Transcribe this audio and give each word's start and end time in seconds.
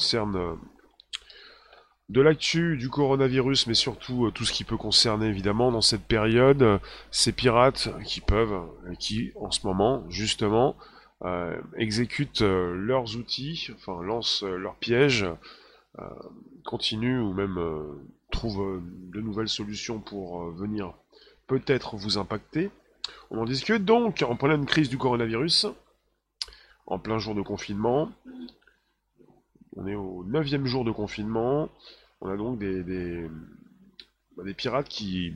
concerne 0.00 0.58
de 2.08 2.22
l'actu 2.22 2.78
du 2.78 2.88
coronavirus, 2.88 3.66
mais 3.66 3.74
surtout 3.74 4.30
tout 4.30 4.46
ce 4.46 4.52
qui 4.52 4.64
peut 4.64 4.78
concerner 4.78 5.26
évidemment 5.26 5.70
dans 5.70 5.82
cette 5.82 6.06
période 6.06 6.80
ces 7.10 7.32
pirates 7.32 7.90
qui 8.06 8.22
peuvent, 8.22 8.62
qui 8.98 9.32
en 9.36 9.50
ce 9.50 9.66
moment 9.66 10.08
justement 10.08 10.74
exécutent 11.76 12.40
leurs 12.40 13.14
outils, 13.16 13.68
enfin 13.74 14.02
lancent 14.02 14.42
leurs 14.42 14.76
pièges, 14.76 15.26
continuent 16.64 17.20
ou 17.20 17.34
même 17.34 17.58
trouvent 18.30 18.80
de 18.82 19.20
nouvelles 19.20 19.50
solutions 19.50 19.98
pour 19.98 20.50
venir 20.52 20.94
peut-être 21.46 21.96
vous 21.96 22.16
impacter. 22.16 22.70
On 23.30 23.38
en 23.38 23.44
discute 23.44 23.84
donc 23.84 24.24
en 24.26 24.34
pleine 24.34 24.64
crise 24.64 24.88
du 24.88 24.96
coronavirus, 24.96 25.66
en 26.86 26.98
plein 26.98 27.18
jour 27.18 27.34
de 27.34 27.42
confinement. 27.42 28.10
On 29.80 29.86
est 29.86 29.94
au 29.94 30.24
neuvième 30.26 30.66
jour 30.66 30.84
de 30.84 30.90
confinement. 30.90 31.70
On 32.20 32.28
a 32.28 32.36
donc 32.36 32.58
des, 32.58 32.82
des, 32.84 33.26
bah, 34.36 34.42
pirates 34.54 34.88
qui, 34.88 35.32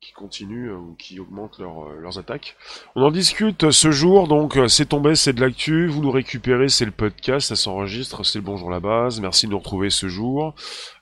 qui 0.00 0.12
continuent 0.12 0.72
ou 0.72 0.96
qui 0.96 1.20
augmentent 1.20 1.60
euh, 1.60 2.00
leurs 2.00 2.18
attaques. 2.18 2.56
On 2.96 3.02
en 3.02 3.12
discute 3.12 3.70
ce 3.70 3.92
jour, 3.92 4.26
donc 4.26 4.56
euh, 4.56 4.66
c'est 4.66 4.86
tombé, 4.86 5.14
c'est 5.14 5.32
de 5.32 5.40
l'actu, 5.40 5.86
vous 5.86 6.02
nous 6.02 6.10
récupérez, 6.10 6.68
c'est 6.68 6.84
le 6.84 6.90
podcast, 6.90 7.48
ça 7.48 7.56
s'enregistre, 7.56 8.24
c'est 8.24 8.40
le 8.40 8.44
bonjour 8.44 8.68
la 8.68 8.80
base, 8.80 9.20
merci 9.20 9.46
de 9.46 9.52
nous 9.52 9.58
retrouver 9.58 9.90
ce 9.90 10.08
jour. 10.08 10.56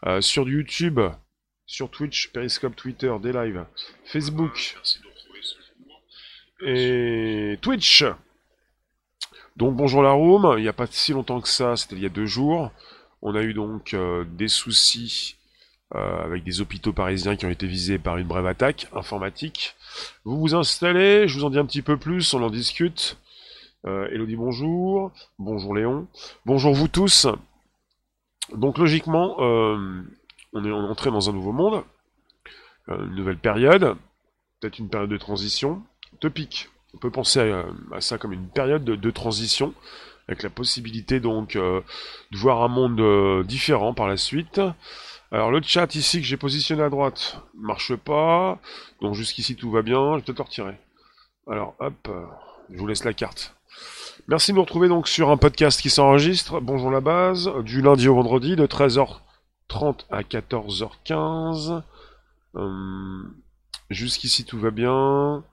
Euh, 0.05 0.21
sur 0.21 0.47
YouTube, 0.51 1.01
sur 1.65 1.91
Twitch, 1.91 2.31
Periscope, 2.31 2.77
Twitter, 2.77 3.15
des 3.23 3.33
lives, 3.33 3.65
Facebook 4.05 4.77
et 6.61 7.59
Twitch. 7.63 8.05
Donc 9.59 9.75
bonjour 9.75 10.05
la 10.05 10.13
room, 10.13 10.55
il 10.57 10.63
n'y 10.63 10.69
a 10.69 10.73
pas 10.73 10.87
si 10.87 11.13
longtemps 11.13 11.41
que 11.41 11.49
ça, 11.49 11.75
c'était 11.75 11.97
il 11.97 12.03
y 12.03 12.07
a 12.07 12.11
deux 12.11 12.27
jours. 12.27 12.71
On 13.23 13.35
a 13.35 13.43
eu 13.43 13.55
donc 13.55 13.93
euh, 13.93 14.25
des 14.25 14.47
soucis 14.47 15.35
euh, 15.97 16.25
avec 16.25 16.45
des 16.45 16.61
hôpitaux 16.61 16.93
parisiens 16.93 17.35
qui 17.35 17.45
ont 17.45 17.51
été 17.51 17.67
visés 17.67 17.99
par 17.99 18.19
une 18.19 18.29
brève 18.29 18.47
attaque 18.47 18.87
informatique. 18.93 19.75
Vous 20.25 20.39
vous 20.39 20.55
installez, 20.55 21.27
je 21.27 21.37
vous 21.37 21.45
en 21.45 21.51
dis 21.51 21.59
un 21.59 21.67
petit 21.67 21.83
peu 21.83 21.97
plus, 21.97 22.33
on 22.35 22.43
en 22.45 22.51
discute. 22.51 23.19
Euh, 23.85 24.07
Elodie 24.13 24.37
bonjour, 24.37 25.11
bonjour 25.41 25.75
Léon, 25.75 26.07
bonjour 26.47 26.73
vous 26.73 26.87
tous. 26.87 27.27
Donc 28.55 28.79
logiquement, 28.79 29.41
on 29.41 30.65
est 30.65 30.71
entré 30.71 31.11
dans 31.11 31.31
un 31.31 31.33
nouveau 31.33 31.53
monde, 31.53 31.83
une 32.87 33.17
nouvelle 33.17 33.39
période, 33.39 33.97
peut-être 34.61 34.79
une 34.79 34.89
période 34.89 35.11
de 35.11 35.19
transition. 35.19 35.83
Topic, 36.21 36.71
on 36.95 36.99
peut 36.99 37.11
penser 37.11 37.53
à, 37.93 38.01
ça 38.01 38.19
comme 38.19 38.33
une 38.33 38.49
période 38.49 38.85
de, 38.85 39.11
transition, 39.11 39.75
avec 40.27 40.43
la 40.43 40.51
possibilité 40.51 41.21
donc 41.21 41.57
euh, 41.57 41.81
de 42.33 42.37
voir 42.37 42.63
un 42.63 42.69
monde 42.69 43.01
euh, 43.01 43.43
différent 43.45 43.95
par 43.95 44.09
la 44.09 44.17
suite. 44.17 44.61
Alors 45.31 45.51
le 45.51 45.61
chat 45.63 45.95
ici 45.95 46.21
que 46.21 46.27
j'ai 46.27 46.37
positionné 46.37 46.83
à 46.83 46.89
droite 46.89 47.43
marche 47.55 47.95
pas, 47.95 48.59
donc 49.03 49.15
jusqu'ici 49.15 49.57
tout 49.57 49.71
va 49.71 49.83
bien, 49.83 50.13
je 50.13 50.17
vais 50.17 50.23
peut-être 50.23 50.45
retirer. 50.45 50.77
Alors 51.47 51.75
hop, 51.79 52.09
je 52.71 52.79
vous 52.79 52.87
laisse 52.87 53.05
la 53.05 53.13
carte. 53.13 53.55
Merci 54.27 54.53
de 54.53 54.57
nous 54.57 54.63
retrouver 54.63 54.89
donc 54.89 55.09
sur 55.09 55.31
un 55.31 55.37
podcast 55.37 55.81
qui 55.81 55.91
s'enregistre. 55.91 56.61
Bonjour 56.61 56.91
la 56.91 57.01
base, 57.01 57.51
du 57.65 57.81
lundi 57.81 58.09
au 58.09 58.15
vendredi 58.15 58.57
de 58.57 58.67
13h 58.67 59.21
30 59.69 60.07
à 60.11 60.23
14h15. 60.23 61.83
Euh, 62.57 63.23
jusqu'ici 63.91 64.45
tout 64.45 64.59
va 64.59 64.71
bien. 64.71 65.45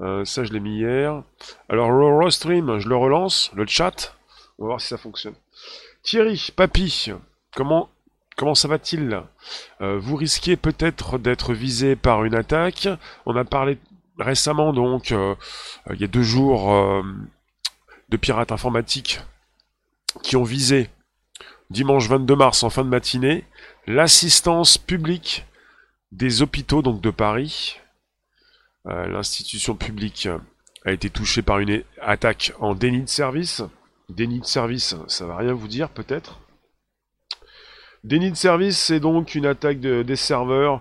Euh, 0.00 0.24
ça 0.24 0.44
je 0.44 0.52
l'ai 0.52 0.60
mis 0.60 0.78
hier. 0.78 1.22
Alors 1.68 1.90
le 1.90 2.30
stream, 2.30 2.78
je 2.78 2.88
le 2.88 2.96
relance, 2.96 3.50
le 3.54 3.66
chat. 3.66 4.16
On 4.58 4.64
va 4.64 4.68
voir 4.68 4.80
si 4.80 4.88
ça 4.88 4.98
fonctionne. 4.98 5.34
Thierry, 6.02 6.52
papy, 6.56 7.12
comment 7.54 7.88
comment 8.36 8.54
ça 8.54 8.68
va-t-il? 8.68 9.22
Euh, 9.80 9.98
Vous 9.98 10.16
risquez 10.16 10.56
peut-être 10.56 11.18
d'être 11.18 11.52
visé 11.52 11.96
par 11.96 12.24
une 12.24 12.34
attaque. 12.34 12.88
On 13.26 13.36
a 13.36 13.44
parlé 13.44 13.78
récemment 14.18 14.72
donc 14.72 15.10
il 15.10 16.00
y 16.00 16.04
a 16.04 16.08
deux 16.08 16.22
jours 16.22 17.02
de 18.10 18.16
pirates 18.16 18.52
informatiques 18.52 19.20
qui 20.22 20.36
ont 20.36 20.42
visé 20.44 20.90
dimanche 21.70 22.08
22 22.08 22.36
mars 22.36 22.62
en 22.62 22.70
fin 22.70 22.84
de 22.84 22.88
matinée, 22.88 23.44
l'assistance 23.86 24.76
publique 24.76 25.46
des 26.12 26.42
hôpitaux 26.42 26.82
donc 26.82 27.00
de 27.00 27.10
Paris. 27.10 27.78
Euh, 28.88 29.06
l'institution 29.08 29.74
publique 29.74 30.28
a 30.84 30.92
été 30.92 31.10
touchée 31.10 31.42
par 31.42 31.58
une 31.58 31.82
attaque 32.00 32.52
en 32.60 32.74
déni 32.74 33.02
de 33.02 33.08
service. 33.08 33.62
Déni 34.08 34.40
de 34.40 34.46
service, 34.46 34.96
ça 35.06 35.26
va 35.26 35.36
rien 35.36 35.52
vous 35.52 35.68
dire 35.68 35.90
peut-être. 35.90 36.40
Déni 38.02 38.30
de 38.30 38.36
service, 38.36 38.78
c'est 38.78 39.00
donc 39.00 39.34
une 39.34 39.46
attaque 39.46 39.80
des 39.80 40.16
serveurs. 40.16 40.80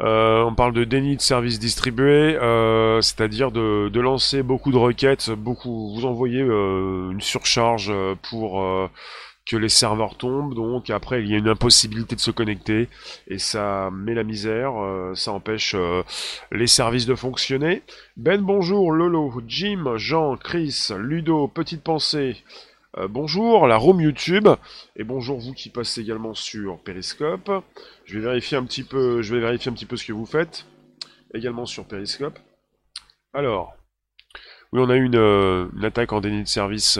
Euh, 0.00 0.42
on 0.44 0.54
parle 0.54 0.72
de 0.72 0.84
déni 0.84 1.16
de 1.16 1.20
service 1.20 1.58
distribué, 1.58 2.36
euh, 2.36 3.00
c'est-à-dire 3.00 3.50
de, 3.50 3.88
de, 3.88 4.00
lancer 4.00 4.42
beaucoup 4.42 4.70
de 4.70 4.76
requêtes, 4.76 5.30
beaucoup, 5.30 5.94
vous 5.94 6.06
envoyez 6.06 6.40
une 6.40 7.20
surcharge 7.20 7.92
pour 8.30 8.62
que 9.48 9.56
les 9.56 9.70
serveurs 9.70 10.16
tombent, 10.16 10.54
donc 10.54 10.90
après 10.90 11.22
il 11.22 11.30
y 11.30 11.34
a 11.34 11.38
une 11.38 11.48
impossibilité 11.48 12.14
de 12.14 12.20
se 12.20 12.30
connecter, 12.30 12.88
et 13.28 13.38
ça 13.38 13.90
met 13.90 14.14
la 14.14 14.22
misère, 14.22 14.74
euh, 14.76 15.14
ça 15.14 15.32
empêche 15.32 15.74
euh, 15.74 16.02
les 16.52 16.66
services 16.66 17.06
de 17.06 17.14
fonctionner. 17.14 17.82
Ben 18.18 18.42
bonjour, 18.42 18.92
Lolo, 18.92 19.32
Jim, 19.46 19.96
Jean, 19.96 20.36
Chris, 20.36 20.90
Ludo, 20.98 21.48
Petite 21.48 21.82
Pensée, 21.82 22.36
euh, 22.98 23.08
bonjour, 23.08 23.66
la 23.66 23.78
room 23.78 24.02
YouTube, 24.02 24.48
et 24.96 25.04
bonjour 25.04 25.38
vous 25.38 25.54
qui 25.54 25.70
passez 25.70 26.02
également 26.02 26.34
sur 26.34 26.78
Periscope. 26.80 27.50
Je 28.04 28.18
vais 28.18 28.26
vérifier 28.26 28.58
un 28.58 28.64
petit 28.64 28.84
peu, 28.84 29.22
je 29.22 29.34
vais 29.34 29.40
vérifier 29.40 29.70
un 29.70 29.74
petit 29.74 29.86
peu 29.86 29.96
ce 29.96 30.04
que 30.04 30.12
vous 30.12 30.26
faites, 30.26 30.66
également 31.32 31.64
sur 31.64 31.86
Periscope. 31.86 32.38
Alors, 33.32 33.74
oui 34.74 34.80
on 34.82 34.90
a 34.90 34.96
eu 34.96 35.06
une 35.06 35.84
attaque 35.84 36.12
en 36.12 36.20
déni 36.20 36.42
de 36.42 36.48
service 36.48 36.98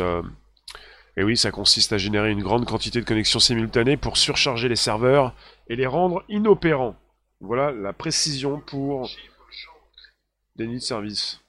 et 1.19 1.25
oui, 1.25 1.37
ça 1.37 1.51
consiste 1.51 1.93
à 1.93 1.99
générer 1.99 2.31
une 2.31 2.45
grande 2.45 2.65
quantité 2.65 3.01
de 3.01 3.05
connexions 3.05 3.41
simultanées 3.41 3.97
pour 3.97 4.17
surcharger 4.17 4.69
les 4.69 4.77
serveurs 4.77 5.35
et 5.67 5.75
les 5.75 5.89
rendre 5.89 6.23
inopérants. 6.29 6.95
Voilà 7.41 7.73
la 7.73 7.93
précision 7.93 8.63
pour 8.65 9.11
des 10.55 10.69
nids 10.69 10.77
de 10.77 10.81
service. 10.81 11.41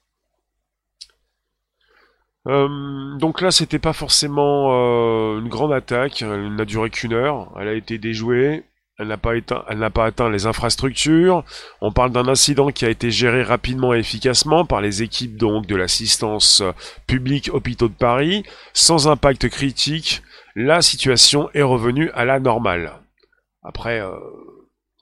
Euh, 2.48 3.16
donc 3.18 3.40
là, 3.40 3.52
c'était 3.52 3.78
pas 3.78 3.92
forcément 3.92 4.72
euh, 4.72 5.38
une 5.38 5.48
grande 5.48 5.72
attaque. 5.72 6.22
Elle 6.22 6.56
n'a 6.56 6.64
duré 6.64 6.90
qu'une 6.90 7.12
heure. 7.12 7.56
Elle 7.60 7.68
a 7.68 7.74
été 7.74 7.96
déjouée 7.96 8.64
elle 9.00 9.08
n'a 9.08 9.90
pas, 9.90 10.04
atteint 10.04 10.30
les 10.30 10.46
infrastructures. 10.46 11.44
On 11.80 11.90
parle 11.92 12.12
d'un 12.12 12.28
incident 12.28 12.70
qui 12.70 12.84
a 12.84 12.90
été 12.90 13.10
géré 13.10 13.42
rapidement 13.42 13.94
et 13.94 13.98
efficacement 13.98 14.64
par 14.64 14.80
les 14.80 15.02
équipes 15.02 15.36
donc 15.36 15.66
de 15.66 15.76
l'assistance 15.76 16.62
publique 17.06 17.50
hôpitaux 17.52 17.88
de 17.88 17.94
Paris, 17.94 18.44
sans 18.72 19.08
impact 19.08 19.48
critique. 19.48 20.22
La 20.54 20.82
situation 20.82 21.48
est 21.54 21.62
revenue 21.62 22.10
à 22.12 22.24
la 22.24 22.40
normale. 22.40 22.92
Après, 23.62 24.00
euh, 24.00 24.10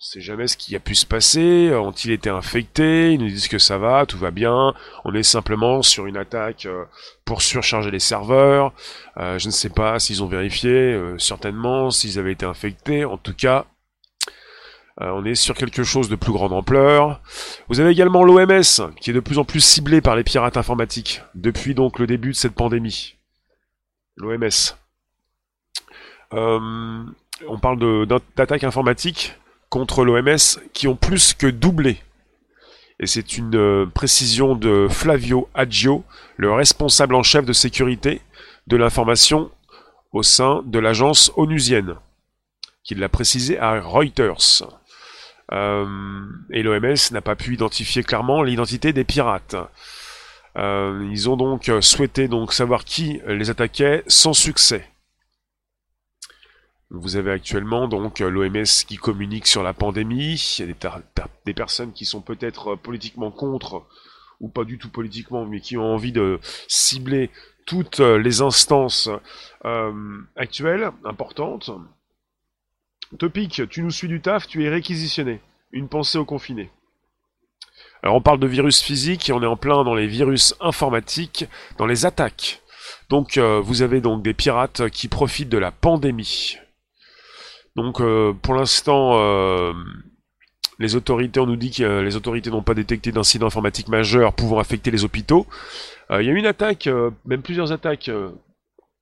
on 0.00 0.04
sait 0.04 0.20
jamais 0.20 0.47
ce 0.47 0.56
qui 0.56 0.76
a 0.76 0.80
pu 0.80 0.94
se 0.94 1.04
passer. 1.04 1.75
Ont-ils 1.75 2.12
été 2.12 2.30
infectés? 2.30 3.12
Ils 3.12 3.19
nous 3.19 3.26
disent 3.26 3.48
que 3.48 3.59
ça 3.59 3.78
va, 3.78 4.06
tout 4.06 4.16
va 4.16 4.30
bien. 4.30 4.72
On 5.04 5.12
est 5.12 5.25
simplement 5.25 5.82
sur 5.82 6.06
une 6.06 6.16
attaque 6.16 6.66
euh, 6.66 6.84
pour 7.25 7.42
surcharger 7.42 7.91
les 7.91 7.98
serveurs. 7.98 8.72
Euh, 9.16 9.41
je 9.41 9.48
ne 9.48 9.53
sais 9.53 9.70
pas 9.70 9.98
s'ils 9.98 10.22
ont 10.22 10.28
vérifié, 10.28 10.70
euh, 10.70 11.19
certainement, 11.19 11.91
s'ils 11.91 12.16
avaient 12.20 12.30
été 12.30 12.47
infectés. 12.47 13.04
En 13.04 13.16
tout 13.16 13.34
cas, 13.34 13.66
euh, 15.00 15.10
on 15.14 15.25
est 15.25 15.34
sur 15.34 15.54
quelque 15.54 15.84
chose 15.84 16.09
de 16.09 16.16
plus 16.16 16.32
grande 16.32 16.53
ampleur. 16.53 17.20
Vous 17.69 17.78
avez 17.78 17.91
également 17.91 18.25
l'OMS, 18.25 18.91
qui 19.00 19.10
est 19.10 19.14
de 19.14 19.20
plus 19.20 19.38
en 19.38 19.44
plus 19.44 19.60
ciblé 19.60 20.00
par 20.00 20.16
les 20.16 20.25
pirates 20.25 20.56
informatiques, 20.56 21.22
depuis 21.34 21.75
donc 21.75 21.98
le 21.98 22.06
début 22.06 22.31
de 22.31 22.36
cette 22.36 22.54
pandémie. 22.54 23.16
L'OMS. 24.16 24.76
Euh, 26.34 27.04
on 27.47 27.59
parle 27.59 28.06
d'attaques 28.06 28.65
informatiques 28.65 29.36
contre 29.68 30.04
l'OMS 30.04 30.60
qui 30.72 30.89
ont 30.89 30.97
plus 30.97 31.33
que 31.33 31.47
doublé. 31.47 31.98
Et 33.00 33.06
c'est 33.06 33.39
une 33.39 33.54
euh, 33.54 33.86
précision 33.86 34.56
de 34.56 34.89
Flavio 34.91 35.48
Aggio, 35.54 36.04
le 36.36 36.53
responsable 36.53 37.15
en 37.15 37.22
chef 37.22 37.45
de 37.45 37.53
sécurité 37.53 38.21
de 38.66 38.77
l'information 38.77 39.53
au 40.12 40.24
sein 40.24 40.62
de 40.66 40.80
l'agence 40.80 41.30
onusienne, 41.36 41.95
qui 42.83 42.97
l'a 42.97 43.09
précisé 43.09 43.56
à 43.59 43.80
Reuters. 43.80 44.78
Euh, 45.53 46.27
et 46.50 46.62
l'OMS 46.62 46.97
n'a 47.12 47.21
pas 47.21 47.36
pu 47.36 47.54
identifier 47.54 48.03
clairement 48.03 48.42
l'identité 48.42 48.92
des 48.92 49.04
pirates. 49.04 49.56
Euh, 50.56 51.09
ils 51.10 51.28
ont 51.28 51.36
donc 51.36 51.71
souhaité 51.80 52.28
donc 52.28 52.53
savoir 52.53 52.84
qui 52.84 53.21
les 53.27 53.50
attaquait 53.50 54.03
sans 54.09 54.33
succès. 54.33 54.89
Vous 56.91 57.16
avez 57.16 57.30
actuellement 57.30 57.86
donc 57.86 58.18
l'OMS 58.18 58.65
qui 58.86 58.97
communique 58.97 59.47
sur 59.47 59.62
la 59.62 59.74
pandémie. 59.74 60.56
Il 60.59 60.66
y 60.66 60.71
a 60.71 60.98
des, 61.45 61.54
personnes 61.54 61.92
qui 61.92 62.06
sont 62.06 62.22
peut-être 62.22 62.77
politiquement 62.77 63.30
contre 63.30 63.86
ou 64.41 64.48
pas 64.48 64.65
du 64.65 64.78
tout 64.78 64.89
politiquement, 64.89 65.45
mais 65.45 65.60
qui 65.60 65.77
ont 65.77 65.95
envie 65.95 66.12
de 66.12 66.41
cibler 66.66 67.30
toutes 67.66 68.00
les 68.00 68.41
instances 68.41 69.10
actuelles, 70.36 70.91
importantes. 71.04 71.71
Topic, 73.16 73.63
tu 73.71 73.83
nous 73.83 73.91
suis 73.91 74.09
du 74.09 74.21
taf, 74.21 74.47
tu 74.47 74.65
es 74.65 74.69
réquisitionné. 74.69 75.41
Une 75.72 75.89
pensée 75.89 76.19
aux 76.19 76.25
confinés. 76.25 76.71
Alors 78.03 78.16
on 78.16 78.21
parle 78.21 78.39
de 78.39 78.47
virus 78.47 78.81
physiques 78.81 79.28
et 79.28 79.33
on 79.33 79.43
est 79.43 79.47
en 79.47 79.57
plein 79.57 79.84
dans 79.84 79.95
les 79.95 80.07
virus 80.07 80.55
informatiques, 80.60 81.47
dans 81.78 81.87
les 81.87 82.07
attaques. 82.07 82.63
Donc 83.10 83.39
vous 83.39 83.83
avez 83.83 84.01
donc 84.01 84.22
des 84.22 84.34
pirates 84.34 84.89
qui 84.91 85.09
profitent 85.09 85.49
de 85.49 85.59
la 85.59 85.72
pandémie. 85.72 86.59
Donc 87.77 88.01
pour 88.43 88.55
l'instant, 88.55 89.75
les 90.78 90.95
autorités, 90.95 91.41
on 91.41 91.47
nous 91.47 91.57
dit 91.57 91.72
que 91.72 91.83
euh, 91.83 92.03
les 92.03 92.15
autorités 92.16 92.51
n'ont 92.51 92.63
pas 92.63 92.75
détecté 92.75 93.10
d'incident 93.10 93.47
informatique 93.47 93.89
majeur 93.89 94.33
pouvant 94.33 94.59
affecter 94.59 94.91
les 94.91 95.05
hôpitaux. 95.05 95.47
Euh, 96.10 96.22
il 96.22 96.27
y 96.27 96.31
a 96.31 96.33
eu 96.33 96.37
une 96.37 96.47
attaque, 96.47 96.87
euh, 96.87 97.10
même 97.25 97.43
plusieurs 97.43 97.72
attaques 97.72 98.10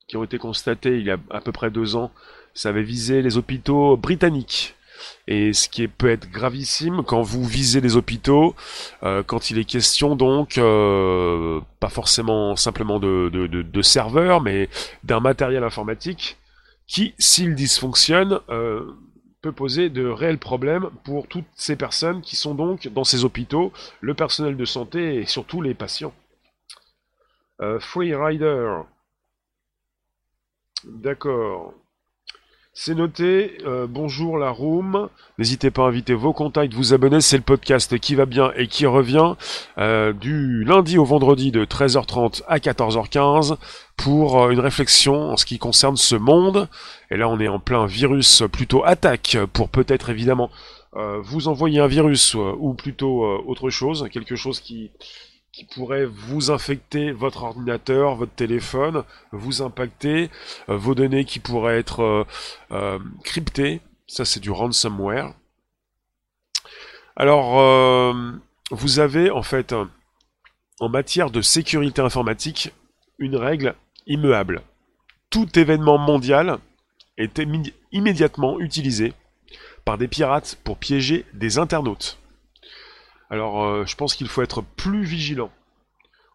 qui 0.07 0.17
ont 0.17 0.23
été 0.23 0.37
constatées 0.37 0.97
il 0.97 1.05
y 1.05 1.11
a 1.11 1.17
à 1.29 1.41
peu 1.41 1.51
près 1.51 1.69
deux 1.69 1.95
ans. 1.95 2.11
Ça 2.57 2.69
avait 2.69 2.81
visé 2.81 3.21
les 3.21 3.37
hôpitaux 3.37 3.97
britanniques. 3.97 4.75
Et 5.27 5.53
ce 5.53 5.69
qui 5.69 5.87
peut 5.87 6.09
être 6.09 6.29
gravissime 6.31 7.03
quand 7.03 7.21
vous 7.21 7.45
visez 7.45 7.81
les 7.81 7.95
hôpitaux, 7.95 8.55
quand 9.01 9.51
il 9.51 9.59
est 9.59 9.63
question 9.63 10.15
donc, 10.15 10.55
pas 10.55 11.89
forcément 11.89 12.55
simplement 12.55 12.99
de, 12.99 13.81
serveurs, 13.83 14.41
mais 14.41 14.69
d'un 15.03 15.19
matériel 15.19 15.63
informatique 15.63 16.37
qui, 16.87 17.13
s'il 17.19 17.53
dysfonctionne, 17.53 18.39
peut 19.41 19.51
poser 19.51 19.89
de 19.89 20.07
réels 20.07 20.39
problèmes 20.39 20.89
pour 21.03 21.27
toutes 21.27 21.45
ces 21.55 21.75
personnes 21.75 22.21
qui 22.21 22.35
sont 22.35 22.55
donc 22.55 22.87
dans 22.87 23.03
ces 23.03 23.23
hôpitaux, 23.23 23.71
le 24.01 24.13
personnel 24.15 24.57
de 24.57 24.65
santé 24.65 25.17
et 25.17 25.25
surtout 25.25 25.61
les 25.61 25.75
patients. 25.75 26.13
Euh, 27.61 27.79
Free 27.79 28.13
Rider. 28.13 28.81
D'accord. 30.83 31.73
C'est 32.79 32.93
noté. 32.93 33.57
Euh, 33.65 33.87
bonjour 33.89 34.37
la 34.37 34.51
room. 34.51 35.09
N'hésitez 35.39 35.71
pas 35.71 35.85
à 35.85 35.87
inviter 35.87 36.13
vos 36.13 36.31
contacts, 36.31 36.75
vous 36.75 36.93
abonner. 36.93 37.21
C'est 37.21 37.37
le 37.37 37.41
podcast 37.41 37.97
qui 37.97 38.13
va 38.13 38.27
bien 38.27 38.51
et 38.55 38.67
qui 38.67 38.85
revient 38.85 39.33
euh, 39.79 40.13
du 40.13 40.63
lundi 40.63 40.99
au 40.99 41.03
vendredi 41.03 41.51
de 41.51 41.65
13h30 41.65 42.43
à 42.47 42.59
14h15 42.59 43.57
pour 43.95 44.39
euh, 44.39 44.51
une 44.51 44.59
réflexion 44.59 45.31
en 45.31 45.37
ce 45.37 45.45
qui 45.47 45.57
concerne 45.57 45.97
ce 45.97 46.15
monde. 46.15 46.69
Et 47.09 47.17
là, 47.17 47.27
on 47.29 47.39
est 47.39 47.47
en 47.47 47.57
plein 47.57 47.87
virus 47.87 48.43
plutôt 48.51 48.83
attaque 48.85 49.39
pour 49.53 49.69
peut-être 49.69 50.11
évidemment 50.11 50.51
vous 51.21 51.47
envoyer 51.47 51.79
un 51.79 51.85
virus 51.85 52.33
ou 52.33 52.73
plutôt 52.73 53.23
autre 53.45 53.69
chose, 53.69 54.07
quelque 54.11 54.35
chose 54.35 54.59
qui 54.59 54.89
qui 55.57 55.65
pourrait 55.65 56.05
vous 56.05 56.51
infecter 56.51 57.11
votre 57.11 57.41
ordinateur, 57.41 58.13
votre 58.13 58.33
téléphone, 58.33 59.03
vous 59.31 59.63
impacter, 59.63 60.29
euh, 60.69 60.77
vos 60.77 60.93
données 60.93 61.25
qui 61.25 61.39
pourraient 61.39 61.79
être 61.79 62.03
euh, 62.03 62.23
euh, 62.69 62.99
cryptées. 63.23 63.81
Ça, 64.05 64.23
c'est 64.23 64.39
du 64.39 64.51
ransomware. 64.51 65.33
Alors, 67.15 68.13
vous 68.69 68.99
avez 68.99 69.31
en 69.31 69.41
fait, 69.41 69.73
en 70.79 70.89
matière 70.89 71.31
de 71.31 71.41
sécurité 71.41 72.03
informatique, 72.03 72.71
une 73.17 73.35
règle 73.35 73.73
immuable. 74.05 74.61
Tout 75.31 75.57
événement 75.57 75.97
mondial 75.97 76.59
est 77.17 77.41
immédiatement 77.91 78.59
utilisé 78.59 79.13
par 79.83 79.97
des 79.97 80.07
pirates 80.07 80.59
pour 80.63 80.77
piéger 80.77 81.25
des 81.33 81.57
internautes. 81.57 82.19
Alors, 83.29 83.63
euh, 83.63 83.85
je 83.85 83.95
pense 83.95 84.15
qu'il 84.15 84.27
faut 84.27 84.41
être 84.41 84.61
plus 84.61 85.03
vigilant. 85.03 85.51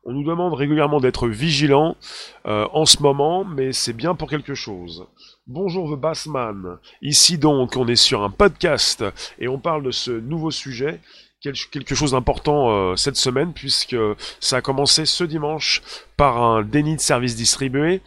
On 0.05 0.12
nous 0.12 0.25
demande 0.25 0.53
régulièrement 0.53 1.00
d'être 1.00 1.29
vigilant 1.29 1.97
euh, 2.44 2.67
en 2.73 2.85
ce 2.85 3.03
moment, 3.03 3.44
mais 3.44 3.73
c'est 3.73 3.93
bien 3.93 4.15
pour 4.15 4.29
quelque 4.29 4.55
chose. 4.55 5.06
Bonjour 5.47 5.91
The 5.91 5.99
Bassman. 5.99 6.79
Ici 7.00 7.39
donc, 7.39 7.77
on 7.77 7.87
est 7.87 7.97
sur 7.97 8.23
un 8.23 8.31
podcast 8.31 9.05
et 9.39 9.49
on 9.49 9.59
parle 9.59 9.85
de 9.85 9.91
ce 9.91 10.11
nouveau 10.11 10.50
sujet, 10.50 11.00
quelque 11.41 11.94
chose 11.94 12.11
d'important 12.11 12.71
euh, 12.71 12.97
cette 12.97 13.17
semaine, 13.17 13.53
puisque 13.55 13.97
ça 14.41 14.56
a 14.56 14.61
commencé 14.61 15.06
ce 15.06 15.25
dimanche 15.25 15.83
par 16.17 16.43
un 16.43 16.62
déni 16.62 16.97
de 16.97 17.00
service 17.00 17.37
distribué, 17.37 18.03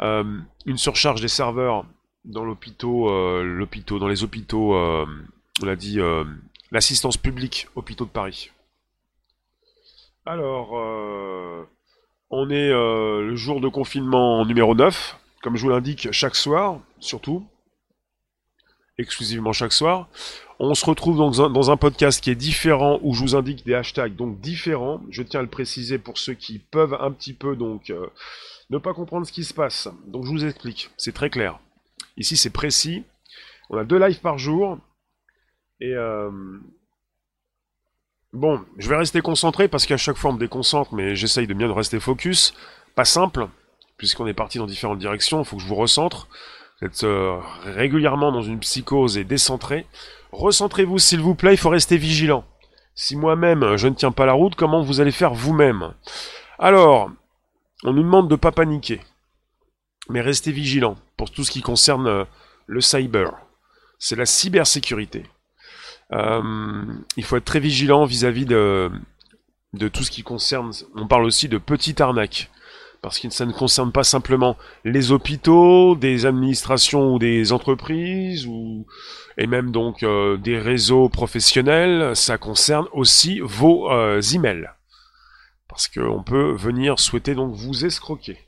une 0.00 0.78
surcharge 0.78 1.20
des 1.20 1.28
serveurs 1.28 1.84
dans 2.24 2.44
l'hôpital, 2.44 2.88
l'hôpital, 3.42 4.00
dans 4.00 4.08
les 4.08 4.24
hôpitaux, 4.24 4.74
on 4.74 5.68
a 5.68 5.76
dit 5.76 6.00
l'assistance 6.72 7.16
publique 7.16 7.68
hôpitaux 7.76 8.06
de 8.06 8.10
Paris. 8.10 8.50
Alors, 10.24 10.78
euh, 10.78 11.68
on 12.30 12.50
est 12.50 12.70
euh, 12.70 13.20
le 13.20 13.36
jour 13.36 13.60
de 13.60 13.68
confinement 13.68 14.44
numéro 14.46 14.74
9, 14.74 15.18
comme 15.42 15.56
je 15.56 15.62
vous 15.62 15.68
l'indique 15.68 16.10
chaque 16.12 16.34
soir, 16.34 16.80
surtout, 16.98 17.46
exclusivement 18.98 19.52
chaque 19.52 19.72
soir. 19.72 20.08
On 20.58 20.74
se 20.74 20.86
retrouve 20.86 21.18
dans 21.18 21.42
un, 21.42 21.50
dans 21.50 21.70
un 21.70 21.76
podcast 21.76 22.22
qui 22.22 22.30
est 22.30 22.36
différent, 22.36 23.00
où 23.02 23.14
je 23.14 23.20
vous 23.20 23.36
indique 23.36 23.66
des 23.66 23.74
hashtags 23.74 24.16
donc 24.16 24.40
différents. 24.40 25.02
Je 25.10 25.22
tiens 25.22 25.40
à 25.40 25.42
le 25.42 25.48
préciser 25.50 25.98
pour 25.98 26.16
ceux 26.18 26.34
qui 26.34 26.58
peuvent 26.58 26.96
un 26.98 27.10
petit 27.10 27.34
peu 27.34 27.54
donc 27.54 27.90
euh, 27.90 28.06
ne 28.70 28.78
pas 28.78 28.94
comprendre 28.94 29.26
ce 29.26 29.32
qui 29.32 29.44
se 29.44 29.52
passe. 29.52 29.88
Donc 30.06 30.24
je 30.24 30.30
vous 30.30 30.44
explique, 30.44 30.90
c'est 30.96 31.12
très 31.12 31.28
clair. 31.28 31.58
Ici 32.16 32.36
c'est 32.36 32.50
précis. 32.50 33.04
On 33.68 33.76
a 33.76 33.84
deux 33.84 33.98
lives 33.98 34.20
par 34.20 34.38
jour. 34.38 34.78
Euh, 35.82 36.30
bon, 38.32 38.64
je 38.78 38.88
vais 38.88 38.96
rester 38.96 39.20
concentré 39.20 39.68
parce 39.68 39.86
qu'à 39.86 39.96
chaque 39.96 40.16
fois 40.16 40.30
on 40.30 40.34
me 40.34 40.38
déconcentre, 40.38 40.94
mais 40.94 41.16
j'essaye 41.16 41.46
de 41.46 41.54
bien 41.54 41.72
rester 41.72 42.00
focus. 42.00 42.54
Pas 42.94 43.04
simple, 43.04 43.48
puisqu'on 43.96 44.26
est 44.26 44.34
parti 44.34 44.58
dans 44.58 44.66
différentes 44.66 44.98
directions, 44.98 45.42
il 45.42 45.44
faut 45.44 45.56
que 45.56 45.62
je 45.62 45.68
vous 45.68 45.74
recentre. 45.74 46.28
Vous 46.80 46.86
êtes 46.86 47.04
euh, 47.04 47.38
régulièrement 47.64 48.32
dans 48.32 48.42
une 48.42 48.58
psychose 48.60 49.16
et 49.16 49.24
décentré. 49.24 49.86
Recentrez-vous 50.32 50.98
s'il 50.98 51.20
vous 51.20 51.34
plaît, 51.34 51.54
il 51.54 51.58
faut 51.58 51.70
rester 51.70 51.96
vigilant. 51.96 52.44
Si 52.94 53.16
moi-même 53.16 53.76
je 53.76 53.88
ne 53.88 53.94
tiens 53.94 54.12
pas 54.12 54.26
la 54.26 54.32
route, 54.32 54.54
comment 54.54 54.82
vous 54.82 55.00
allez 55.00 55.12
faire 55.12 55.34
vous-même? 55.34 55.94
Alors, 56.58 57.10
on 57.84 57.92
nous 57.92 58.02
demande 58.02 58.28
de 58.28 58.34
ne 58.34 58.38
pas 58.38 58.52
paniquer, 58.52 59.00
mais 60.08 60.20
restez 60.20 60.52
vigilant 60.52 60.96
pour 61.16 61.30
tout 61.30 61.44
ce 61.44 61.50
qui 61.50 61.62
concerne 61.62 62.06
euh, 62.06 62.24
le 62.66 62.80
cyber. 62.80 63.32
C'est 63.98 64.16
la 64.16 64.26
cybersécurité. 64.26 65.24
Euh, 66.12 66.84
il 67.16 67.24
faut 67.24 67.36
être 67.36 67.44
très 67.44 67.60
vigilant 67.60 68.04
vis-à-vis 68.04 68.44
de, 68.44 68.90
tout 69.92 70.02
ce 70.02 70.10
qui 70.10 70.22
concerne. 70.22 70.72
On 70.94 71.06
parle 71.06 71.24
aussi 71.24 71.48
de 71.48 71.58
petites 71.58 72.00
arnaques 72.00 72.50
parce 73.00 73.18
que 73.18 73.28
ça 73.30 73.46
ne 73.46 73.52
concerne 73.52 73.90
pas 73.90 74.04
simplement 74.04 74.56
les 74.84 75.10
hôpitaux, 75.10 75.96
des 75.96 76.24
administrations 76.24 77.14
ou 77.14 77.18
des 77.18 77.52
entreprises, 77.52 78.48
et 79.38 79.48
même 79.48 79.72
donc 79.72 80.04
euh, 80.04 80.36
des 80.36 80.56
réseaux 80.56 81.08
professionnels, 81.08 82.14
ça 82.14 82.38
concerne 82.38 82.86
aussi 82.92 83.40
vos 83.40 83.90
euh, 83.90 84.20
emails. 84.20 84.70
Parce 85.68 85.88
qu'on 85.88 86.22
peut 86.22 86.52
venir 86.52 87.00
souhaiter 87.00 87.34
donc 87.34 87.54
vous 87.54 87.84
escroquer. 87.84 88.38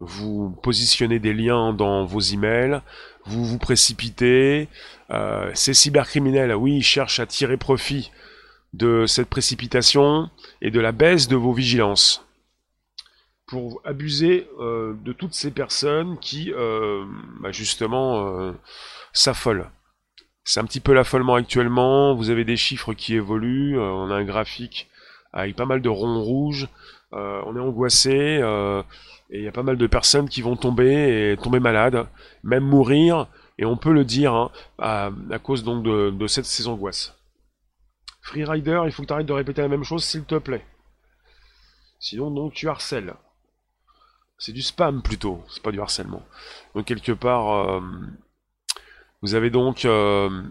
Vous 0.00 0.50
positionnez 0.62 1.18
des 1.18 1.32
liens 1.32 1.72
dans 1.72 2.04
vos 2.04 2.20
emails, 2.20 2.82
vous 3.24 3.44
vous 3.44 3.58
précipitez. 3.58 4.68
Euh, 5.14 5.50
ces 5.54 5.74
cybercriminels, 5.74 6.54
oui, 6.54 6.78
ils 6.78 6.82
cherchent 6.82 7.20
à 7.20 7.26
tirer 7.26 7.56
profit 7.56 8.10
de 8.72 9.06
cette 9.06 9.28
précipitation 9.28 10.30
et 10.60 10.70
de 10.70 10.80
la 10.80 10.92
baisse 10.92 11.28
de 11.28 11.36
vos 11.36 11.52
vigilances 11.52 12.26
pour 13.46 13.80
abuser 13.84 14.48
euh, 14.58 14.94
de 15.04 15.12
toutes 15.12 15.34
ces 15.34 15.50
personnes 15.50 16.18
qui, 16.18 16.52
euh, 16.52 17.04
bah, 17.40 17.52
justement, 17.52 18.52
s'affolent. 19.12 19.70
C'est 20.42 20.60
un 20.60 20.64
petit 20.64 20.80
peu 20.80 20.92
l'affolement 20.92 21.36
actuellement. 21.36 22.14
Vous 22.14 22.30
avez 22.30 22.44
des 22.44 22.56
chiffres 22.56 22.92
qui 22.92 23.14
évoluent. 23.14 23.78
on 23.78 24.10
a 24.10 24.14
un 24.14 24.24
graphique 24.24 24.88
avec 25.32 25.56
pas 25.56 25.66
mal 25.66 25.80
de 25.80 25.88
ronds 25.88 26.20
rouges. 26.20 26.68
on 27.12 27.56
est 27.56 27.60
angoissé. 27.60 28.40
Et 29.30 29.38
il 29.38 29.44
y 29.44 29.48
a 29.48 29.52
pas 29.52 29.62
mal 29.62 29.78
de 29.78 29.86
personnes 29.86 30.28
qui 30.28 30.42
vont 30.42 30.56
tomber 30.56 31.32
et 31.32 31.36
tomber 31.36 31.60
malades, 31.60 32.06
même 32.42 32.64
mourir, 32.64 33.26
et 33.58 33.64
on 33.64 33.76
peut 33.76 33.92
le 33.92 34.04
dire, 34.04 34.34
hein, 34.34 34.50
à, 34.78 35.10
cause 35.38 35.62
donc 35.64 35.84
de, 35.84 36.26
cette, 36.26 36.44
ces 36.44 36.66
angoisses. 36.66 37.14
Freerider, 38.22 38.82
il 38.86 38.92
faut 38.92 39.02
que 39.02 39.08
tu 39.08 39.12
arrêtes 39.12 39.26
de 39.26 39.32
répéter 39.32 39.62
la 39.62 39.68
même 39.68 39.84
chose, 39.84 40.04
s'il 40.04 40.24
te 40.24 40.36
plaît. 40.36 40.64
Sinon, 42.00 42.30
donc, 42.30 42.54
tu 42.54 42.68
harcèles. 42.68 43.14
C'est 44.38 44.52
du 44.52 44.62
spam 44.62 45.02
plutôt, 45.02 45.44
c'est 45.48 45.62
pas 45.62 45.70
du 45.72 45.80
harcèlement. 45.80 46.22
Donc, 46.74 46.86
quelque 46.86 47.12
part, 47.12 47.52
euh, 47.52 47.80
vous 49.22 49.34
avez 49.34 49.50
donc 49.50 49.84
euh, 49.84 50.42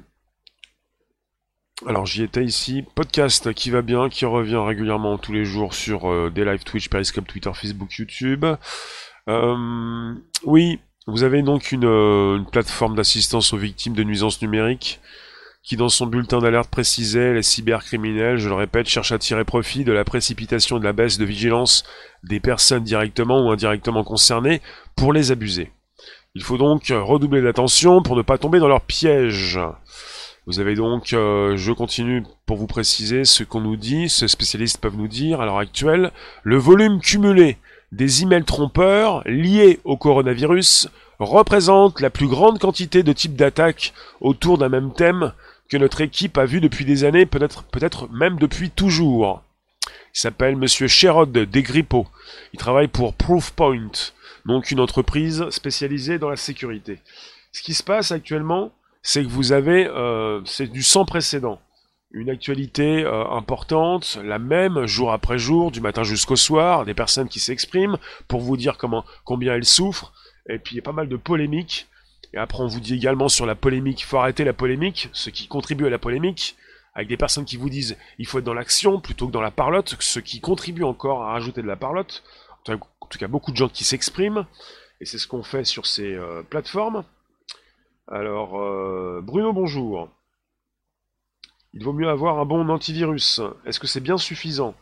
alors 1.86 2.05
j'y 2.05 2.24
étais 2.24 2.45
ici, 2.45 2.86
podcast 2.95 3.53
qui 3.53 3.69
va 3.69 3.81
bien, 3.81 4.07
qui 4.07 4.25
revient 4.25 4.62
régulièrement 4.65 5.17
tous 5.17 5.33
les 5.33 5.43
jours 5.43 5.74
sur 5.74 6.10
euh, 6.10 6.31
des 6.31 6.45
live 6.45 6.63
Twitch, 6.63 6.89
Periscope, 6.89 7.27
Twitter, 7.27 7.51
Facebook, 7.53 7.93
YouTube. 7.98 8.45
Oui, 10.45 10.79
vous 11.07 11.24
avez 11.24 11.41
donc 11.41 11.72
une, 11.72 11.86
euh, 11.86 12.38
une 12.38 12.45
plateforme 12.45 12.95
d'assistance 12.95 13.53
aux 13.53 13.57
victimes 13.57 13.93
de 13.93 14.03
nuisances 14.03 14.41
numériques 14.41 15.00
qui 15.63 15.77
dans 15.77 15.89
son 15.89 16.07
bulletin 16.07 16.39
d'alerte 16.39 16.69
précisait 16.69 17.33
les 17.33 17.41
cybercriminels, 17.41 18.38
je 18.38 18.50
le 18.50 18.55
répète, 18.55 18.88
cherchent 18.88 19.13
à 19.13 19.17
tirer 19.17 19.45
profit 19.45 19.86
de 19.86 19.93
la 19.93 20.03
précipitation 20.03 20.77
de 20.77 20.83
la 20.83 20.91
baisse 20.91 21.17
de 21.17 21.24
vigilance 21.24 21.86
des 22.24 22.41
personnes 22.41 22.83
directement 22.83 23.45
ou 23.45 23.51
indirectement 23.51 24.03
concernées 24.03 24.62
pour 24.98 25.13
les 25.13 25.31
abuser. 25.31 25.72
Il 26.36 26.43
faut 26.43 26.57
donc 26.57 26.88
redoubler 26.89 27.41
d'attention 27.41 28.01
pour 28.01 28.17
ne 28.17 28.22
pas 28.24 28.38
tomber 28.38 28.60
dans 28.60 28.67
leur 28.67 28.81
piège. 28.81 29.57
Vous 30.45 30.60
avez 30.60 30.75
donc, 30.75 31.13
euh, 31.13 31.55
je 31.55 31.72
continue 31.72 32.24
pour 32.45 32.57
vous 32.57 32.67
préciser 32.67 33.24
ce 33.24 33.45
qu'on 33.45 33.62
nous 33.62 33.77
dit, 33.77 34.10
ce 34.10 34.27
spécialistes 34.27 34.81
peuvent 34.81 34.98
nous 34.98 35.07
dire 35.07 35.39
à 35.39 35.45
l'heure 35.45 35.60
actuelle, 35.60 36.12
le 36.43 36.57
volume 36.57 37.00
cumulé 37.00 37.57
des 37.93 38.23
emails 38.23 38.43
trompeurs 38.43 39.21
liés 39.27 39.79
au 39.83 39.97
coronavirus 39.97 40.89
représente 41.19 42.01
la 42.01 42.09
plus 42.09 42.27
grande 42.27 42.57
quantité 42.57 43.03
de 43.03 43.13
types 43.13 43.35
d'attaques 43.35 43.93
autour 44.19 44.57
d'un 44.57 44.69
même 44.69 44.93
thème 44.93 45.31
que 45.69 45.77
notre 45.77 46.01
équipe 46.01 46.39
a 46.39 46.45
vu 46.45 46.59
depuis 46.59 46.85
des 46.85 47.03
années, 47.03 47.27
peut-être 47.27 47.63
peut-être 47.65 48.09
même 48.09 48.38
depuis 48.38 48.71
toujours. 48.71 49.43
Il 49.85 50.19
s'appelle 50.19 50.55
Monsieur 50.55 50.88
Sherrod 50.88 51.31
Degrippo. 51.31 52.07
Il 52.53 52.59
travaille 52.59 52.88
pour 52.88 53.13
Proofpoint, 53.13 53.91
donc 54.45 54.71
une 54.71 54.79
entreprise 54.79 55.47
spécialisée 55.51 56.17
dans 56.17 56.29
la 56.29 56.35
sécurité. 56.35 57.00
Ce 57.51 57.62
qui 57.62 57.75
se 57.75 57.83
passe 57.83 58.12
actuellement, 58.12 58.71
c'est 59.03 59.23
que 59.23 59.29
vous 59.29 59.51
avez, 59.51 59.85
euh, 59.85 60.41
c'est 60.45 60.67
du 60.67 60.81
sans 60.81 61.05
précédent. 61.05 61.59
Une 62.13 62.29
actualité 62.29 63.03
euh, 63.03 63.27
importante, 63.32 64.20
la 64.24 64.38
même, 64.38 64.86
jour 64.86 65.12
après 65.12 65.39
jour, 65.39 65.72
du 65.72 65.82
matin 65.82 66.03
jusqu'au 66.03 66.36
soir, 66.36 66.86
des 66.86 66.93
personnes 66.93 67.27
qui 67.27 67.39
s'expriment 67.39 67.98
pour 68.27 68.39
vous 68.39 68.55
dire 68.55 68.77
comment, 68.77 69.03
combien 69.25 69.55
elles 69.55 69.65
souffrent, 69.65 70.13
et 70.48 70.60
puis 70.60 70.75
il 70.75 70.77
y 70.77 70.79
a 70.79 70.84
pas 70.84 70.91
mal 70.91 71.10
de 71.10 71.17
polémiques. 71.17 71.88
Et 72.34 72.38
après, 72.38 72.62
on 72.62 72.67
vous 72.67 72.79
dit 72.79 72.93
également 72.93 73.29
sur 73.29 73.48
la 73.48 73.55
polémique, 73.55 74.01
il 74.01 74.05
faut 74.05 74.17
arrêter 74.17 74.43
la 74.43 74.53
polémique, 74.53 75.10
ce 75.12 75.32
qui 75.32 75.48
contribue 75.48 75.88
à 75.88 75.89
la 75.89 75.98
polémique, 75.98 76.55
avec 76.93 77.08
des 77.08 77.17
personnes 77.17 77.46
qui 77.46 77.58
vous 77.58 77.70
disent 77.70 77.98
il 78.20 78.27
faut 78.27 78.38
être 78.38 78.46
dans 78.46 78.53
l'action 78.53 79.00
plutôt 79.00 79.27
que 79.27 79.32
dans 79.32 79.41
la 79.41 79.51
parlotte, 79.51 79.96
ce 80.00 80.20
qui 80.20 80.39
contribue 80.39 80.84
encore 80.84 81.24
à 81.24 81.32
rajouter 81.32 81.63
de 81.63 81.67
la 81.67 81.75
parlotte. 81.75 82.24
En 82.70 83.08
tout 83.08 83.20
cas, 83.20 83.27
beaucoup 83.27 83.51
de 83.51 83.58
gens 83.58 83.70
qui 83.70 83.84
s'expriment, 83.84 84.46
et 85.01 85.05
c'est 85.05 85.17
ce 85.17 85.27
qu'on 85.27 85.43
fait 85.43 85.63
sur 85.63 85.88
ces 85.88 86.13
euh, 86.13 86.43
plateformes. 86.43 87.03
Alors, 88.08 88.62
euh, 88.62 89.22
Bruno, 89.24 89.51
bonjour. 89.51 90.10
Il 91.74 91.84
vaut 91.84 91.94
mieux 91.94 92.10
avoir 92.10 92.39
un 92.39 92.46
bon 92.46 92.68
antivirus. 92.70 93.42
Est-ce 93.65 93.80
que 93.80 93.88
c'est 93.88 94.00
bien 94.00 94.18
suffisant? 94.18 94.75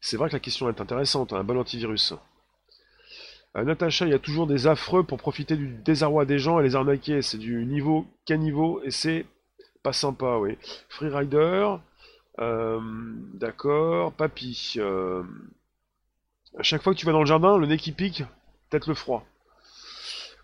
C'est 0.00 0.16
vrai 0.16 0.28
que 0.28 0.34
la 0.34 0.40
question 0.40 0.68
est 0.68 0.80
intéressante, 0.80 1.32
un 1.32 1.44
bon 1.44 1.58
antivirus. 1.58 2.14
Euh, 3.56 3.64
Natacha, 3.64 4.06
il 4.06 4.10
y 4.10 4.14
a 4.14 4.18
toujours 4.18 4.46
des 4.46 4.66
affreux 4.66 5.02
pour 5.02 5.18
profiter 5.18 5.56
du 5.56 5.68
désarroi 5.68 6.24
des 6.24 6.38
gens 6.38 6.60
et 6.60 6.62
les 6.62 6.76
arnaquer. 6.76 7.22
C'est 7.22 7.38
du 7.38 7.64
niveau 7.66 8.06
niveau 8.30 8.80
et 8.82 8.90
c'est 8.90 9.26
pas 9.82 9.92
sympa, 9.92 10.38
oui. 10.38 10.56
Freerider, 10.88 11.76
euh, 12.40 12.80
d'accord. 13.34 14.12
Papy, 14.12 14.74
euh, 14.76 15.22
à 16.58 16.62
chaque 16.62 16.82
fois 16.82 16.94
que 16.94 16.98
tu 16.98 17.06
vas 17.06 17.12
dans 17.12 17.20
le 17.20 17.26
jardin, 17.26 17.58
le 17.58 17.66
nez 17.66 17.78
qui 17.78 17.92
pique, 17.92 18.22
peut-être 18.70 18.88
le 18.88 18.94
froid. 18.94 19.24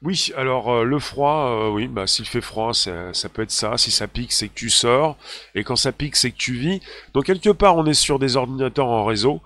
Oui, 0.04 0.30
alors 0.36 0.84
le 0.84 0.98
froid, 0.98 1.70
oui, 1.72 1.88
bah 1.88 2.06
s'il 2.06 2.26
fait 2.26 2.42
froid, 2.42 2.74
ça, 2.74 3.28
peut 3.32 3.42
être 3.42 3.50
ça. 3.50 3.78
Si 3.78 3.90
ça 3.90 4.06
pique, 4.06 4.32
c'est 4.32 4.48
que 4.48 4.54
tu 4.54 4.68
sors. 4.68 5.16
Et 5.54 5.64
quand 5.64 5.76
ça 5.76 5.92
pique, 5.92 6.16
c'est 6.16 6.30
que 6.30 6.36
tu 6.36 6.52
vis. 6.52 6.80
Donc 7.14 7.24
quelque 7.24 7.50
part, 7.50 7.76
on 7.76 7.86
est 7.86 7.94
sur 7.94 8.18
des 8.18 8.36
ordinateurs 8.36 8.88
en 8.88 9.04
réseau. 9.04 9.40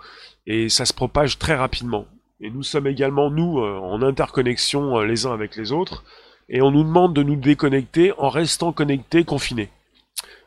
Et 0.48 0.68
ça 0.68 0.84
se 0.84 0.92
propage 0.92 1.38
très 1.38 1.54
rapidement. 1.54 2.06
Et 2.40 2.50
nous 2.50 2.62
sommes 2.62 2.86
également, 2.86 3.30
nous, 3.30 3.58
euh, 3.58 3.78
en 3.78 4.00
interconnexion 4.00 4.98
euh, 4.98 5.04
les 5.04 5.26
uns 5.26 5.32
avec 5.32 5.56
les 5.56 5.72
autres. 5.72 6.04
Et 6.48 6.62
on 6.62 6.70
nous 6.70 6.84
demande 6.84 7.12
de 7.14 7.22
nous 7.22 7.36
déconnecter 7.36 8.12
en 8.16 8.28
restant 8.28 8.72
connectés, 8.72 9.24
confinés. 9.24 9.70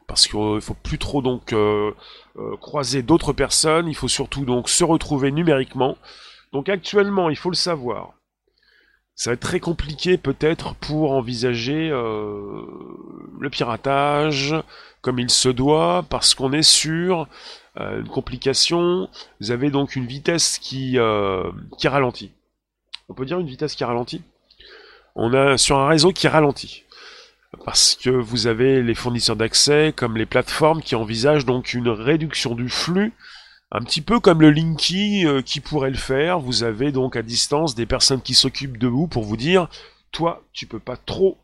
Parce 0.07 0.27
qu'il 0.27 0.39
ne 0.39 0.59
faut 0.59 0.73
plus 0.73 0.97
trop 0.97 1.21
donc 1.21 1.53
euh, 1.53 1.91
croiser 2.59 3.03
d'autres 3.03 3.33
personnes, 3.33 3.87
il 3.87 3.95
faut 3.95 4.07
surtout 4.07 4.45
donc 4.45 4.69
se 4.69 4.83
retrouver 4.83 5.31
numériquement. 5.31 5.97
Donc 6.53 6.69
actuellement, 6.69 7.29
il 7.29 7.37
faut 7.37 7.49
le 7.49 7.55
savoir, 7.55 8.13
ça 9.15 9.29
va 9.29 9.33
être 9.33 9.41
très 9.41 9.59
compliqué 9.59 10.17
peut-être 10.17 10.75
pour 10.75 11.11
envisager 11.11 11.89
le 11.89 13.49
piratage 13.49 14.55
comme 15.01 15.19
il 15.19 15.29
se 15.29 15.49
doit, 15.49 16.05
parce 16.09 16.35
qu'on 16.35 16.53
est 16.53 16.63
sur 16.63 17.27
euh, 17.79 18.01
une 18.01 18.07
complication, 18.07 19.09
vous 19.39 19.51
avez 19.51 19.71
donc 19.71 19.95
une 19.95 20.05
vitesse 20.05 20.59
qui, 20.59 20.97
euh, 20.97 21.51
qui 21.77 21.87
ralentit. 21.87 22.31
On 23.09 23.13
peut 23.13 23.25
dire 23.25 23.39
une 23.39 23.47
vitesse 23.47 23.75
qui 23.75 23.83
ralentit? 23.83 24.21
On 25.15 25.33
a 25.33 25.57
sur 25.57 25.79
un 25.79 25.87
réseau 25.87 26.13
qui 26.13 26.27
ralentit. 26.27 26.83
Parce 27.65 27.95
que 27.95 28.09
vous 28.09 28.47
avez 28.47 28.81
les 28.81 28.95
fournisseurs 28.95 29.35
d'accès, 29.35 29.93
comme 29.93 30.15
les 30.15 30.25
plateformes, 30.25 30.81
qui 30.81 30.95
envisagent 30.95 31.45
donc 31.45 31.73
une 31.73 31.89
réduction 31.89 32.55
du 32.55 32.69
flux, 32.69 33.11
un 33.71 33.81
petit 33.81 34.01
peu 34.01 34.19
comme 34.19 34.41
le 34.41 34.51
Linky 34.51 35.25
euh, 35.25 35.41
qui 35.41 35.61
pourrait 35.61 35.91
le 35.91 35.97
faire. 35.97 36.39
Vous 36.39 36.63
avez 36.63 36.91
donc 36.91 37.15
à 37.15 37.21
distance 37.21 37.73
des 37.73 37.85
personnes 37.85 38.21
qui 38.21 38.33
s'occupent 38.33 38.77
de 38.77 38.87
vous 38.87 39.07
pour 39.07 39.23
vous 39.23 39.37
dire, 39.37 39.69
toi, 40.11 40.43
tu 40.51 40.67
peux 40.67 40.79
pas 40.79 40.97
trop 40.97 41.37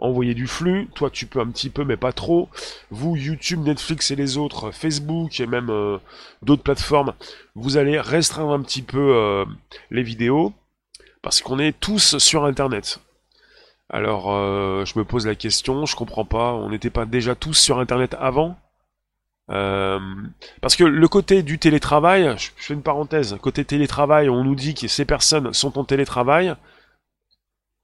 envoyer 0.00 0.32
du 0.32 0.46
flux. 0.46 0.88
Toi, 0.94 1.10
tu 1.10 1.26
peux 1.26 1.40
un 1.40 1.48
petit 1.48 1.68
peu, 1.68 1.84
mais 1.84 1.98
pas 1.98 2.12
trop. 2.12 2.48
Vous, 2.90 3.16
YouTube, 3.16 3.60
Netflix 3.64 4.10
et 4.10 4.16
les 4.16 4.38
autres, 4.38 4.70
Facebook 4.70 5.38
et 5.40 5.46
même 5.46 5.68
euh, 5.70 5.98
d'autres 6.42 6.62
plateformes, 6.62 7.12
vous 7.54 7.76
allez 7.76 8.00
restreindre 8.00 8.52
un 8.52 8.62
petit 8.62 8.82
peu 8.82 9.14
euh, 9.14 9.44
les 9.90 10.02
vidéos 10.02 10.54
parce 11.20 11.42
qu'on 11.42 11.58
est 11.58 11.78
tous 11.78 12.16
sur 12.18 12.44
Internet. 12.44 13.00
Alors, 13.90 14.26
je 14.84 14.98
me 14.98 15.04
pose 15.04 15.26
la 15.26 15.34
question, 15.34 15.86
je 15.86 15.96
comprends 15.96 16.26
pas. 16.26 16.52
On 16.52 16.68
n'était 16.68 16.90
pas 16.90 17.06
déjà 17.06 17.34
tous 17.34 17.54
sur 17.54 17.78
Internet 17.78 18.14
avant? 18.20 18.58
Parce 19.48 20.76
que 20.76 20.84
le 20.84 21.08
côté 21.08 21.42
du 21.42 21.58
télétravail, 21.58 22.34
je 22.36 22.50
fais 22.56 22.74
une 22.74 22.82
parenthèse, 22.82 23.36
côté 23.40 23.64
télétravail, 23.64 24.28
on 24.28 24.44
nous 24.44 24.54
dit 24.54 24.74
que 24.74 24.88
ces 24.88 25.04
personnes 25.04 25.52
sont 25.54 25.78
en 25.78 25.84
télétravail, 25.84 26.54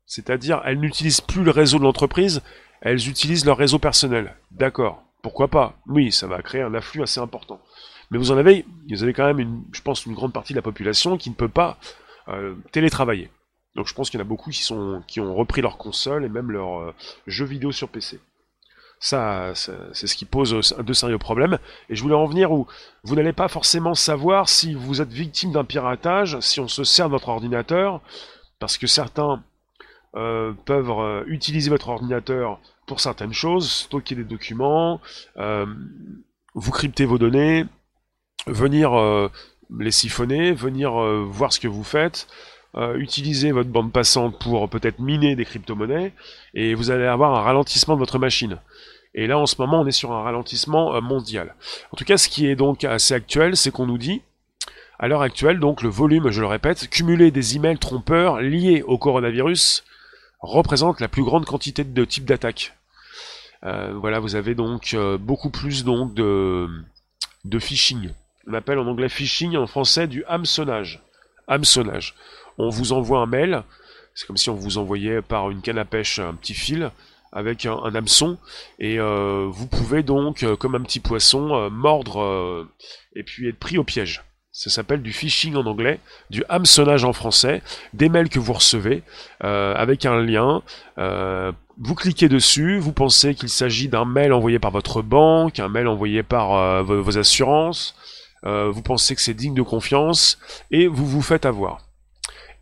c'est-à-dire, 0.07 0.63
elles 0.65 0.79
n'utilisent 0.79 1.21
plus 1.21 1.43
le 1.43 1.51
réseau 1.51 1.79
de 1.79 1.85
l'entreprise, 1.85 2.43
elles 2.81 3.09
utilisent 3.09 3.47
leur 3.47 3.57
réseau 3.57 3.79
personnel. 3.79 4.37
D'accord. 4.51 5.03
Pourquoi 5.23 5.49
pas? 5.49 5.79
Oui, 5.87 6.13
ça 6.13 6.27
va 6.27 6.43
créer 6.43 6.63
un 6.63 6.75
afflux 6.75 7.03
assez 7.03 7.21
important. 7.21 7.61
Mais 8.11 8.19
vous 8.19 8.31
en 8.31 8.37
avez, 8.37 8.67
vous 8.91 9.03
avez 9.03 9.15
quand 9.15 9.27
même, 9.27 9.41
une, 9.41 9.65
je 9.73 9.81
pense, 9.81 10.05
une 10.05 10.15
grande 10.15 10.35
partie 10.35 10.53
de 10.53 10.59
la 10.59 10.63
population 10.63 11.17
qui 11.17 11.31
ne 11.31 11.35
peut 11.35 11.49
pas 11.49 11.79
euh, 12.29 12.55
télétravailler. 12.73 13.31
Donc 13.75 13.89
je 13.89 13.95
pense 13.95 14.11
qu'il 14.11 14.21
y 14.21 14.23
en 14.23 14.27
a 14.27 14.29
beaucoup 14.29 14.51
qui, 14.51 14.63
sont, 14.63 15.03
qui 15.09 15.21
ont 15.21 15.35
repris 15.35 15.63
leur 15.63 15.79
console 15.79 16.25
et 16.25 16.29
même 16.29 16.51
leurs 16.51 16.81
euh, 16.81 16.95
jeux 17.27 17.47
vidéo 17.47 17.73
sur 17.73 17.89
PC. 17.89 18.21
Ça, 19.05 19.53
c'est 19.55 20.07
ce 20.07 20.17
qui 20.17 20.25
pose 20.25 20.73
de 20.79 20.93
sérieux 20.95 21.19
problèmes. 21.19 21.59
Et 21.91 21.95
je 21.95 22.03
voulais 22.03 22.15
en 22.15 22.25
venir 22.25 22.53
où 22.53 22.67
vous 23.03 23.15
n'allez 23.15 23.35
pas 23.35 23.49
forcément 23.49 23.95
savoir 23.95 24.49
si 24.49 24.73
vous 24.73 25.03
êtes 25.03 25.13
victime 25.13 25.53
d'un 25.53 25.63
piratage, 25.63 26.41
si 26.41 26.59
on 26.59 26.69
se 26.69 26.85
sert 26.85 27.09
de 27.09 27.11
votre 27.11 27.29
ordinateur, 27.29 28.01
parce 28.61 28.79
que 28.79 28.87
certains 28.87 29.45
euh, 30.17 30.55
peuvent 30.65 30.91
euh, 30.91 31.23
utiliser 31.27 31.69
votre 31.69 31.91
ordinateur 31.91 32.61
pour 32.87 33.01
certaines 33.01 33.35
choses, 33.35 33.71
stocker 33.71 34.15
des 34.15 34.25
documents, 34.25 35.03
euh, 35.37 35.67
vous 36.55 36.73
crypter 36.73 37.05
vos 37.05 37.19
données, 37.19 37.67
venir 38.47 38.93
les 39.81 39.91
siphonner, 39.91 40.53
venir 40.53 40.93
voir 41.27 41.53
ce 41.53 41.61
que 41.61 41.69
vous 41.69 41.85
faites, 41.85 42.27
utiliser 42.95 43.53
votre 43.53 43.69
bande 43.69 43.93
passante 43.93 44.39
pour 44.39 44.71
peut-être 44.71 44.99
miner 44.99 45.37
des 45.37 45.45
crypto-monnaies, 45.45 46.15
et 46.55 46.75
vous 46.75 46.91
allez 46.91 47.05
avoir 47.05 47.35
un 47.35 47.43
ralentissement 47.43 47.95
de 47.95 47.99
votre 47.99 48.19
machine. 48.19 48.59
Et 49.15 49.27
là, 49.27 49.39
en 49.39 49.47
ce 49.47 49.57
moment, 49.59 49.81
on 49.81 49.87
est 49.87 49.93
sur 49.93 50.13
un 50.13 50.23
ralentissement 50.23 51.01
mondial. 51.01 51.55
En 51.93 51.97
tout 51.97 52.05
cas, 52.05 52.17
ce 52.17 52.29
qui 52.29 52.47
est 52.47 52.57
donc 52.57 52.85
assez 52.85 53.15
actuel, 53.15 53.57
c'est 53.57 53.71
qu'on 53.71 53.87
nous 53.87 53.99
dit, 53.99 54.23
à 54.99 55.09
l'heure 55.09 55.23
actuelle, 55.23 55.59
donc 55.59 55.83
le 55.83 55.89
volume, 55.89 56.31
je 56.31 56.41
le 56.41 56.47
répète, 56.47 56.89
cumulé 56.89 57.31
des 57.31 57.57
emails 57.57 57.79
trompeurs 57.79 58.41
liés 58.41 58.83
au 58.87 58.99
coronavirus 58.99 59.85
représente 60.41 61.01
la 61.01 61.09
plus 61.09 61.25
grande 61.25 61.47
quantité 61.47 61.85
de 61.85 62.05
types 62.05 62.25
d'attaques. 62.25 62.75
Euh, 63.65 63.95
voilà, 63.95 64.21
vous 64.21 64.37
avez 64.37 64.55
donc 64.55 64.95
euh, 64.95 65.17
beaucoup 65.17 65.51
plus 65.51 65.85
donc 65.85 66.15
de, 66.15 66.69
de 67.45 67.59
phishing. 67.59 68.11
On 68.47 68.55
appelle 68.55 68.79
en 68.79 68.87
anglais 68.87 69.09
phishing, 69.09 69.57
en 69.57 69.67
français 69.67 70.07
du 70.07 70.25
hameçonnage. 70.27 71.03
Hameçonnage. 71.49 72.15
On 72.59 72.69
vous 72.69 72.93
envoie 72.93 73.21
un 73.21 73.27
mail, 73.27 73.63
c'est 74.15 74.27
comme 74.27 74.37
si 74.37 74.51
on 74.51 74.55
vous 74.55 74.79
envoyait 74.79 75.23
par 75.23 75.51
une 75.51 75.61
canne 75.61 75.79
à 75.79 75.85
pêche 75.85 76.19
un 76.19 76.35
petit 76.35 76.55
fil 76.55 76.91
avec 77.35 77.67
un, 77.67 77.77
hameçon, 77.95 78.39
et 78.79 78.99
euh, 78.99 79.47
vous 79.51 79.67
pouvez 79.67 80.03
donc, 80.03 80.47
comme 80.59 80.75
un 80.75 80.83
petit 80.83 81.01
poisson, 81.01 81.69
mordre 81.71 82.67
et 83.15 83.23
puis 83.23 83.49
être 83.49 83.59
pris 83.59 83.77
au 83.77 83.85
piège. 83.85 84.23
Ça 84.57 84.71
s'appelle 84.71 85.03
du 85.03 85.13
phishing 85.13 85.57
en 85.57 85.67
anglais, 85.67 85.99
du 86.31 86.45
hameçonnage 86.49 87.05
en 87.05 87.13
français, 87.13 87.61
des 87.93 88.09
mails 88.09 88.29
que 88.29 88.39
vous 88.39 88.53
recevez 88.53 89.03
euh, 89.43 89.75
avec 89.75 90.07
un 90.07 90.23
lien. 90.23 90.63
Euh, 90.97 91.51
vous 91.77 91.97
cliquez 91.97 92.29
dessus, 92.29 92.79
vous 92.79 92.93
pensez 92.93 93.35
qu'il 93.35 93.49
s'agit 93.49 93.89
d'un 93.89 94.05
mail 94.05 94.33
envoyé 94.33 94.61
par 94.61 94.71
votre 94.71 95.03
banque, 95.03 95.59
un 95.59 95.69
mail 95.69 95.89
envoyé 95.89 96.23
par 96.23 96.55
euh, 96.55 96.83
vos, 96.85 97.19
assurances, 97.19 97.97
vous 98.45 98.83
pensez 98.83 99.17
que 99.17 99.23
c'est 99.23 99.35
digne 99.35 99.55
de 99.55 99.63
confiance, 99.63 100.39
et 100.71 100.87
vous 100.87 101.07
vous 101.07 101.23
faites 101.23 101.47
avoir. 101.47 101.84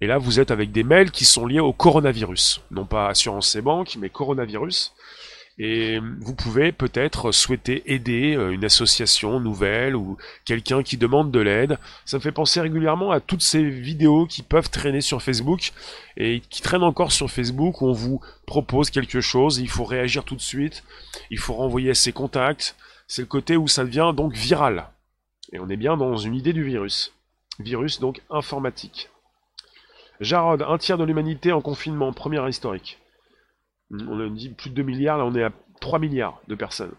Et 0.02 0.08
là, 0.08 0.18
vous 0.18 0.40
êtes 0.40 0.50
avec 0.50 0.72
des 0.72 0.82
mails 0.82 1.12
qui 1.12 1.24
sont 1.24 1.46
liés 1.46 1.60
au 1.60 1.72
coronavirus. 1.72 2.60
Non 2.72 2.84
pas 2.86 3.06
assurance 3.06 3.54
et 3.54 3.62
banque, 3.62 3.96
mais 4.00 4.08
coronavirus. 4.08 4.92
Et 5.58 6.00
vous 6.18 6.34
pouvez 6.34 6.72
peut-être 6.72 7.30
souhaiter 7.30 7.84
aider 7.86 8.34
euh, 8.34 8.50
une 8.50 8.64
association 8.64 9.38
nouvelle 9.38 9.94
ou 9.94 10.16
quelqu'un 10.44 10.82
qui 10.82 10.96
demande 10.96 11.30
de 11.30 11.38
l'aide. 11.38 11.78
Ça 12.04 12.16
me 12.16 12.20
fait 12.20 12.32
penser 12.32 12.60
régulièrement 12.60 13.12
à 13.12 13.20
toutes 13.20 13.42
ces 13.42 13.62
vidéos 13.62 14.26
qui 14.26 14.42
peuvent 14.42 14.70
traîner 14.70 15.02
sur 15.02 15.22
Facebook 15.22 15.72
et 16.16 16.42
qui 16.50 16.62
traînent 16.62 16.82
encore 16.82 17.12
sur 17.12 17.30
Facebook 17.30 17.80
où 17.80 17.86
on 17.86 17.92
vous 17.92 18.20
propose 18.44 18.90
quelque 18.90 19.20
chose, 19.20 19.58
il 19.58 19.68
faut 19.68 19.84
réagir 19.84 20.24
tout 20.24 20.34
de 20.34 20.40
suite, 20.40 20.82
il 21.30 21.38
faut 21.38 21.54
renvoyer 21.54 21.94
ses 21.94 22.12
contacts. 22.12 22.74
C'est 23.06 23.22
le 23.22 23.28
côté 23.28 23.56
où 23.56 23.68
ça 23.68 23.84
devient 23.84 24.12
donc 24.16 24.32
viral. 24.34 24.88
Et 25.52 25.60
on 25.60 25.68
est 25.68 25.76
bien 25.76 25.96
dans 25.96 26.16
une 26.16 26.34
idée 26.34 26.52
du 26.52 26.64
virus. 26.64 27.12
Virus 27.60 28.00
donc 28.00 28.20
informatique. 28.30 29.08
Jarod, 30.22 30.62
un 30.62 30.78
tiers 30.78 30.98
de 30.98 31.04
l'humanité 31.04 31.52
en 31.52 31.60
confinement, 31.60 32.12
première 32.12 32.48
historique. 32.48 32.98
On 33.90 34.20
a 34.20 34.28
dit 34.28 34.50
plus 34.50 34.70
de 34.70 34.76
2 34.76 34.82
milliards, 34.82 35.18
là 35.18 35.24
on 35.24 35.34
est 35.34 35.42
à 35.42 35.52
3 35.80 35.98
milliards 35.98 36.40
de 36.48 36.54
personnes. 36.54 36.94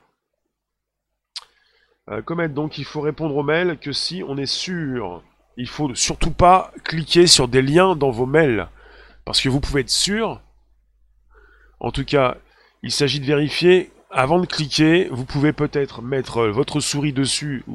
Euh, 2.10 2.48
donc 2.50 2.78
il 2.78 2.84
faut 2.84 3.02
répondre 3.02 3.36
aux 3.36 3.44
mails 3.44 3.80
que 3.80 3.94
si 3.94 4.24
on 4.28 4.38
est 4.38 4.46
sûr. 4.46 5.24
Il 5.56 5.70
faut 5.70 5.96
surtout 5.96 6.32
pas 6.32 6.74
cliquer 6.84 7.28
sur 7.28 7.48
des 7.48 7.62
liens 7.62 7.96
dans 7.96 8.12
vos 8.12 8.26
mails. 8.26 8.68
Parce 9.24 9.40
que 9.40 9.48
vous 9.48 9.62
pouvez 9.62 9.82
être 9.82 9.90
sûr. 9.90 10.42
En 11.80 11.92
tout 11.92 12.04
cas, 12.04 12.38
il 12.82 12.92
s'agit 12.92 13.22
de 13.22 13.26
vérifier. 13.26 13.93
Avant 14.16 14.38
de 14.40 14.46
cliquer, 14.46 15.08
vous 15.10 15.26
pouvez 15.26 15.54
peut-être 15.54 16.04
mettre 16.04 16.46
votre 16.46 16.80
souris 16.80 17.14
dessus. 17.14 17.66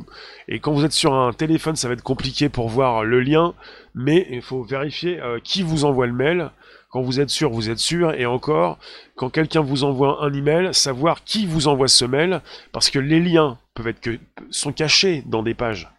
Et 0.47 0.61
quand 0.61 0.73
vous 0.73 0.85
êtes 0.85 0.93
sur 0.93 1.13
un 1.13 1.33
téléphone, 1.33 1.75
ça 1.75 1.89
va 1.89 1.95
être 1.95 2.03
compliqué 2.05 2.49
pour 2.49 2.69
voir 2.69 3.03
le 3.03 3.21
lien. 3.21 3.55
Mais 3.97 4.25
il 4.31 4.41
faut 4.41 4.63
vérifier 4.63 5.21
euh, 5.21 5.41
qui 5.43 5.63
vous 5.63 5.85
envoie 5.85 6.07
le 6.07 6.13
mail 6.13 6.53
quand 6.91 7.03
vous 7.03 7.19
êtes 7.19 7.31
sûr, 7.31 7.51
vous 7.51 7.71
êtes 7.71 7.81
sûr. 7.81 8.15
Et 8.15 8.25
encore, 8.25 8.79
quand 9.17 9.31
quelqu'un 9.31 9.63
vous 9.63 9.83
envoie 9.83 10.23
un 10.23 10.33
email, 10.33 10.73
savoir 10.73 11.25
qui 11.25 11.45
vous 11.45 11.67
envoie 11.67 11.89
ce 11.89 12.05
mail, 12.05 12.41
parce 12.71 12.89
que 12.89 13.01
les 13.01 13.19
liens 13.19 13.59
peuvent 13.75 13.89
être 13.89 14.01
que, 14.01 14.21
sont 14.51 14.73
cachés 14.73 15.25
dans 15.27 15.43
des 15.43 15.55
pages. 15.55 15.91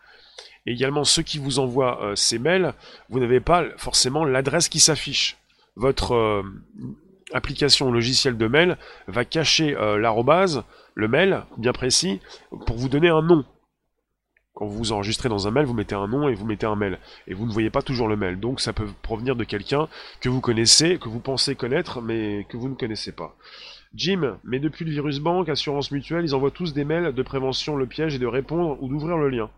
Également, 0.65 1.03
ceux 1.03 1.22
qui 1.22 1.38
vous 1.38 1.60
envoient 1.60 2.01
euh, 2.01 2.15
ces 2.15 2.39
mails, 2.39 2.74
vous 3.10 3.19
n'avez 3.19 3.41
pas 3.41 3.65
forcément 3.75 4.24
l'adresse 4.24 4.69
qui 4.69 4.79
s'affiche. 4.79 5.36
Votre 5.75 6.13
euh, 6.13 6.43
application 7.33 7.91
logiciel 7.91 8.38
de 8.38 8.48
mail 8.48 8.77
va 9.07 9.25
cacher 9.25 9.75
euh, 9.75 9.98
l'arrobase, 9.98 10.63
le 10.95 11.07
mail 11.07 11.43
bien 11.57 11.74
précis, 11.74 12.19
pour 12.65 12.77
vous 12.77 12.89
donner 12.89 13.09
un 13.09 13.21
nom. 13.21 13.45
Quand 14.53 14.65
vous 14.65 14.77
vous 14.77 14.91
enregistrez 14.91 15.29
dans 15.29 15.48
un 15.48 15.51
mail, 15.51 15.65
vous 15.65 15.74
mettez 15.74 15.95
un 15.95 16.07
nom 16.07 16.27
et 16.27 16.33
vous 16.33 16.45
mettez 16.45 16.65
un 16.65 16.75
mail. 16.75 17.00
Et 17.27 17.33
vous 17.33 17.45
ne 17.45 17.51
voyez 17.51 17.69
pas 17.69 17.81
toujours 17.81 18.09
le 18.09 18.17
mail. 18.17 18.39
Donc 18.39 18.59
ça 18.59 18.74
peut 18.74 18.88
provenir 19.01 19.36
de 19.36 19.45
quelqu'un 19.45 19.88
que 20.19 20.27
vous 20.27 20.41
connaissez, 20.41 20.98
que 20.98 21.07
vous 21.07 21.21
pensez 21.21 21.55
connaître, 21.55 22.01
mais 22.01 22.45
que 22.50 22.57
vous 22.57 22.67
ne 22.67 22.75
connaissez 22.75 23.13
pas. 23.13 23.38
Jim, 23.93 24.38
mais 24.43 24.59
depuis 24.59 24.86
le 24.86 24.91
virus 24.91 25.19
banque, 25.19 25.50
assurance 25.50 25.91
mutuelle, 25.91 26.25
ils 26.25 26.36
envoient 26.36 26.51
tous 26.51 26.74
des 26.74 26.83
mails 26.83 27.13
de 27.13 27.24
prévention, 27.24 27.75
le 27.75 27.88
piège 27.88 28.15
et 28.15 28.19
de 28.19 28.27
répondre 28.27 28.77
ou 28.81 28.89
d'ouvrir 28.89 29.17
le 29.17 29.29
lien. 29.29 29.50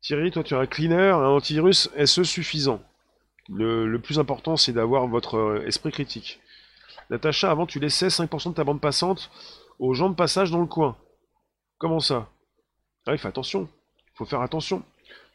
Thierry, 0.00 0.30
toi 0.30 0.44
tu 0.44 0.54
as 0.54 0.58
un 0.58 0.66
cleaner, 0.66 1.10
un 1.10 1.28
antivirus 1.28 1.90
SE 2.04 2.22
suffisant. 2.22 2.82
Le, 3.50 3.96
plus 3.98 4.18
important 4.18 4.56
c'est 4.56 4.72
d'avoir 4.72 5.06
votre 5.06 5.36
euh, 5.36 5.66
esprit 5.66 5.90
critique. 5.90 6.40
Natacha, 7.10 7.50
avant 7.50 7.66
tu 7.66 7.80
laissais 7.80 8.08
5% 8.08 8.50
de 8.50 8.54
ta 8.54 8.64
bande 8.64 8.80
passante 8.80 9.30
aux 9.78 9.94
gens 9.94 10.10
de 10.10 10.14
passage 10.14 10.50
dans 10.50 10.60
le 10.60 10.66
coin. 10.66 10.96
Comment 11.78 12.00
ça? 12.00 12.28
Ah, 13.06 13.14
il 13.14 13.26
attention. 13.26 13.68
Il 14.08 14.16
faut 14.16 14.26
faire 14.26 14.42
attention. 14.42 14.82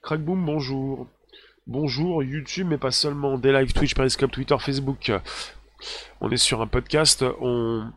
Crackboom, 0.03 0.45
bonjour. 0.45 1.07
Bonjour, 1.65 2.21
YouTube, 2.23 2.67
mais 2.69 2.77
pas 2.77 2.91
seulement. 2.91 3.37
Des 3.37 3.53
live 3.53 3.73
Twitch, 3.73 3.95
Periscope, 3.95 4.31
Twitter, 4.31 4.55
Facebook. 4.59 5.11
On 6.21 6.29
est 6.29 6.37
sur 6.37 6.61
un 6.61 6.67
podcast, 6.67 7.25
on, 7.39 7.91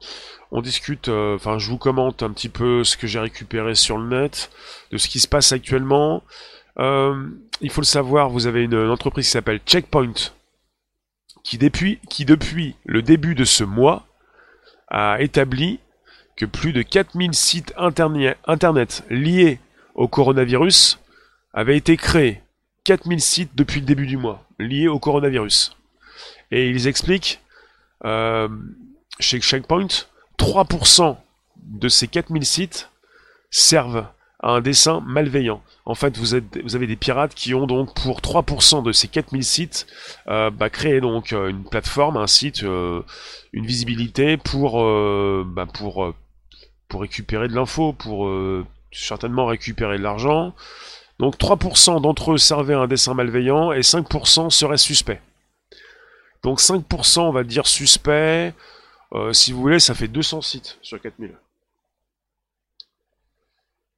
discute, 0.63 1.09
euh, 1.09 1.37
enfin 1.37 1.59
je 1.59 1.71
vous 1.71 1.79
commente 1.79 2.23
un 2.23 2.33
petit 2.33 2.49
peu 2.49 2.85
ce 2.85 2.97
que 2.97 3.07
j'ai 3.07 3.21
récupéré 3.21 3.75
sur 3.75 3.99
le 3.99 4.09
net, 4.09 4.51
de 4.91 4.99
ce 4.99 5.09
qui 5.09 5.21
se 5.21 5.29
passe 5.29 5.53
actuellement. 5.53 6.23
Euh, 6.79 7.29
il 7.61 7.71
faut 7.71 7.81
le 7.81 7.87
savoir, 7.87 8.29
vous 8.29 8.47
avez 8.47 8.65
une, 8.65 8.77
entreprise 8.91 9.27
qui 9.27 9.31
s'appelle 9.33 9.61
Checkpoint, 9.67 10.13
qui 11.43 11.59
depuis, 11.59 11.99
qui 12.11 12.25
depuis 12.25 12.77
le 12.85 13.03
début 13.03 13.35
de 13.35 13.45
ce 13.45 13.65
mois 13.65 14.07
a 14.89 15.21
établi 15.21 15.81
que 16.37 16.45
plus 16.45 16.73
de 16.73 16.83
4000 16.83 17.35
sites 17.35 17.75
internet 17.79 19.05
liés 19.09 19.59
au 19.95 20.07
coronavirus 20.07 20.99
avait 21.55 21.77
été 21.77 21.97
créé. 21.97 22.43
4000 22.85 23.21
sites 23.21 23.57
depuis 23.57 23.81
le 23.81 23.87
début 23.87 24.07
du 24.07 24.17
mois 24.17 24.45
liés 24.59 24.89
au 24.89 24.99
coronavirus. 24.99 25.77
Et 26.51 26.69
ils 26.69 26.87
expliquent, 26.87 27.41
euh, 28.05 28.49
chez 29.19 29.41
Checkpoint, 29.41 29.89
3% 30.39 31.17
de 31.57 31.89
ces 31.89 32.07
4000 32.07 32.45
sites 32.45 32.91
servent 33.51 34.07
à 34.47 34.51
un 34.51 34.61
dessin 34.61 35.03
malveillant. 35.05 35.61
En 35.87 35.97
fait, 35.97 36.17
vous, 36.17 36.37
êtes, 36.37 36.63
vous 36.63 36.77
avez 36.77 36.87
des 36.87 36.95
pirates 36.95 37.35
qui 37.35 37.53
ont 37.53 37.67
donc 37.67 37.95
pour 38.01 38.21
3% 38.21 38.81
de 38.85 38.93
ces 38.93 39.09
4000 39.09 39.43
sites 39.43 39.89
euh, 40.29 40.51
bah, 40.51 40.71
créé 40.71 41.01
donc 41.01 41.33
euh, 41.33 41.49
une 41.49 41.65
plateforme, 41.65 42.17
un 42.17 42.29
site, 42.29 42.63
euh, 42.63 43.03
une 43.53 43.67
visibilité 43.67 44.37
pour, 44.37 44.75
bah, 45.47 45.67
pour, 45.67 46.15
récupérer 46.95 47.49
de 47.49 47.55
l'info, 47.55 47.93
pour 47.93 48.31
certainement 48.93 49.47
récupérer 49.47 49.99
de 49.99 50.05
l'argent. 50.05 50.55
Donc 51.19 51.37
3% 51.39 52.01
d'entre 52.01 52.35
eux 52.35 52.39
servaient 52.39 52.75
un 52.75 52.87
dessin 52.87 53.15
malveillant 53.15 53.73
et 53.73 53.81
5% 53.81 54.51
seraient 54.51 54.79
suspects. 54.79 55.21
Donc 56.45 56.61
5% 56.61 57.21
on 57.21 57.33
va 57.33 57.43
dire 57.43 57.67
suspect. 57.67 58.55
Si 59.33 59.53
vous 59.53 59.61
voulez, 59.61 59.81
ça 59.81 59.95
fait 59.95 60.09
200 60.09 60.43
sites 60.43 60.79
sur 60.83 61.01
4000. 61.01 61.33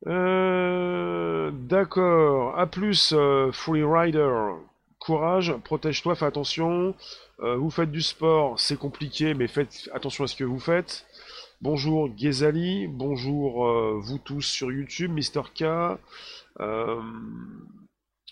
Euh, 0.07 1.51
D'accord. 1.53 2.59
A 2.59 2.67
plus, 2.67 3.13
euh, 3.13 3.51
Free 3.53 3.83
Rider. 3.83 4.33
Courage, 4.99 5.57
protège-toi, 5.65 6.15
fais 6.15 6.27
attention. 6.27 6.95
Euh, 7.41 7.57
vous 7.57 7.71
faites 7.71 7.91
du 7.91 8.03
sport, 8.03 8.59
c'est 8.59 8.79
compliqué, 8.79 9.33
mais 9.35 9.47
faites 9.47 9.89
attention 9.95 10.25
à 10.25 10.27
ce 10.27 10.37
que 10.37 10.45
vous 10.45 10.59
faites. 10.59 11.07
Bonjour 11.61 12.09
Ghezali, 12.09 12.87
bonjour 12.89 13.67
vous 14.01 14.19
tous 14.19 14.43
sur 14.43 14.71
YouTube, 14.71 15.13
Mister 15.13 15.43
K, 15.55 15.65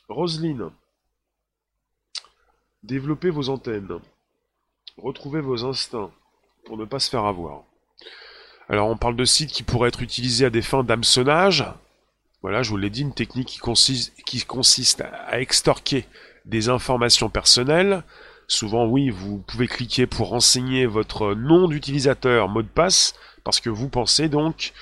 Roselyne. 0.08 0.70
Développez 2.82 3.30
vos 3.30 3.48
antennes, 3.48 4.00
retrouvez 4.96 5.40
vos 5.40 5.64
instincts 5.64 6.12
pour 6.64 6.76
ne 6.76 6.84
pas 6.84 7.00
se 7.00 7.10
faire 7.10 7.24
avoir. 7.24 7.62
Alors 8.68 8.88
on 8.88 8.96
parle 8.96 9.16
de 9.16 9.24
sites 9.24 9.52
qui 9.52 9.62
pourraient 9.62 9.88
être 9.88 10.02
utilisés 10.02 10.46
à 10.46 10.50
des 10.50 10.62
fins 10.62 10.84
d'hameçonnage. 10.84 11.64
Voilà, 12.42 12.62
je 12.62 12.70
vous 12.70 12.76
l'ai 12.76 12.90
dit, 12.90 13.02
une 13.02 13.14
technique 13.14 13.48
qui 13.48 13.58
consiste, 14.44 15.00
à 15.00 15.40
extorquer 15.40 16.06
des 16.44 16.68
informations 16.68 17.28
personnelles 17.28 18.04
Souvent, 18.48 18.86
oui, 18.86 19.10
vous 19.10 19.38
pouvez 19.38 19.66
cliquer 19.66 20.06
pour 20.06 20.28
renseigner 20.28 20.86
votre 20.86 21.34
nom 21.34 21.66
d'utilisateur, 21.66 22.48
mot 22.48 22.62
de 22.62 22.68
passe, 22.68 23.14
parce 23.42 23.58
que 23.58 23.70
vous 23.70 23.88
pensez 23.88 24.28
donc 24.28 24.72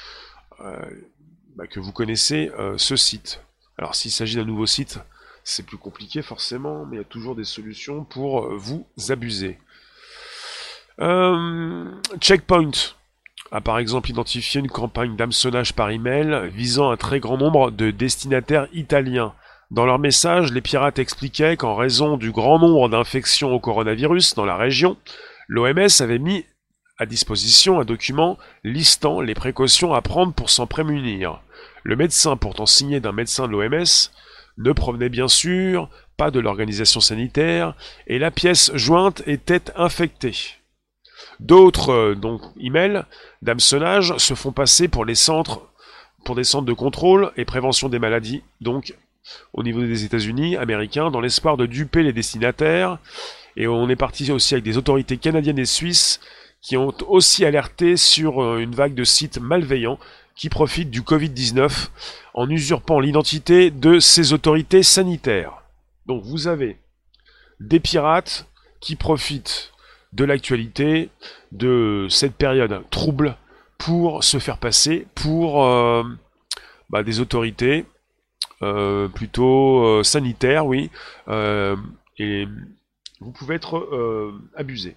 euh, 0.61 0.77
bah, 1.57 1.67
que 1.67 1.81
vous 1.81 1.93
connaissez 1.93 2.51
euh, 2.59 2.77
ce 2.77 2.97
site. 2.97 3.41
Alors, 3.79 3.95
s'il 3.95 4.11
s'agit 4.11 4.37
d'un 4.37 4.45
nouveau 4.45 4.67
site, 4.67 4.99
c'est 5.45 5.65
plus 5.65 5.79
compliqué 5.79 6.21
forcément, 6.21 6.85
mais 6.85 6.97
il 6.97 6.99
y 6.99 7.03
a 7.03 7.07
toujours 7.07 7.35
des 7.35 7.45
solutions 7.45 8.05
pour 8.05 8.45
euh, 8.45 8.57
vous 8.57 8.87
abuser. 9.09 9.59
Checkpoint 12.21 12.71
a 13.55 13.63
par 13.63 13.79
exemple 13.79 14.11
identifié 14.11 14.61
une 14.61 14.69
campagne 14.69 15.17
d'hameçonnage 15.17 15.73
par 15.73 15.89
email 15.89 16.51
visant 16.51 16.91
un 16.91 16.99
très 16.99 17.21
grand 17.21 17.39
nombre 17.39 17.71
de 17.71 17.91
destinataires 17.91 18.67
italiens 18.75 19.33
dans 19.71 19.87
leur 19.87 19.99
message, 19.99 20.53
les 20.53 20.61
pirates 20.61 20.99
expliquaient 20.99 21.57
qu'en 21.57 21.75
raison 21.75 22.17
du 22.17 22.31
grand 22.31 22.59
nombre 22.59 22.89
d'infections 22.89 23.53
au 23.53 23.61
coronavirus 23.61 24.35
dans 24.35 24.45
la 24.45 24.57
région, 24.57 24.97
l'OMS 25.49 25.89
avait 26.01 26.19
mis 26.19 26.45
à 26.99 27.07
disposition 27.07 27.81
un 27.81 27.85
document 27.85 28.39
listant 28.63 29.21
les 29.21 29.35
précautions 29.35 29.95
à 29.95 30.03
prendre 30.03 30.33
pour 30.33 30.51
s'en 30.51 30.67
prémunir. 30.67 31.41
Le 31.83 31.97
médecin 31.97 32.37
pourtant 32.37 32.67
signé 32.67 33.01
d'un 33.01 33.13
médecin 33.13 33.49
de 33.49 33.53
l'OMS 33.53 34.11
ne 34.59 34.73
provenait 34.73 35.09
bien 35.09 35.29
sûr 35.29 35.89
pas 36.17 36.31
de 36.31 36.39
l'organisation 36.41 37.01
sanitaire 37.01 37.75
et 38.07 38.19
la 38.19 38.31
pièce 38.31 38.71
jointe 38.75 39.23
était 39.27 39.73
infectée. 39.75 40.37
D'autres 41.41 41.91
euh, 41.91 42.15
donc 42.15 42.43
emails 42.61 43.05
d'hameçonnage 43.43 44.17
se 44.19 44.35
font 44.35 44.53
passer 44.53 44.89
pour 44.89 45.05
pour 46.25 46.35
des 46.35 46.45
centres 46.45 46.67
de 46.67 46.73
contrôle 46.73 47.33
et 47.37 47.45
prévention 47.45 47.89
des 47.89 47.99
maladies, 47.99 48.43
donc 48.61 48.95
au 49.53 49.63
niveau 49.63 49.81
des 49.81 50.05
États-Unis, 50.05 50.57
américains, 50.57 51.11
dans 51.11 51.21
l'espoir 51.21 51.57
de 51.57 51.67
duper 51.67 52.03
les 52.03 52.13
destinataires. 52.13 52.99
Et 53.57 53.67
on 53.67 53.89
est 53.89 53.97
parti 53.97 54.31
aussi 54.33 54.55
avec 54.55 54.65
des 54.65 54.77
autorités 54.77 55.17
canadiennes 55.17 55.59
et 55.59 55.65
suisses 55.65 56.21
qui 56.61 56.77
ont 56.77 56.95
aussi 57.09 57.45
alerté 57.45 57.97
sur 57.97 58.43
euh, 58.43 58.59
une 58.59 58.75
vague 58.75 58.95
de 58.95 59.05
sites 59.05 59.39
malveillants 59.39 59.99
qui 60.35 60.49
profitent 60.49 60.91
du 60.91 61.03
Covid-19 61.03 61.89
en 62.33 62.51
usurpant 62.51 63.01
l'identité 63.01 63.71
de 63.71 64.01
ces 64.01 64.33
autorités 64.33 64.83
sanitaires. 64.83 65.63
Donc 66.07 66.25
vous 66.25 66.49
avez 66.49 66.79
des 67.61 67.81
pirates 67.81 68.47
qui 68.81 68.97
profitent 68.97 69.74
de 70.15 70.25
l'actualité, 70.25 71.11
de 71.53 72.07
cette 72.09 72.37
période 72.37 72.83
trouble 72.91 73.37
pour 73.79 74.23
se 74.25 74.39
faire 74.39 74.59
passer 74.59 75.07
pour 75.15 75.65
euh, 75.65 76.05
bah, 76.89 77.03
des 77.03 77.21
autorités 77.21 77.85
euh, 78.63 79.09
plutôt 79.09 79.85
euh, 79.85 80.03
sanitaires, 80.03 80.67
oui, 80.67 80.91
et 82.19 82.47
vous 83.21 83.33
pouvez 83.33 83.57
être 83.57 84.33
abusé. 84.57 84.97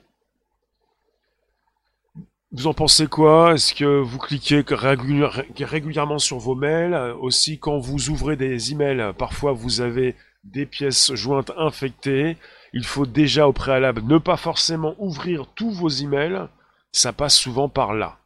Vous 2.54 2.68
en 2.68 2.74
pensez 2.74 3.08
quoi? 3.08 3.56
Est-ce 3.56 3.74
que 3.74 4.00
vous 4.00 4.20
cliquez 4.20 4.64
régulièrement 4.70 6.20
sur 6.20 6.38
vos 6.38 6.56
mails? 6.56 6.94
Aussi, 7.20 7.60
quand 7.60 7.78
vous 7.78 8.10
ouvrez 8.10 8.36
des 8.38 8.72
emails, 8.72 9.14
parfois 9.18 9.52
vous 9.52 9.82
avez 9.82 10.16
des 10.44 10.66
pièces 10.66 11.14
jointes 11.14 11.52
infectées. 11.58 12.38
Il 12.78 12.86
faut 12.86 13.08
déjà 13.08 13.48
au 13.48 13.54
préalable 13.54 14.04
ne 14.04 14.20
pas 14.20 14.38
forcément 14.38 14.94
ouvrir 15.00 15.48
tous 15.56 15.72
vos 15.72 15.90
emails. 15.90 16.48
Ça 16.92 17.12
passe 17.12 17.36
souvent 17.36 17.70
par 17.70 17.96
là. 17.96 18.20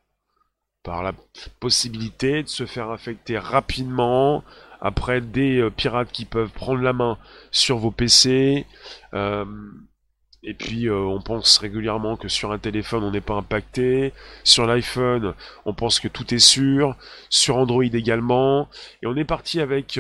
Par 0.84 1.04
la 1.04 1.14
possibilité 1.62 2.44
de 2.44 2.50
se 2.50 2.66
faire 2.66 2.90
infecter 2.90 3.38
rapidement, 3.38 4.44
après 4.82 5.22
des 5.22 5.60
euh, 5.60 5.70
pirates 5.70 6.12
qui 6.12 6.26
peuvent 6.26 6.50
prendre 6.50 6.82
la 6.82 6.92
main 6.92 7.18
sur 7.52 7.78
vos 7.78 7.92
PC. 7.92 8.66
Euh, 9.14 9.46
et 10.44 10.54
puis 10.54 10.90
euh, 10.90 10.98
on 10.98 11.22
pense 11.22 11.58
régulièrement 11.58 12.18
que 12.18 12.28
sur 12.28 12.52
un 12.52 12.60
téléphone 12.60 13.06
on 13.06 13.12
n'est 13.12 13.22
pas 13.22 13.36
impacté. 13.36 14.12
Sur 14.44 14.68
l'iPhone 14.68 15.34
on 15.64 15.74
pense 15.74 16.02
que 16.02 16.10
tout 16.10 16.34
est 16.34 16.40
sûr. 16.40 16.98
Sur 17.30 17.56
Android 17.56 17.86
également. 17.86 18.68
Et 19.02 19.08
on 19.08 19.16
est 19.16 19.24
parti 19.24 19.62
avec 19.62 19.98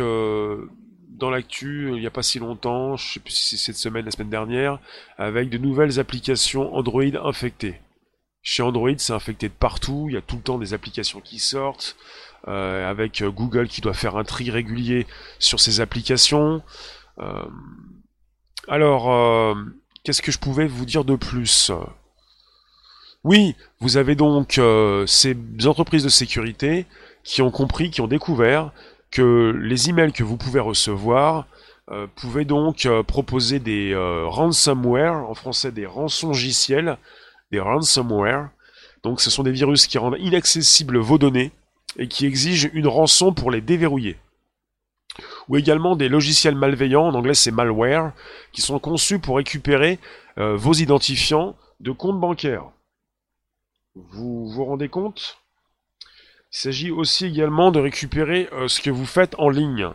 dans 1.22 1.30
l'actu 1.30 1.92
il 1.94 2.00
n'y 2.00 2.08
a 2.08 2.12
pas 2.12 2.24
si 2.24 2.40
longtemps, 2.40 2.98
je 2.98 3.14
sais 3.14 3.20
plus 3.20 3.32
si 3.32 3.56
c'est 3.56 3.66
cette 3.66 3.78
semaine, 3.78 4.06
la 4.06 4.12
semaine 4.12 4.30
dernière, 4.30 4.80
avec 5.18 5.50
de 5.50 5.58
nouvelles 5.58 6.00
applications 6.00 6.76
Android 6.76 7.04
infectées. 7.24 7.80
Chez 8.42 8.64
Android, 8.64 8.90
c'est 8.98 9.14
infecté 9.14 9.48
de 9.48 9.54
partout, 9.54 10.08
il 10.10 10.16
y 10.16 10.18
a 10.18 10.22
tout 10.22 10.36
le 10.36 10.42
temps 10.42 10.58
des 10.58 10.74
applications 10.74 11.22
qui 11.22 11.38
sortent, 11.38 11.96
euh, 12.48 12.90
avec 12.90 13.24
Google 13.24 13.68
qui 13.68 13.82
doit 13.82 13.94
faire 13.94 14.18
un 14.18 14.24
tri 14.24 14.50
régulier 14.50 15.06
sur 15.38 15.60
ces 15.60 15.80
applications. 15.80 16.64
Euh, 17.20 17.46
alors, 18.68 19.12
euh, 19.12 19.54
qu'est-ce 20.04 20.24
que 20.24 20.32
je 20.32 20.40
pouvais 20.40 20.66
vous 20.66 20.86
dire 20.86 21.06
de 21.06 21.16
plus? 21.16 21.72
Oui, 23.24 23.56
vous 23.80 23.98
avez 23.98 24.16
donc 24.16 24.60
ces 25.06 25.38
entreprises 25.68 26.04
de 26.04 26.10
sécurité 26.10 26.88
qui 27.24 27.44
ont 27.44 27.52
compris, 27.52 27.92
qui 27.92 28.02
ont 28.02 28.08
découvert 28.08 28.72
que 29.12 29.54
les 29.62 29.90
emails 29.90 30.14
que 30.14 30.24
vous 30.24 30.38
pouvez 30.38 30.60
recevoir 30.60 31.46
euh, 31.92 32.08
pouvaient 32.16 32.46
donc 32.46 32.86
euh, 32.86 33.04
proposer 33.04 33.60
des 33.60 33.92
euh, 33.92 34.26
ransomware, 34.26 35.30
en 35.30 35.34
français 35.34 35.72
des 35.72 35.86
rançongiciels, 35.86 36.98
des 37.52 37.60
ransomware. 37.60 38.50
Donc 39.04 39.20
ce 39.20 39.30
sont 39.30 39.44
des 39.44 39.52
virus 39.52 39.88
qui 39.88 39.98
rendent 39.98 40.18
inaccessibles 40.20 40.98
vos 40.98 41.18
données 41.18 41.52
et 41.98 42.08
qui 42.08 42.26
exigent 42.26 42.70
une 42.74 42.88
rançon 42.88 43.34
pour 43.34 43.52
les 43.52 43.62
déverrouiller. 43.62 44.18
Ou 45.50 45.58
également 45.58 45.98
des 45.98 46.08
logiciels 46.08 46.56
malveillants, 46.56 47.08
en 47.08 47.14
anglais 47.14 47.34
c'est 47.34 47.52
malware, 47.52 48.14
qui 48.54 48.62
sont 48.62 48.80
conçus 48.80 49.20
pour 49.20 49.36
récupérer 49.36 50.00
vos 50.38 50.74
identifiants 50.74 51.58
de 51.82 51.92
comptes 51.92 52.20
bancaires. 52.20 52.72
Vous 53.96 54.48
vous 54.48 54.64
rendez 54.64 54.88
compte? 54.88 55.41
Il 56.54 56.58
s'agit 56.58 56.92
aussi 56.92 57.26
également 57.26 57.72
de 57.72 57.80
récupérer 57.80 58.50
euh, 58.52 58.68
ce 58.68 58.82
que 58.82 58.90
vous 58.90 59.06
faites 59.06 59.36
en 59.38 59.50
ligne. 59.50 59.90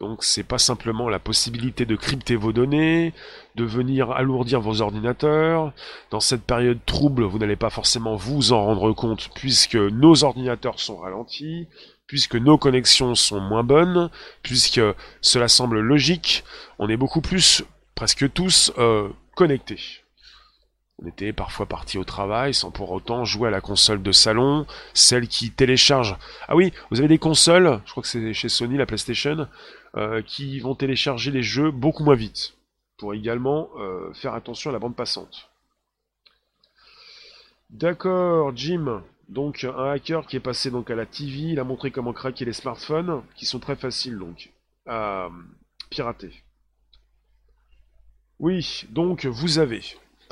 Donc 0.00 0.24
c'est 0.24 0.42
pas 0.42 0.58
simplement 0.58 1.08
la 1.08 1.18
possibilité 1.18 1.86
de 1.86 1.96
crypter 1.96 2.36
vos 2.36 2.52
données, 2.52 3.14
de 3.54 3.64
venir 3.64 4.10
alourdir 4.10 4.60
vos 4.60 4.82
ordinateurs. 4.82 5.72
Dans 6.10 6.20
cette 6.20 6.42
période 6.42 6.80
trouble, 6.84 7.22
vous 7.22 7.38
n'allez 7.38 7.56
pas 7.56 7.70
forcément 7.70 8.16
vous 8.16 8.52
en 8.52 8.64
rendre 8.64 8.92
compte 8.92 9.30
puisque 9.34 9.76
nos 9.76 10.24
ordinateurs 10.24 10.80
sont 10.80 10.98
ralentis, 10.98 11.68
puisque 12.06 12.34
nos 12.34 12.58
connexions 12.58 13.14
sont 13.14 13.40
moins 13.40 13.62
bonnes, 13.62 14.10
puisque 14.42 14.82
cela 15.20 15.48
semble 15.48 15.80
logique, 15.80 16.44
on 16.78 16.88
est 16.88 16.96
beaucoup 16.96 17.22
plus, 17.22 17.64
presque 17.94 18.30
tous, 18.32 18.72
euh, 18.76 19.08
connectés. 19.36 20.01
On 21.02 21.08
était 21.08 21.32
parfois 21.32 21.66
parti 21.66 21.98
au 21.98 22.04
travail 22.04 22.54
sans 22.54 22.70
pour 22.70 22.92
autant 22.92 23.24
jouer 23.24 23.48
à 23.48 23.50
la 23.50 23.60
console 23.60 24.02
de 24.02 24.12
salon, 24.12 24.66
celle 24.94 25.26
qui 25.26 25.50
télécharge. 25.50 26.16
Ah 26.46 26.54
oui, 26.54 26.72
vous 26.90 27.00
avez 27.00 27.08
des 27.08 27.18
consoles, 27.18 27.80
je 27.84 27.90
crois 27.90 28.02
que 28.02 28.08
c'est 28.08 28.32
chez 28.34 28.48
Sony, 28.48 28.76
la 28.76 28.86
PlayStation, 28.86 29.48
euh, 29.96 30.22
qui 30.22 30.60
vont 30.60 30.76
télécharger 30.76 31.32
les 31.32 31.42
jeux 31.42 31.72
beaucoup 31.72 32.04
moins 32.04 32.14
vite, 32.14 32.54
pour 32.98 33.14
également 33.14 33.70
euh, 33.78 34.12
faire 34.14 34.34
attention 34.34 34.70
à 34.70 34.72
la 34.72 34.78
bande 34.78 34.94
passante. 34.94 35.50
D'accord, 37.70 38.54
Jim. 38.54 39.02
Donc 39.28 39.64
un 39.64 39.90
hacker 39.90 40.26
qui 40.26 40.36
est 40.36 40.40
passé 40.40 40.70
donc 40.70 40.90
à 40.90 40.94
la 40.94 41.06
TV, 41.06 41.52
il 41.52 41.58
a 41.58 41.64
montré 41.64 41.90
comment 41.90 42.12
craquer 42.12 42.44
les 42.44 42.52
smartphones, 42.52 43.22
qui 43.34 43.46
sont 43.46 43.58
très 43.58 43.76
faciles 43.76 44.18
donc 44.18 44.50
à 44.86 45.30
pirater. 45.90 46.44
Oui, 48.38 48.84
donc 48.90 49.24
vous 49.24 49.58
avez 49.58 49.82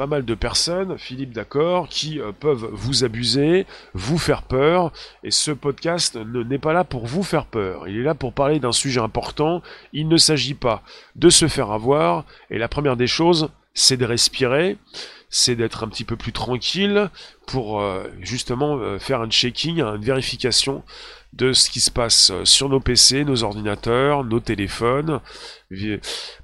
pas 0.01 0.07
mal 0.07 0.25
de 0.25 0.35
personnes, 0.35 0.97
Philippe 0.97 1.35
d'accord, 1.35 1.87
qui 1.87 2.21
euh, 2.21 2.33
peuvent 2.33 2.71
vous 2.73 3.05
abuser, 3.05 3.67
vous 3.93 4.17
faire 4.17 4.45
peur, 4.45 4.95
et 5.23 5.31
ce 5.31 5.51
podcast 5.51 6.17
n'est 6.17 6.59
pas 6.59 6.73
là 6.73 6.85
pour 6.85 7.05
vous 7.05 7.23
faire 7.23 7.45
peur, 7.45 7.87
il 7.87 7.99
est 7.99 8.03
là 8.03 8.15
pour 8.15 8.33
parler 8.33 8.61
d'un 8.61 8.73
sujet 8.73 9.03
important, 9.03 9.61
il 9.93 10.09
ne 10.09 10.17
s'agit 10.17 10.55
pas 10.55 10.83
de 11.17 11.29
se 11.29 11.49
faire 11.49 11.71
avoir, 11.71 12.25
et 12.49 12.57
la 12.57 12.67
première 12.67 12.97
des 12.97 13.07
choses, 13.07 13.51
c'est 13.75 13.99
de 13.99 14.07
respirer, 14.07 14.79
c'est 15.31 15.57
d'être 15.57 15.85
un 15.85 15.89
petit 15.89 16.05
peu 16.05 16.17
plus 16.17 16.33
tranquille 16.33 17.09
pour 17.47 17.81
euh, 17.81 18.05
justement 18.21 18.77
euh, 18.77 18.99
faire 18.99 19.21
un 19.21 19.31
checking, 19.31 19.81
une 19.81 20.05
vérification 20.05 20.83
de 21.33 21.53
ce 21.53 21.71
qui 21.71 21.81
se 21.81 21.93
passe 21.93 22.33
sur 22.43 22.69
nos 22.69 22.81
PC, 22.81 23.25
nos 23.25 23.45
ordinateurs, 23.45 24.25
nos 24.25 24.41
téléphones. 24.41 25.21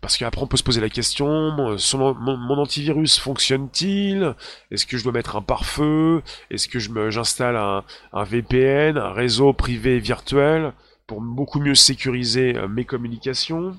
Parce 0.01 0.17
qu'après 0.17 0.43
on 0.43 0.47
peut 0.47 0.57
se 0.57 0.63
poser 0.63 0.81
la 0.81 0.89
question, 0.89 1.51
mon, 1.51 2.59
antivirus 2.59 3.19
fonctionne-t-il? 3.19 4.35
Est-ce 4.71 4.87
que 4.87 4.97
je 4.97 5.03
dois 5.03 5.13
mettre 5.13 5.35
un 5.35 5.43
pare-feu? 5.43 6.23
Est-ce 6.51 6.69
que 6.69 6.79
j'installe 7.11 7.57
un, 7.57 7.83
un, 8.13 8.25
VPN, 8.25 8.97
un 8.97 9.13
réseau 9.13 9.53
privé 9.53 9.99
virtuel 9.99 10.73
pour 11.07 11.21
beaucoup 11.21 11.61
mieux 11.61 11.75
sécuriser 11.75 12.57
euh, 12.57 12.69
mes 12.69 12.85
communications? 12.85 13.77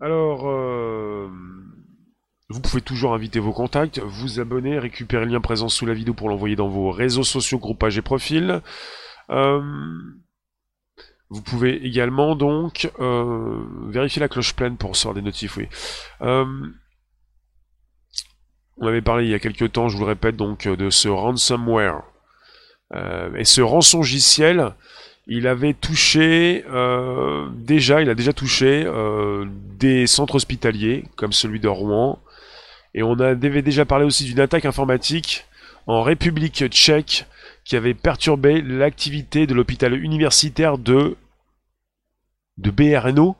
Alors, 0.00 0.48
euh, 0.48 1.28
vous 2.48 2.60
pouvez 2.60 2.80
toujours 2.80 3.12
inviter 3.12 3.40
vos 3.40 3.52
contacts, 3.52 3.98
vous 3.98 4.38
abonner, 4.38 4.78
récupérer 4.78 5.24
le 5.24 5.32
lien 5.32 5.40
présent 5.40 5.68
sous 5.68 5.84
la 5.84 5.94
vidéo 5.94 6.14
pour 6.14 6.28
l'envoyer 6.28 6.54
dans 6.54 6.68
vos 6.68 6.90
réseaux 6.90 7.24
sociaux, 7.24 7.58
groupages 7.58 7.98
et 7.98 8.02
profils. 8.02 8.62
Euh, 9.30 9.60
vous 11.28 11.42
pouvez 11.42 11.84
également 11.84 12.36
donc 12.36 12.88
euh, 13.00 13.64
vérifier 13.88 14.20
la 14.20 14.28
cloche 14.28 14.54
pleine 14.54 14.76
pour 14.76 14.90
recevoir 14.90 15.14
des 15.14 15.22
notifs. 15.22 15.56
Oui. 15.56 15.66
Euh, 16.22 16.44
on 18.76 18.86
avait 18.86 19.02
parlé 19.02 19.24
il 19.24 19.30
y 19.30 19.34
a 19.34 19.40
quelques 19.40 19.72
temps, 19.72 19.88
je 19.88 19.96
vous 19.96 20.04
le 20.04 20.08
répète, 20.08 20.36
donc 20.36 20.68
de 20.68 20.90
ce 20.90 21.08
ransomware. 21.08 22.02
et 22.94 23.44
ce 23.44 23.60
rançongiciel, 23.62 24.74
il 25.26 25.48
avait 25.48 25.74
touché 25.74 26.62
déjà, 27.54 28.02
il 28.02 28.10
a 28.10 28.14
déjà 28.14 28.34
touché 28.34 28.86
des 29.78 30.06
centres 30.06 30.34
hospitaliers 30.34 31.04
comme 31.16 31.32
celui 31.32 31.58
de 31.58 31.68
Rouen, 31.68 32.20
et 32.96 33.02
on 33.02 33.20
avait 33.20 33.62
déjà 33.62 33.84
parlé 33.84 34.06
aussi 34.06 34.24
d'une 34.24 34.40
attaque 34.40 34.64
informatique 34.64 35.44
en 35.86 36.02
République 36.02 36.66
tchèque 36.68 37.26
qui 37.64 37.76
avait 37.76 37.94
perturbé 37.94 38.62
l'activité 38.62 39.46
de 39.46 39.54
l'hôpital 39.54 39.94
universitaire 39.94 40.78
de 40.78 41.16
de 42.56 42.70
BRNO. 42.70 43.36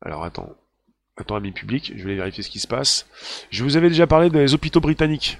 Alors 0.00 0.24
attends, 0.24 0.56
attends 1.18 1.36
ami 1.36 1.52
public, 1.52 1.92
je 1.94 2.08
vais 2.08 2.14
vérifier 2.14 2.42
ce 2.42 2.48
qui 2.48 2.58
se 2.58 2.66
passe. 2.66 3.06
Je 3.50 3.62
vous 3.64 3.76
avais 3.76 3.90
déjà 3.90 4.06
parlé 4.06 4.30
des 4.30 4.54
hôpitaux 4.54 4.80
britanniques. 4.80 5.38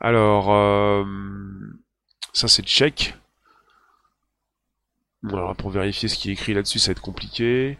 Alors 0.00 0.50
euh, 0.50 1.04
ça 2.32 2.48
c'est 2.48 2.64
tchèque. 2.64 3.14
Alors 5.28 5.54
pour 5.54 5.68
vérifier 5.68 6.08
ce 6.08 6.16
qui 6.16 6.30
est 6.30 6.32
écrit 6.32 6.54
là-dessus, 6.54 6.78
ça 6.78 6.86
va 6.86 6.92
être 6.92 7.02
compliqué. 7.02 7.76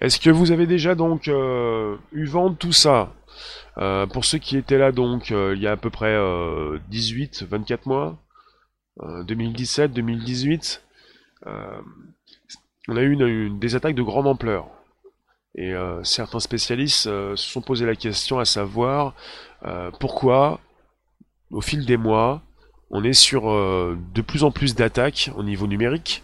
Est-ce 0.00 0.18
que 0.18 0.30
vous 0.30 0.50
avez 0.50 0.66
déjà 0.66 0.96
donc 0.96 1.28
euh, 1.28 1.96
eu 2.10 2.26
vent 2.26 2.50
de 2.50 2.56
tout 2.56 2.72
ça? 2.72 3.12
Euh, 3.78 4.06
pour 4.06 4.24
ceux 4.24 4.38
qui 4.38 4.56
étaient 4.56 4.78
là 4.78 4.92
donc 4.92 5.30
euh, 5.30 5.54
il 5.56 5.62
y 5.62 5.66
a 5.66 5.72
à 5.72 5.76
peu 5.76 5.90
près 5.90 6.16
18, 6.88 7.42
euh, 7.42 7.46
24 7.50 7.86
mois, 7.86 8.18
2017, 9.00 9.92
2018, 9.92 10.84
on 11.46 12.96
a 12.96 13.00
eu 13.00 13.12
une, 13.12 13.58
des 13.58 13.74
attaques 13.74 13.94
de 13.94 14.02
grande 14.02 14.26
ampleur. 14.26 14.68
Et 15.54 15.74
certains 16.02 16.40
spécialistes 16.40 17.04
se 17.04 17.34
sont 17.36 17.62
posé 17.62 17.86
la 17.86 17.94
question 17.94 18.38
à 18.38 18.44
savoir 18.44 19.14
pourquoi, 19.98 20.60
au 21.50 21.62
fil 21.62 21.86
des 21.86 21.96
mois, 21.96 22.42
on 22.90 23.02
est 23.02 23.14
sur 23.14 23.44
de 23.44 24.20
plus 24.20 24.44
en 24.44 24.50
plus 24.50 24.74
d'attaques 24.74 25.30
au 25.36 25.42
niveau 25.42 25.66
numérique. 25.66 26.22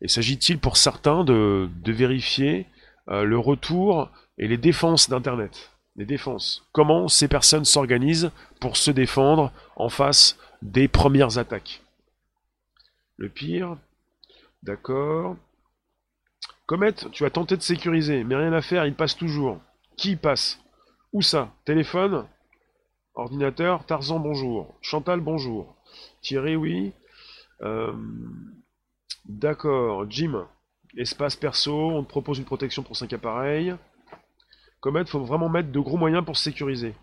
Et 0.00 0.06
s'agit-il 0.06 0.58
pour 0.58 0.76
certains 0.76 1.24
de, 1.24 1.68
de 1.82 1.92
vérifier 1.92 2.66
le 3.08 3.38
retour 3.38 4.08
et 4.38 4.46
les 4.46 4.58
défenses 4.58 5.10
d'Internet? 5.10 5.73
Des 5.96 6.06
défenses. 6.06 6.66
Comment 6.72 7.08
ces 7.08 7.28
personnes 7.28 7.64
s'organisent 7.64 8.30
pour 8.60 8.76
se 8.76 8.90
défendre 8.90 9.52
en 9.76 9.88
face 9.88 10.36
des 10.62 10.88
premières 10.88 11.38
attaques? 11.38 11.82
Le 13.16 13.28
pire, 13.28 13.76
d'accord. 14.62 15.36
Comet, 16.66 16.94
tu 17.12 17.24
as 17.24 17.30
tenté 17.30 17.56
de 17.56 17.62
sécuriser, 17.62 18.24
mais 18.24 18.36
rien 18.36 18.52
à 18.52 18.62
faire, 18.62 18.86
il 18.86 18.94
passe 18.94 19.16
toujours. 19.16 19.60
Qui 19.96 20.16
passe? 20.16 20.60
Où 21.12 21.22
ça? 21.22 21.52
Téléphone? 21.64 22.26
Ordinateur? 23.14 23.86
Tarzan, 23.86 24.18
bonjour. 24.18 24.74
Chantal, 24.80 25.20
bonjour. 25.20 25.76
Thierry, 26.22 26.56
oui. 26.56 26.92
Euh, 27.62 27.92
d'accord. 29.26 30.10
Jim, 30.10 30.48
espace 30.96 31.36
perso, 31.36 31.90
on 31.90 32.02
te 32.02 32.08
propose 32.08 32.38
une 32.38 32.44
protection 32.44 32.82
pour 32.82 32.96
5 32.96 33.12
appareils. 33.12 33.76
Comet, 34.84 35.06
faut 35.06 35.24
vraiment 35.24 35.48
mettre 35.48 35.72
de 35.72 35.80
gros 35.80 35.96
moyens 35.96 36.22
pour 36.22 36.36
se 36.36 36.42
sécuriser. 36.42 36.94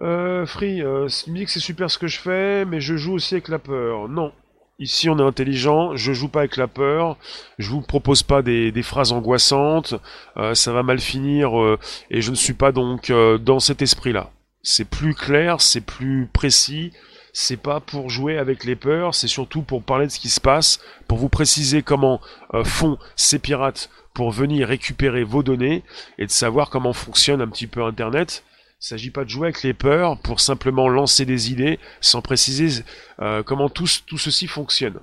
Euh, 0.00 0.46
Free, 0.46 0.80
euh, 0.80 1.06
que 1.06 1.50
c'est 1.50 1.60
super 1.60 1.90
ce 1.90 1.98
que 1.98 2.06
je 2.06 2.18
fais, 2.18 2.64
mais 2.64 2.80
je 2.80 2.96
joue 2.96 3.12
aussi 3.12 3.34
avec 3.34 3.48
la 3.48 3.58
peur. 3.58 4.08
Non. 4.08 4.32
Ici, 4.78 5.10
on 5.10 5.18
est 5.18 5.22
intelligent, 5.22 5.94
je 5.96 6.14
joue 6.14 6.28
pas 6.28 6.38
avec 6.38 6.56
la 6.56 6.66
peur, 6.66 7.18
je 7.58 7.68
vous 7.68 7.82
propose 7.82 8.22
pas 8.22 8.40
des, 8.40 8.72
phrases 8.82 9.12
angoissantes, 9.12 9.96
euh, 10.38 10.54
ça 10.54 10.72
va 10.72 10.82
mal 10.82 10.98
finir, 10.98 11.60
euh, 11.60 11.78
et 12.10 12.22
je 12.22 12.30
ne 12.30 12.36
suis 12.36 12.54
pas 12.54 12.72
donc 12.72 13.12
dans 13.12 13.60
cet 13.60 13.82
esprit-là. 13.82 14.30
C'est 14.62 14.88
plus 14.88 15.14
clair, 15.14 15.60
c'est 15.60 15.82
plus 15.82 16.26
précis, 16.32 16.92
c'est 17.34 17.60
pas 17.60 17.80
pour 17.80 18.08
jouer 18.08 18.38
avec 18.38 18.64
les 18.64 18.76
peurs, 18.76 19.14
c'est 19.14 19.28
surtout 19.28 19.60
pour 19.60 19.82
parler 19.82 20.06
de 20.06 20.12
ce 20.12 20.20
qui 20.20 20.30
se 20.30 20.40
passe, 20.40 20.80
pour 21.06 21.18
vous 21.18 21.28
préciser 21.28 21.82
comment 21.82 22.20
font 22.64 22.96
ces 23.14 23.40
pirates 23.40 23.90
pour 24.18 24.32
venir 24.32 24.66
récupérer 24.66 25.22
vos 25.22 25.44
données, 25.44 25.84
et 26.18 26.26
de 26.26 26.30
savoir 26.32 26.70
comment 26.70 26.92
fonctionne 26.92 27.40
un 27.40 27.46
petit 27.46 27.68
peu 27.68 27.84
Internet, 27.84 28.42
il 28.50 28.82
ne 28.82 28.86
s'agit 28.86 29.12
pas 29.12 29.22
de 29.22 29.28
jouer 29.28 29.46
avec 29.46 29.62
les 29.62 29.74
peurs 29.74 30.18
pour 30.18 30.40
simplement 30.40 30.88
lancer 30.88 31.24
des 31.24 31.52
idées 31.52 31.78
sans 32.00 32.20
préciser 32.20 32.82
euh, 33.22 33.44
comment 33.44 33.68
tout, 33.68 33.86
tout, 34.08 34.18
ceci 34.18 34.48
fonctionne. 34.48 34.98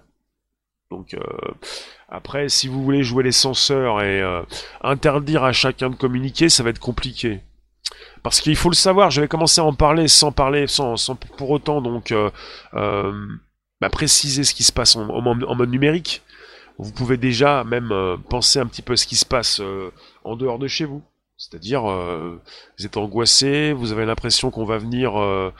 Donc 0.91 1.13
euh, 1.13 1.19
après, 2.09 2.49
si 2.49 2.67
vous 2.67 2.83
voulez 2.83 3.03
jouer 3.03 3.23
les 3.23 3.31
censeurs 3.31 4.01
et 4.01 4.21
euh, 4.21 4.41
interdire 4.81 5.45
à 5.45 5.53
chacun 5.53 5.89
de 5.89 5.95
communiquer, 5.95 6.49
ça 6.49 6.63
va 6.63 6.71
être 6.71 6.79
compliqué. 6.79 7.39
Parce 8.21 8.41
qu'il 8.41 8.57
faut 8.57 8.69
le 8.69 8.75
savoir, 8.75 9.11
je 9.11 9.21
vais 9.21 9.29
commencer 9.29 9.61
à 9.61 9.63
en 9.63 9.73
parler 9.73 10.09
sans 10.09 10.33
parler, 10.33 10.67
sans, 10.67 10.97
sans 10.97 11.15
pour 11.15 11.51
autant 11.51 11.79
donc 11.79 12.13
bah, 12.73 13.89
préciser 13.89 14.43
ce 14.43 14.53
qui 14.53 14.63
se 14.63 14.73
passe 14.73 14.97
en, 14.97 15.07
en, 15.07 15.55
mode 15.55 15.69
numérique. 15.69 16.21
Vous 16.77 16.91
pouvez 16.91 17.17
déjà 17.17 17.63
même 17.63 17.93
penser 18.29 18.59
un 18.59 18.65
petit 18.67 18.81
peu 18.81 18.95
ce 18.95 19.07
qui 19.07 19.15
se 19.15 19.25
passe 19.25 19.61
en 20.23 20.35
dehors 20.35 20.59
de 20.59 20.67
chez 20.67 20.85
vous. 20.85 21.01
C'est-à-dire, 21.37 21.89
euh, 21.89 22.41
vous 22.77 22.85
êtes 22.85 22.95
angoissé, 22.95 23.73
vous 23.73 23.91
avez 23.91 24.05
l'impression 24.05 24.51
qu'on 24.51 24.63
va 24.63 24.77
venir 24.77 25.19
euh, 25.19 25.51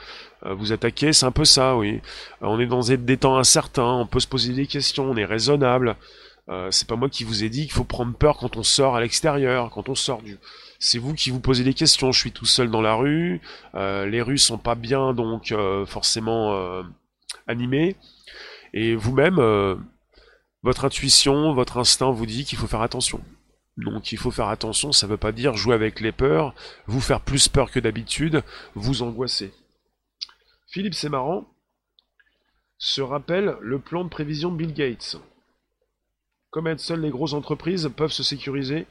euh, 0.46 0.54
vous 0.54 0.72
attaquer, 0.72 1.12
c'est 1.12 1.26
un 1.26 1.32
peu 1.32 1.44
ça, 1.44 1.76
oui. 1.76 2.00
on 2.40 2.58
est 2.58 2.66
dans 2.66 2.80
des 2.80 3.16
temps 3.18 3.36
incertains, 3.36 3.92
on 3.92 4.06
peut 4.06 4.20
se 4.20 4.26
poser 4.26 4.54
des 4.54 4.66
questions, 4.66 5.04
on 5.04 5.16
est 5.16 5.26
raisonnable. 5.26 5.96
c'est 6.70 6.86
pas 6.88 6.96
moi 6.96 7.10
qui 7.10 7.24
vous 7.24 7.44
ai 7.44 7.50
dit 7.50 7.62
qu'il 7.62 7.72
faut 7.72 7.84
prendre 7.84 8.14
peur 8.14 8.38
quand 8.38 8.56
on 8.56 8.62
sort 8.62 8.96
à 8.96 9.00
l'extérieur, 9.00 9.70
quand 9.70 9.88
on 9.88 9.94
sort 9.94 10.22
du. 10.22 10.38
C'est 10.78 10.98
vous 10.98 11.14
qui 11.14 11.30
vous 11.30 11.40
posez 11.40 11.64
des 11.64 11.74
questions. 11.74 12.12
Je 12.12 12.20
suis 12.20 12.32
tout 12.32 12.46
seul 12.46 12.70
dans 12.70 12.82
la 12.82 12.94
rue, 12.94 13.40
les 13.74 14.22
rues 14.22 14.38
sont 14.38 14.58
pas 14.58 14.76
bien 14.76 15.12
donc 15.12 15.54
forcément 15.86 16.82
animées, 17.46 17.96
et 18.72 18.94
vous-même, 18.94 19.36
votre 20.62 20.84
intuition, 20.84 21.52
votre 21.54 21.78
instinct 21.78 22.10
vous 22.10 22.26
dit 22.26 22.44
qu'il 22.44 22.58
faut 22.58 22.66
faire 22.66 22.82
attention. 22.82 23.22
Donc 23.76 24.12
il 24.12 24.18
faut 24.18 24.30
faire 24.30 24.48
attention, 24.48 24.92
ça 24.92 25.06
ne 25.06 25.12
veut 25.12 25.18
pas 25.18 25.32
dire 25.32 25.54
jouer 25.54 25.74
avec 25.74 26.00
les 26.00 26.12
peurs, 26.12 26.54
vous 26.86 27.00
faire 27.00 27.20
plus 27.20 27.48
peur 27.48 27.70
que 27.70 27.80
d'habitude, 27.80 28.42
vous 28.74 29.02
angoisser. 29.02 29.52
Philippe, 30.68 30.94
c'est 30.94 31.10
marrant, 31.10 31.46
se 32.78 33.00
rappelle 33.00 33.56
le 33.60 33.78
plan 33.78 34.04
de 34.04 34.08
prévision 34.08 34.50
de 34.50 34.56
Bill 34.56 34.72
Gates. 34.72 35.16
Comme 36.50 36.76
seules 36.78 37.00
les 37.00 37.10
grosses 37.10 37.34
entreprises 37.34 37.90
peuvent 37.94 38.12
se 38.12 38.22
sécuriser, 38.22 38.86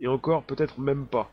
et 0.00 0.08
encore 0.08 0.44
peut-être 0.44 0.80
même 0.80 1.06
pas. 1.06 1.30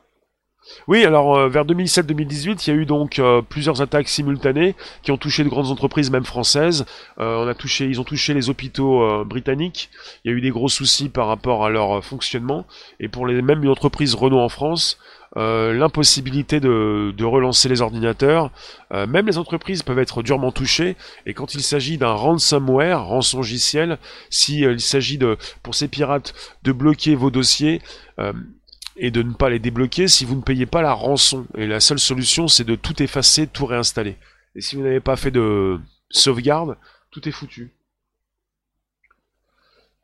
Oui, 0.88 1.06
alors 1.06 1.38
euh, 1.38 1.50
vers 1.50 1.65
2007-2018, 1.65 2.63
il 2.65 2.69
y 2.69 2.78
a 2.78 2.80
eu 2.80 2.86
donc 2.86 3.19
euh, 3.19 3.41
plusieurs 3.41 3.82
attaques 3.82 4.10
simultanées 4.10 4.76
qui 5.04 5.12
ont 5.12 5.17
touché 5.17 5.43
de 5.43 5.50
grandes 5.50 5.72
entreprises, 5.72 6.12
même 6.12 6.26
françaises. 6.26 6.86
Euh, 7.19 7.48
a 7.50 7.54
touché, 7.54 7.86
ils 7.86 8.00
ont 8.00 8.04
touché 8.04 8.34
les 8.34 8.50
hôpitaux 8.50 9.26
britanniques. 9.26 9.89
Il 10.24 10.32
y 10.32 10.34
a 10.34 10.38
eu 10.38 10.41
des 10.41 10.52
gros 10.52 10.69
soucis 10.69 11.10
par 11.10 11.28
rapport 11.28 11.65
à 11.65 11.69
leur 11.69 12.04
fonctionnement. 12.04 12.65
Et 13.00 13.08
pour 13.08 13.26
les 13.26 13.41
même 13.41 13.63
une 13.63 13.69
entreprise 13.69 14.13
Renault 14.13 14.39
en 14.39 14.50
France, 14.50 15.00
l'impossibilité 15.36 16.60
de, 16.60 17.24
relancer 17.24 17.69
les 17.69 17.82
ordinateurs. 17.82 18.52
même 18.91 19.26
les 19.26 19.38
entreprises 19.38 19.84
peuvent 19.84 20.00
être 20.00 20.22
durement 20.22 20.52
touchées. 20.52 20.95
Et 21.26 21.34
quand 21.34 21.56
il 21.56 21.62
s'agit 21.62 21.98
d'un 21.98 22.12
ransomware, 22.12 23.06
rançongiciel, 23.06 23.98
si 24.30 24.60
il 24.62 24.82
s'agit 24.82 25.19
pour 25.63 25.76
ces 25.76 25.88
pirates 25.88 26.34
de 26.63 26.72
bloquer 26.72 27.15
vos 27.15 27.32
dossiers 27.32 27.82
et 29.00 29.12
de 29.12 29.24
ne 29.24 29.34
pas 29.34 29.50
les 29.50 29.60
débloquer 29.60 30.08
si 30.08 30.26
vous 30.26 30.36
ne 30.36 30.42
payez 30.42 30.66
pas 30.66 30.82
la 30.82 30.94
rançon. 30.94 31.48
Et 31.56 31.68
la 31.68 31.80
seule 31.80 32.00
solution, 32.00 32.48
c'est 32.48 32.66
de 32.66 32.76
tout 32.76 33.02
effacer, 33.02 33.48
tout 33.48 33.66
réinstaller. 33.66 34.18
Et 34.56 34.62
si 34.62 34.76
vous 34.76 34.84
n'avez 34.84 35.00
pas 35.00 35.16
fait 35.16 35.32
de 35.32 35.80
sauvegarde, 36.10 36.78
tout 37.12 37.28
est 37.28 37.32
foutu. 37.32 37.72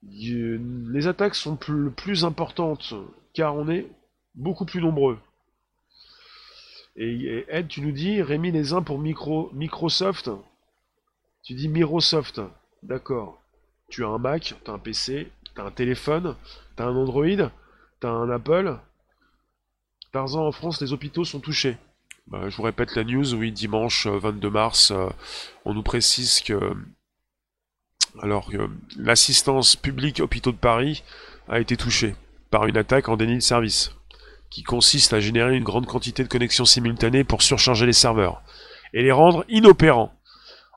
Les 0.03 1.07
attaques 1.07 1.35
sont 1.35 1.55
plus, 1.55 2.25
importantes 2.25 2.93
car 3.33 3.55
on 3.55 3.67
est 3.67 3.87
beaucoup 4.35 4.65
plus 4.65 4.81
nombreux. 4.81 5.19
Et, 6.95 7.45
Ed, 7.49 7.67
tu 7.67 7.81
nous 7.81 7.91
dis, 7.91 8.21
Rémi 8.21 8.51
les 8.51 8.71
uns 8.71 8.81
pour 8.81 8.99
micro, 8.99 9.49
Microsoft. 9.53 10.29
Tu 11.43 11.53
dis 11.53 11.67
Microsoft. 11.67 12.39
D'accord. 12.83 13.41
Tu 13.89 14.05
as 14.05 14.07
un 14.07 14.17
Mac, 14.17 14.55
tu 14.63 14.71
as 14.71 14.73
un 14.73 14.79
PC, 14.79 15.29
tu 15.53 15.61
as 15.61 15.65
un 15.65 15.71
téléphone, 15.71 16.35
tu 16.77 16.83
as 16.83 16.85
un 16.85 16.95
Android, 16.95 17.49
T'as 17.99 18.09
un 18.09 18.29
Apple. 18.29 18.77
Tarzan 20.15 20.47
en 20.47 20.53
France, 20.53 20.79
les 20.79 20.93
hôpitaux 20.93 21.25
sont 21.25 21.41
touchés. 21.41 21.75
Bah, 22.27 22.49
je 22.49 22.55
vous 22.55 22.63
répète 22.63 22.95
la 22.95 23.03
news, 23.03 23.33
oui, 23.33 23.51
dimanche 23.51 24.07
22 24.07 24.47
euh, 24.47 24.49
mars, 24.49 24.91
euh, 24.91 25.09
on 25.65 25.73
nous 25.73 25.83
précise 25.83 26.39
que 26.39 26.57
alors 28.21 28.49
l'assistance 28.95 29.75
publique 29.75 30.21
hôpitaux 30.21 30.53
de 30.53 30.57
Paris 30.57 31.03
a 31.49 31.59
été 31.59 31.75
touchée 31.75 32.15
par 32.49 32.65
une 32.65 32.77
attaque 32.77 33.09
en 33.09 33.17
déni 33.17 33.35
de 33.35 33.39
service, 33.41 33.91
qui 34.49 34.63
consiste 34.63 35.11
à 35.11 35.19
générer 35.19 35.57
une 35.57 35.65
grande 35.65 35.85
quantité 35.85 36.23
de 36.23 36.29
connexions 36.29 36.63
simultanées 36.63 37.25
pour 37.25 37.41
surcharger 37.41 37.85
les 37.85 37.91
serveurs 37.91 38.41
et 38.93 39.03
les 39.03 39.11
rendre 39.11 39.43
inopérants. 39.49 40.13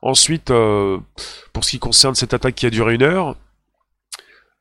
Ensuite, 0.03 0.51
euh, 0.51 0.98
pour 1.53 1.62
ce 1.62 1.70
qui 1.70 1.79
concerne 1.79 2.16
cette 2.16 2.35
attaque 2.35 2.57
qui 2.57 2.66
a 2.66 2.70
duré 2.70 2.96
une 2.96 3.05
heure, 3.05 3.37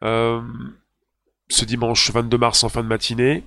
ce 0.03 1.65
dimanche 1.65 2.11
22 2.11 2.37
mars 2.37 2.63
en 2.63 2.69
fin 2.69 2.83
de 2.83 2.87
matinée, 2.87 3.43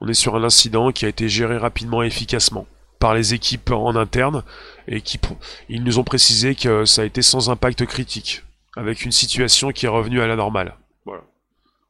on 0.00 0.08
est 0.08 0.14
sur 0.14 0.36
un 0.36 0.44
incident 0.44 0.92
qui 0.92 1.04
a 1.04 1.08
été 1.08 1.28
géré 1.28 1.56
rapidement 1.56 2.02
et 2.02 2.06
efficacement 2.06 2.66
par 2.98 3.14
les 3.14 3.34
équipes 3.34 3.70
en 3.70 3.96
interne 3.96 4.42
et 4.88 5.02
qui 5.02 5.20
ils 5.68 5.84
nous 5.84 5.98
ont 5.98 6.04
précisé 6.04 6.54
que 6.54 6.84
ça 6.84 7.02
a 7.02 7.04
été 7.04 7.20
sans 7.20 7.50
impact 7.50 7.84
critique, 7.84 8.44
avec 8.76 9.04
une 9.04 9.12
situation 9.12 9.72
qui 9.72 9.86
est 9.86 9.90
revenue 9.90 10.22
à 10.22 10.26
la 10.26 10.36
normale. 10.36 10.74
Voilà. 11.04 11.22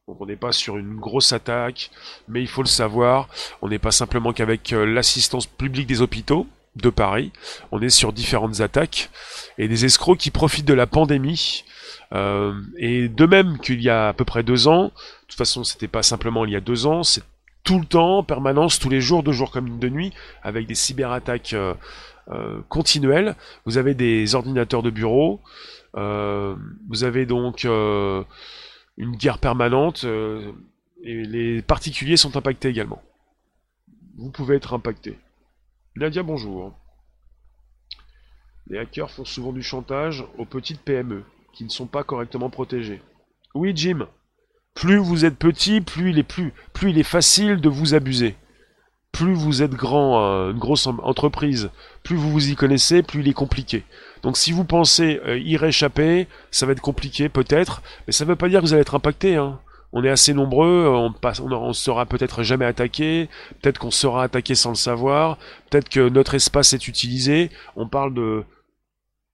Donc 0.07 0.19
on 0.19 0.25
n'est 0.25 0.35
pas 0.35 0.51
sur 0.51 0.77
une 0.77 0.97
grosse 0.97 1.31
attaque, 1.31 1.89
mais 2.27 2.41
il 2.41 2.47
faut 2.47 2.61
le 2.61 2.67
savoir, 2.67 3.29
on 3.61 3.69
n'est 3.69 3.79
pas 3.79 3.91
simplement 3.91 4.33
qu'avec 4.33 4.73
euh, 4.73 4.85
l'assistance 4.85 5.45
publique 5.45 5.87
des 5.87 6.01
hôpitaux 6.01 6.47
de 6.75 6.89
Paris, 6.89 7.31
on 7.71 7.81
est 7.81 7.89
sur 7.89 8.11
différentes 8.11 8.59
attaques 8.59 9.09
et 9.57 9.67
des 9.67 9.85
escrocs 9.85 10.17
qui 10.17 10.31
profitent 10.31 10.67
de 10.67 10.73
la 10.73 10.85
pandémie 10.85 11.63
euh, 12.13 12.53
et 12.77 13.07
de 13.07 13.25
même 13.25 13.57
qu'il 13.59 13.81
y 13.81 13.89
a 13.89 14.09
à 14.09 14.13
peu 14.13 14.25
près 14.25 14.43
deux 14.43 14.67
ans, 14.67 14.85
de 14.87 14.91
toute 15.27 15.37
façon 15.37 15.63
c'était 15.63 15.87
pas 15.87 16.03
simplement 16.03 16.45
il 16.45 16.51
y 16.51 16.55
a 16.55 16.61
deux 16.61 16.85
ans, 16.85 17.03
c'est 17.03 17.23
tout 17.65 17.79
le 17.79 17.85
temps, 17.85 18.19
en 18.19 18.23
permanence, 18.23 18.79
tous 18.79 18.89
les 18.89 19.01
jours, 19.01 19.23
de 19.23 19.33
jour 19.33 19.51
comme 19.51 19.79
de 19.79 19.89
nuit, 19.89 20.13
avec 20.43 20.67
des 20.67 20.75
cyberattaques 20.75 21.53
euh, 21.53 21.73
euh, 22.29 22.61
continuelles. 22.69 23.35
Vous 23.65 23.77
avez 23.77 23.93
des 23.93 24.35
ordinateurs 24.35 24.83
de 24.83 24.89
bureau, 24.89 25.41
vous 25.93 27.03
avez 27.03 27.25
donc 27.25 27.63
une 27.63 29.15
guerre 29.15 29.39
permanente, 29.39 30.05
et 31.03 31.23
les 31.23 31.61
particuliers 31.61 32.17
sont 32.17 32.35
impactés 32.37 32.67
également. 32.67 33.01
Vous 34.17 34.29
pouvez 34.29 34.55
être 34.55 34.73
impacté. 34.73 35.17
Nadia, 35.95 36.23
bonjour. 36.23 36.73
Les 38.67 38.79
hackers 38.79 39.11
font 39.11 39.25
souvent 39.25 39.53
du 39.53 39.61
chantage 39.61 40.25
aux 40.37 40.45
petites 40.45 40.81
PME 40.81 41.23
qui 41.53 41.63
ne 41.63 41.69
sont 41.69 41.87
pas 41.87 42.03
correctement 42.03 42.49
protégés. 42.49 43.01
Oui, 43.53 43.71
Jim. 43.75 44.07
Plus 44.75 44.97
vous 44.97 45.23
êtes 45.23 45.37
petit, 45.37 45.79
plus 45.79 46.11
il 46.11 46.19
est 46.19 46.23
plus, 46.23 46.53
plus 46.73 46.91
il 46.91 46.99
est 46.99 47.03
facile 47.03 47.61
de 47.61 47.69
vous 47.69 47.95
abuser. 47.95 48.35
Plus 49.13 49.33
vous 49.33 49.63
êtes 49.63 49.71
grand, 49.71 50.21
euh, 50.21 50.51
une 50.51 50.59
grosse 50.59 50.85
entreprise, 50.87 51.69
plus 52.03 52.17
vous 52.17 52.29
vous 52.29 52.49
y 52.49 52.55
connaissez, 52.55 53.01
plus 53.01 53.21
il 53.21 53.29
est 53.29 53.33
compliqué. 53.33 53.85
Donc 54.21 54.35
si 54.35 54.51
vous 54.51 54.65
pensez 54.65 55.21
euh, 55.25 55.39
y 55.39 55.55
réchapper, 55.55 56.27
ça 56.51 56.65
va 56.65 56.73
être 56.73 56.81
compliqué 56.81 57.29
peut-être, 57.29 57.81
mais 58.05 58.11
ça 58.11 58.25
ne 58.25 58.29
veut 58.29 58.35
pas 58.35 58.49
dire 58.49 58.59
que 58.59 58.65
vous 58.65 58.73
allez 58.73 58.81
être 58.81 58.95
impacté. 58.95 59.37
Hein. 59.37 59.61
on 59.93 60.03
est 60.03 60.09
assez 60.09 60.33
nombreux, 60.33 60.87
on 60.89 61.13
on, 61.23 61.73
sera 61.73 62.05
peut-être 62.05 62.43
jamais 62.43 62.65
attaqué, 62.65 63.29
peut-être 63.61 63.79
qu'on 63.79 63.91
sera 63.91 64.23
attaqué 64.23 64.55
sans 64.55 64.71
le 64.71 64.75
savoir, 64.75 65.37
peut-être 65.69 65.87
que 65.87 66.09
notre 66.09 66.35
espace 66.35 66.73
est 66.73 66.89
utilisé. 66.89 67.49
On 67.77 67.87
parle 67.87 68.13
de 68.13 68.43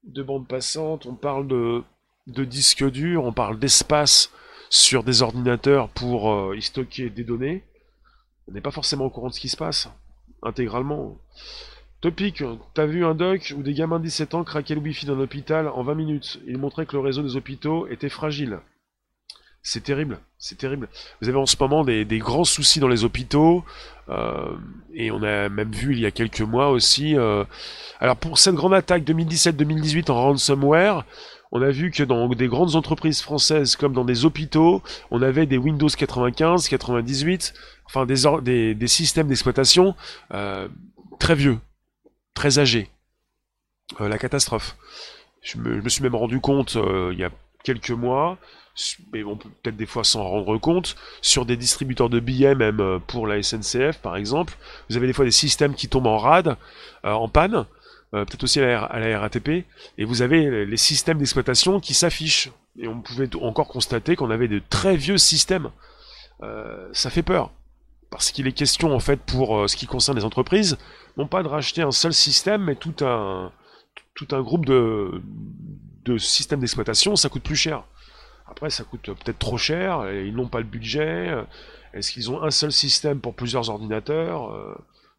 de 0.03 0.21
bande 0.21 0.47
passante, 0.47 1.07
on 1.07 1.15
parle 1.15 1.47
de 1.47 1.81
de 2.27 2.45
disques 2.45 2.87
durs, 2.91 3.23
on 3.23 3.33
parle 3.33 3.57
d'espace 3.57 4.31
sur 4.71 5.03
des 5.03 5.21
ordinateurs 5.21 5.89
pour 5.89 6.31
euh, 6.31 6.55
y 6.57 6.61
stocker 6.61 7.11
des 7.11 7.25
données. 7.25 7.63
On 8.47 8.53
n'est 8.53 8.61
pas 8.61 8.71
forcément 8.71 9.05
au 9.05 9.09
courant 9.09 9.27
de 9.27 9.33
ce 9.33 9.39
qui 9.39 9.49
se 9.49 9.57
passe 9.57 9.89
intégralement. 10.41 11.17
Topic, 11.99 12.43
t'as 12.73 12.87
vu 12.87 13.05
un 13.05 13.13
doc 13.13 13.53
où 13.55 13.61
des 13.61 13.73
gamins 13.73 13.99
de 13.99 14.05
17 14.05 14.33
ans 14.33 14.43
craquaient 14.43 14.73
le 14.73 14.81
wifi 14.81 15.05
d'un 15.05 15.19
hôpital 15.19 15.67
en 15.67 15.83
20 15.83 15.93
minutes. 15.93 16.39
Il 16.47 16.57
montrait 16.57 16.87
que 16.87 16.93
le 16.93 17.01
réseau 17.01 17.21
des 17.21 17.35
hôpitaux 17.35 17.85
était 17.87 18.09
fragile. 18.09 18.59
C'est 19.61 19.83
terrible, 19.83 20.19
c'est 20.39 20.57
terrible. 20.57 20.89
Vous 21.21 21.29
avez 21.29 21.37
en 21.37 21.45
ce 21.45 21.55
moment 21.59 21.83
des, 21.83 22.05
grands 22.17 22.45
soucis 22.45 22.79
dans 22.79 22.87
les 22.87 23.03
hôpitaux, 23.03 23.63
euh, 24.09 24.55
et 24.95 25.11
on 25.11 25.21
a 25.21 25.49
même 25.49 25.71
vu 25.71 25.93
il 25.93 25.99
y 25.99 26.07
a 26.07 26.11
quelques 26.11 26.41
mois 26.41 26.69
aussi. 26.69 27.15
Euh, 27.15 27.43
alors 27.99 28.15
pour 28.15 28.39
cette 28.39 28.55
grande 28.55 28.73
attaque 28.73 29.03
2017-2018 29.03 30.09
en 30.09 30.15
ransomware, 30.15 31.05
on 31.51 31.61
a 31.61 31.69
vu 31.69 31.91
que 31.91 32.03
dans 32.03 32.27
des 32.29 32.47
grandes 32.47 32.75
entreprises 32.75 33.21
françaises 33.21 33.75
comme 33.75 33.93
dans 33.93 34.05
des 34.05 34.25
hôpitaux, 34.25 34.81
on 35.09 35.21
avait 35.21 35.45
des 35.45 35.57
Windows 35.57 35.87
95, 35.87 36.69
98, 36.69 37.53
enfin 37.85 38.05
des, 38.05 38.75
des, 38.75 38.87
systèmes 38.87 39.27
d'exploitation 39.27 39.95
euh, 40.33 40.67
très 41.19 41.35
vieux, 41.35 41.59
très 42.33 42.59
âgés. 42.59 42.89
la 43.99 44.17
catastrophe. 44.17 44.77
Je 45.41 45.57
me, 45.57 45.89
suis 45.89 46.03
même 46.03 46.15
rendu 46.15 46.39
compte 46.39 46.77
il 47.11 47.17
y 47.17 47.23
a 47.23 47.31
quelques 47.63 47.91
mois, 47.91 48.37
mais 49.13 49.23
on 49.23 49.35
peut 49.35 49.49
peut-être 49.61 49.77
des 49.77 49.85
fois 49.85 50.03
s'en 50.03 50.23
rendre 50.23 50.57
compte, 50.57 50.95
sur 51.21 51.45
des 51.45 51.57
distributeurs 51.57 52.09
de 52.09 52.19
billets, 52.19 52.55
même 52.55 52.79
euh, 52.79 52.99
pour 52.99 53.27
la 53.27 53.41
SNCF 53.41 53.99
par 54.01 54.15
exemple, 54.15 54.55
vous 54.89 54.97
avez 54.97 55.07
des 55.07 55.13
fois 55.13 55.25
des 55.25 55.31
systèmes 55.31 55.75
qui 55.75 55.87
tombent 55.87 56.07
en 56.07 56.17
rade, 56.17 56.55
euh, 57.05 57.11
en 57.11 57.27
panne, 57.27 57.65
euh, 58.13 58.25
peut-être 58.25 58.43
aussi 58.43 58.59
à 58.59 58.99
la, 58.99 59.19
RATP, 59.19 59.65
et 59.97 60.05
vous 60.05 60.21
avez 60.21 60.65
les 60.65 60.77
systèmes 60.77 61.17
d'exploitation 61.17 61.79
qui 61.79 61.93
s'affichent. 61.93 62.51
Et 62.79 62.87
on 62.87 63.01
pouvait 63.01 63.29
encore 63.35 63.67
constater 63.67 64.15
qu'on 64.15 64.31
avait 64.31 64.47
de 64.47 64.61
très 64.69 64.95
vieux 64.95 65.17
systèmes. 65.17 65.69
ça 66.93 67.09
fait 67.09 67.23
peur. 67.23 67.51
Parce 68.09 68.31
qu'il 68.31 68.47
est 68.47 68.51
question, 68.51 68.93
en 68.93 68.99
fait, 68.99 69.21
pour 69.21 69.69
ce 69.69 69.75
qui 69.75 69.87
concerne 69.87 70.17
les 70.17 70.25
entreprises, 70.25 70.77
non 71.17 71.27
pas 71.27 71.43
de 71.43 71.47
racheter 71.47 71.81
un 71.81 71.91
seul 71.91 72.13
système, 72.13 72.63
mais 72.63 72.75
tout 72.75 72.95
un, 73.05 73.51
tout 74.15 74.27
un 74.31 74.41
groupe 74.41 74.65
de, 74.65 75.21
de 76.05 76.17
systèmes 76.17 76.59
d'exploitation, 76.59 77.15
ça 77.15 77.29
coûte 77.29 77.43
plus 77.43 77.55
cher. 77.55 77.83
Après, 78.47 78.69
ça 78.69 78.83
coûte 78.83 79.03
peut-être 79.03 79.39
trop 79.39 79.57
cher, 79.57 80.11
ils 80.11 80.35
n'ont 80.35 80.47
pas 80.49 80.59
le 80.59 80.65
budget. 80.65 81.29
Est-ce 81.93 82.11
qu'ils 82.11 82.31
ont 82.31 82.41
un 82.41 82.51
seul 82.51 82.71
système 82.71 83.19
pour 83.19 83.35
plusieurs 83.35 83.69
ordinateurs? 83.69 84.51
Euh, 84.53 84.75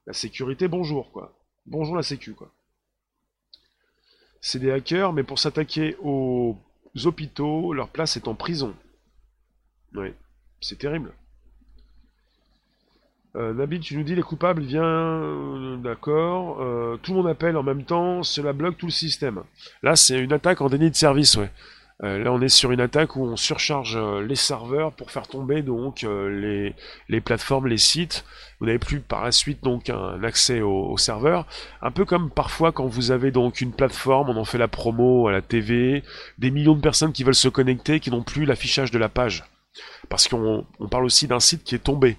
La 0.07 0.12
sécurité, 0.12 0.68
bonjour, 0.68 1.12
quoi. 1.12 1.38
Bonjour 1.66 1.94
la 1.94 2.02
sécu, 2.02 2.35
quoi. 2.35 2.50
C'est 4.44 4.59
des 4.59 4.72
hackers, 4.72 5.12
mais 5.12 5.22
pour 5.22 5.38
s'attaquer 5.38 5.96
aux 6.02 6.59
hôpitaux, 7.05 7.72
leur 7.72 7.88
place 7.88 8.16
est 8.16 8.26
en 8.26 8.35
prison. 8.35 8.74
Oui, 9.94 10.09
c'est 10.61 10.78
terrible. 10.78 11.12
Euh, 13.37 13.55
Nabil, 13.55 13.81
tu 13.81 13.96
nous 13.96 14.02
dis 14.02 14.16
les 14.16 14.22
coupables, 14.22 14.62
viens, 14.62 14.83
euh, 14.83 15.76
d'accord. 15.76 16.61
Euh, 16.61 16.98
tout 17.02 17.12
le 17.12 17.18
monde 17.18 17.28
appelle 17.28 17.57
en 17.57 17.62
même 17.62 17.85
temps, 17.85 18.24
cela 18.24 18.52
bloque 18.52 18.76
tout 18.76 18.87
le 18.87 18.92
système. 18.92 19.42
Là, 19.83 19.94
c'est 19.94 20.18
une 20.18 20.33
attaque 20.33 20.61
en 20.61 20.68
déni 20.68 20.90
de 20.90 20.96
service, 20.96 21.37
ouais. 21.37 21.50
Euh, 22.04 22.18
là, 22.18 22.32
on 22.32 22.40
est 22.40 22.48
sur 22.48 22.72
une 22.72 22.80
attaque 22.80 23.14
où 23.14 23.24
on 23.24 23.36
surcharge 23.36 23.96
euh, 23.96 24.26
les 24.26 24.34
serveurs 24.34 24.92
pour 24.92 25.12
faire 25.12 25.28
tomber 25.28 25.62
donc 25.62 26.02
euh, 26.02 26.74
les, 27.08 27.20
plateformes, 27.20 27.68
les 27.68 27.78
sites. 27.78 28.24
Vous 28.58 28.66
n'avez 28.66 28.80
plus 28.80 29.00
par 29.00 29.22
la 29.22 29.30
suite 29.30 29.62
donc 29.62 29.88
un 29.88 30.22
accès 30.24 30.62
aux, 30.62 30.96
serveurs. 30.96 31.46
Un 31.80 31.92
peu 31.92 32.04
comme 32.04 32.30
parfois 32.30 32.72
quand 32.72 32.86
vous 32.86 33.12
avez 33.12 33.30
donc 33.30 33.60
une 33.60 33.72
plateforme, 33.72 34.30
on 34.30 34.36
en 34.36 34.44
fait 34.44 34.58
la 34.58 34.68
promo 34.68 35.28
à 35.28 35.32
la 35.32 35.42
TV, 35.42 36.02
des 36.38 36.50
millions 36.50 36.74
de 36.74 36.80
personnes 36.80 37.12
qui 37.12 37.22
veulent 37.22 37.34
se 37.34 37.48
connecter, 37.48 38.00
qui 38.00 38.10
n'ont 38.10 38.22
plus 38.22 38.44
l'affichage 38.44 38.90
de 38.90 38.98
la 38.98 39.08
page. 39.08 39.44
Parce 40.08 40.28
qu'on 40.28 40.66
parle 40.90 41.04
aussi 41.04 41.28
d'un 41.28 41.40
site 41.40 41.62
qui 41.62 41.76
est 41.76 41.84
tombé. 41.84 42.16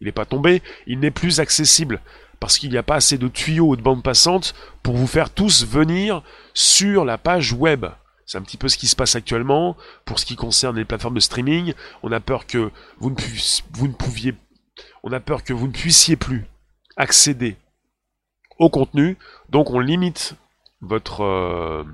Il 0.00 0.06
n'est 0.06 0.12
pas 0.12 0.26
tombé, 0.26 0.62
il 0.86 1.00
n'est 1.00 1.10
plus 1.10 1.40
accessible 1.40 2.00
parce 2.40 2.58
qu'il 2.58 2.70
n'y 2.70 2.76
a 2.76 2.82
pas 2.82 2.96
assez 2.96 3.16
de 3.16 3.28
tuyaux 3.28 3.68
ou 3.68 3.76
de 3.76 3.80
bandes 3.82 4.02
passantes 4.02 4.54
pour 4.82 4.96
vous 4.96 5.06
faire 5.06 5.30
tous 5.30 5.64
venir 5.66 6.22
sur 6.52 7.06
la 7.06 7.16
page 7.16 7.54
web. 7.54 7.86
C'est 8.26 8.38
un 8.38 8.42
petit 8.42 8.56
peu 8.56 8.68
ce 8.68 8.78
qui 8.78 8.86
se 8.86 8.96
passe 8.96 9.16
actuellement. 9.16 9.76
Pour 10.04 10.18
ce 10.18 10.26
qui 10.26 10.36
concerne 10.36 10.76
les 10.76 10.84
plateformes 10.84 11.14
de 11.14 11.20
streaming, 11.20 11.74
on 12.02 12.12
a 12.12 12.20
peur 12.20 12.46
que 12.46 12.70
vous 12.98 13.10
ne, 13.10 13.16
vous 13.72 13.88
ne 13.88 13.92
pouviez, 13.92 14.34
on 15.02 15.12
a 15.12 15.20
peur 15.20 15.44
que 15.44 15.52
vous 15.52 15.66
ne 15.66 15.72
puissiez 15.72 16.16
plus 16.16 16.46
accéder 16.96 17.56
au 18.58 18.70
contenu. 18.70 19.18
Donc 19.48 19.70
on 19.70 19.78
limite 19.78 20.34
votre 20.80 21.22
euh, 21.22 21.84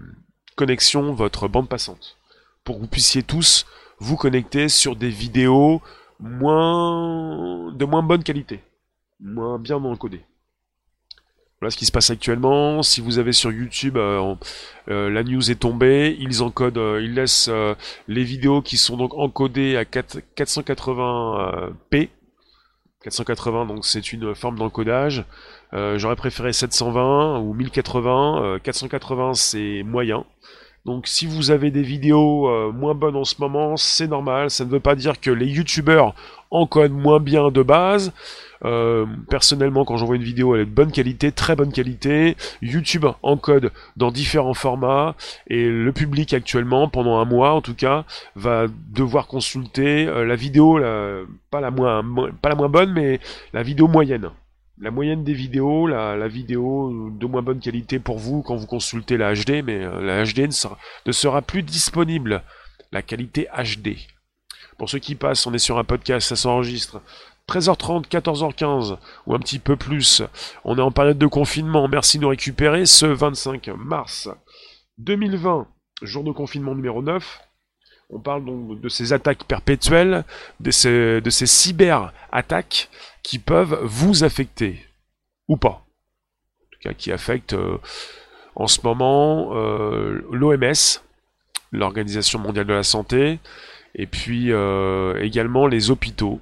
connexion, 0.56 1.14
votre 1.14 1.48
bande 1.48 1.68
passante, 1.68 2.16
pour 2.64 2.76
que 2.76 2.80
vous 2.82 2.88
puissiez 2.88 3.22
tous 3.22 3.66
vous 3.98 4.16
connecter 4.16 4.68
sur 4.68 4.96
des 4.96 5.10
vidéos 5.10 5.82
moins 6.18 7.72
de 7.72 7.84
moins 7.84 8.02
bonne 8.02 8.22
qualité, 8.22 8.62
moins 9.20 9.58
bien 9.58 9.76
encodées. 9.76 10.24
Voilà 11.60 11.70
ce 11.72 11.76
qui 11.76 11.84
se 11.84 11.92
passe 11.92 12.08
actuellement. 12.08 12.82
Si 12.82 13.02
vous 13.02 13.18
avez 13.18 13.34
sur 13.34 13.52
YouTube, 13.52 13.98
euh, 13.98 14.34
euh, 14.88 15.10
la 15.10 15.22
news 15.22 15.50
est 15.50 15.60
tombée. 15.60 16.16
Ils 16.18 16.42
encodent, 16.42 16.78
euh, 16.78 17.02
ils 17.02 17.12
laissent 17.12 17.50
les 18.08 18.24
vidéos 18.24 18.62
qui 18.62 18.78
sont 18.78 18.96
donc 18.96 19.12
encodées 19.12 19.76
à 19.76 19.84
480p. 19.84 22.08
480, 23.02 23.66
donc 23.66 23.84
c'est 23.84 24.12
une 24.12 24.34
forme 24.34 24.58
d'encodage. 24.58 25.26
J'aurais 25.72 26.16
préféré 26.16 26.54
720 26.54 27.40
ou 27.40 27.52
1080. 27.52 28.58
480, 28.62 29.34
c'est 29.34 29.82
moyen. 29.82 30.24
Donc 30.86 31.06
si 31.06 31.26
vous 31.26 31.50
avez 31.50 31.70
des 31.70 31.82
vidéos 31.82 32.72
moins 32.72 32.94
bonnes 32.94 33.16
en 33.16 33.24
ce 33.24 33.34
moment, 33.38 33.76
c'est 33.76 34.06
normal. 34.06 34.50
Ça 34.50 34.64
ne 34.64 34.70
veut 34.70 34.80
pas 34.80 34.94
dire 34.94 35.20
que 35.20 35.30
les 35.30 35.46
youtubeurs 35.46 36.14
encodent 36.50 36.92
moins 36.92 37.20
bien 37.20 37.50
de 37.50 37.62
base. 37.62 38.14
Euh, 38.64 39.06
personnellement, 39.28 39.84
quand 39.84 39.96
j'envoie 39.96 40.16
une 40.16 40.22
vidéo, 40.22 40.54
elle 40.54 40.62
est 40.62 40.66
de 40.66 40.70
bonne 40.70 40.92
qualité, 40.92 41.32
très 41.32 41.56
bonne 41.56 41.72
qualité. 41.72 42.36
YouTube 42.62 43.06
encode 43.22 43.72
dans 43.96 44.10
différents 44.10 44.54
formats 44.54 45.14
et 45.46 45.68
le 45.68 45.92
public 45.92 46.34
actuellement, 46.34 46.88
pendant 46.88 47.18
un 47.18 47.24
mois 47.24 47.52
en 47.52 47.60
tout 47.60 47.74
cas, 47.74 48.04
va 48.34 48.66
devoir 48.90 49.26
consulter 49.26 50.06
euh, 50.06 50.24
la 50.24 50.36
vidéo, 50.36 50.78
pas, 51.50 51.60
la 51.60 51.70
moins, 51.70 52.02
bonne, 52.02 52.92
mais 52.92 53.20
la 53.52 53.62
vidéo 53.62 53.88
moyenne. 53.88 54.30
La 54.82 54.90
moyenne 54.90 55.24
des 55.24 55.34
vidéos, 55.34 55.86
la, 55.86 56.26
vidéo 56.28 57.10
de 57.10 57.26
moins 57.26 57.42
bonne 57.42 57.60
qualité 57.60 57.98
pour 57.98 58.18
vous 58.18 58.40
quand 58.42 58.56
vous 58.56 58.66
consultez 58.66 59.18
la 59.18 59.34
HD, 59.34 59.62
mais 59.62 59.84
euh, 59.84 60.00
la 60.00 60.24
HD 60.24 60.46
ne 60.46 60.50
sera, 60.50 60.78
ne 61.04 61.12
sera 61.12 61.42
plus 61.42 61.62
disponible. 61.62 62.42
La 62.92 63.02
qualité 63.02 63.46
HD. 63.56 63.96
Pour 64.78 64.88
ceux 64.88 64.98
qui 64.98 65.14
passent, 65.14 65.46
on 65.46 65.52
est 65.52 65.58
sur 65.58 65.76
un 65.76 65.84
podcast, 65.84 66.26
ça 66.26 66.36
s'enregistre. 66.36 67.02
13h30, 67.50 68.06
14h15 68.08 68.96
ou 69.26 69.34
un 69.34 69.38
petit 69.40 69.58
peu 69.58 69.74
plus. 69.74 70.22
On 70.64 70.78
est 70.78 70.82
en 70.82 70.92
période 70.92 71.18
de 71.18 71.26
confinement. 71.26 71.88
Merci 71.88 72.18
de 72.18 72.22
nous 72.22 72.28
récupérer 72.28 72.86
ce 72.86 73.06
25 73.06 73.70
mars 73.76 74.28
2020, 74.98 75.66
jour 76.02 76.22
de 76.22 76.30
confinement 76.30 76.76
numéro 76.76 77.02
9. 77.02 77.40
On 78.10 78.20
parle 78.20 78.44
donc 78.44 78.80
de 78.80 78.88
ces 78.88 79.12
attaques 79.12 79.44
perpétuelles, 79.44 80.24
de 80.60 80.70
ces, 80.70 81.20
de 81.20 81.30
ces 81.30 81.46
cyber-attaques 81.46 82.88
qui 83.24 83.40
peuvent 83.40 83.80
vous 83.82 84.22
affecter. 84.22 84.84
Ou 85.48 85.56
pas. 85.56 85.68
En 85.70 86.70
tout 86.70 86.80
cas, 86.82 86.94
qui 86.94 87.10
affectent 87.10 87.54
euh, 87.54 87.78
en 88.54 88.68
ce 88.68 88.80
moment 88.84 89.56
euh, 89.56 90.24
l'OMS, 90.30 91.02
l'Organisation 91.72 92.38
mondiale 92.38 92.66
de 92.66 92.74
la 92.74 92.84
santé, 92.84 93.40
et 93.96 94.06
puis 94.06 94.52
euh, 94.52 95.20
également 95.20 95.66
les 95.66 95.90
hôpitaux 95.90 96.40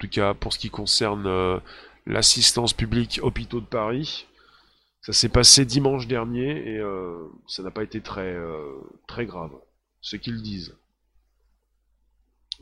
tout 0.00 0.08
cas 0.08 0.34
pour 0.34 0.52
ce 0.52 0.58
qui 0.58 0.70
concerne 0.70 1.26
euh, 1.26 1.58
l'assistance 2.06 2.72
publique 2.72 3.20
hôpitaux 3.22 3.60
de 3.60 3.66
Paris. 3.66 4.26
Ça 5.02 5.12
s'est 5.12 5.28
passé 5.28 5.64
dimanche 5.64 6.06
dernier 6.06 6.74
et 6.74 6.78
euh, 6.78 7.16
ça 7.46 7.62
n'a 7.62 7.70
pas 7.70 7.82
été 7.82 8.00
très, 8.00 8.34
euh, 8.34 8.72
très 9.06 9.26
grave, 9.26 9.52
ce 10.00 10.16
qu'ils 10.16 10.42
disent. 10.42 10.74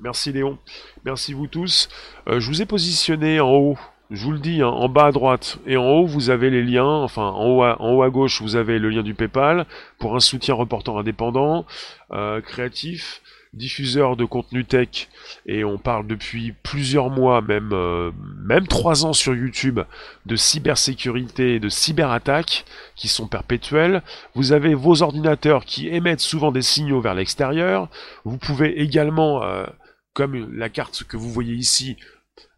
Merci 0.00 0.30
Léon, 0.30 0.58
merci 1.04 1.32
vous 1.32 1.48
tous. 1.48 1.88
je 2.28 2.46
vous 2.46 2.62
ai 2.62 2.66
positionné 2.66 3.40
en 3.40 3.50
haut, 3.50 3.78
je 4.12 4.24
vous 4.24 4.30
le 4.30 4.38
dis, 4.38 4.62
hein, 4.62 4.68
en 4.68 4.88
bas 4.88 5.06
à 5.06 5.12
droite 5.12 5.58
et 5.66 5.76
en 5.76 5.86
haut 5.88 6.06
vous 6.06 6.30
avez 6.30 6.50
les 6.50 6.62
liens, 6.62 6.86
enfin 6.86 7.30
en 7.30 7.58
en 7.58 7.94
haut 7.94 8.02
à 8.04 8.10
gauche 8.10 8.40
vous 8.40 8.54
avez 8.54 8.78
le 8.78 8.90
lien 8.90 9.02
du 9.02 9.14
PayPal 9.14 9.66
pour 9.98 10.14
un 10.14 10.20
soutien 10.20 10.54
reportant 10.54 10.98
indépendant, 10.98 11.66
créatif 12.44 13.22
diffuseur 13.54 14.16
de 14.16 14.24
contenu 14.24 14.64
tech 14.64 15.08
et 15.46 15.64
on 15.64 15.78
parle 15.78 16.06
depuis 16.06 16.54
plusieurs 16.62 17.10
mois, 17.10 17.40
même 17.40 17.70
euh, 17.72 18.10
même 18.44 18.66
trois 18.66 19.04
ans 19.04 19.12
sur 19.12 19.34
YouTube 19.34 19.80
de 20.26 20.36
cybersécurité 20.36 21.60
de 21.60 21.68
cyberattaques 21.68 22.64
qui 22.94 23.08
sont 23.08 23.26
perpétuelles. 23.26 24.02
Vous 24.34 24.52
avez 24.52 24.74
vos 24.74 25.02
ordinateurs 25.02 25.64
qui 25.64 25.88
émettent 25.88 26.20
souvent 26.20 26.52
des 26.52 26.62
signaux 26.62 27.00
vers 27.00 27.14
l'extérieur. 27.14 27.88
Vous 28.24 28.38
pouvez 28.38 28.80
également 28.80 29.42
euh, 29.42 29.66
comme 30.12 30.52
la 30.56 30.68
carte 30.68 31.04
que 31.04 31.16
vous 31.16 31.30
voyez 31.30 31.54
ici, 31.54 31.96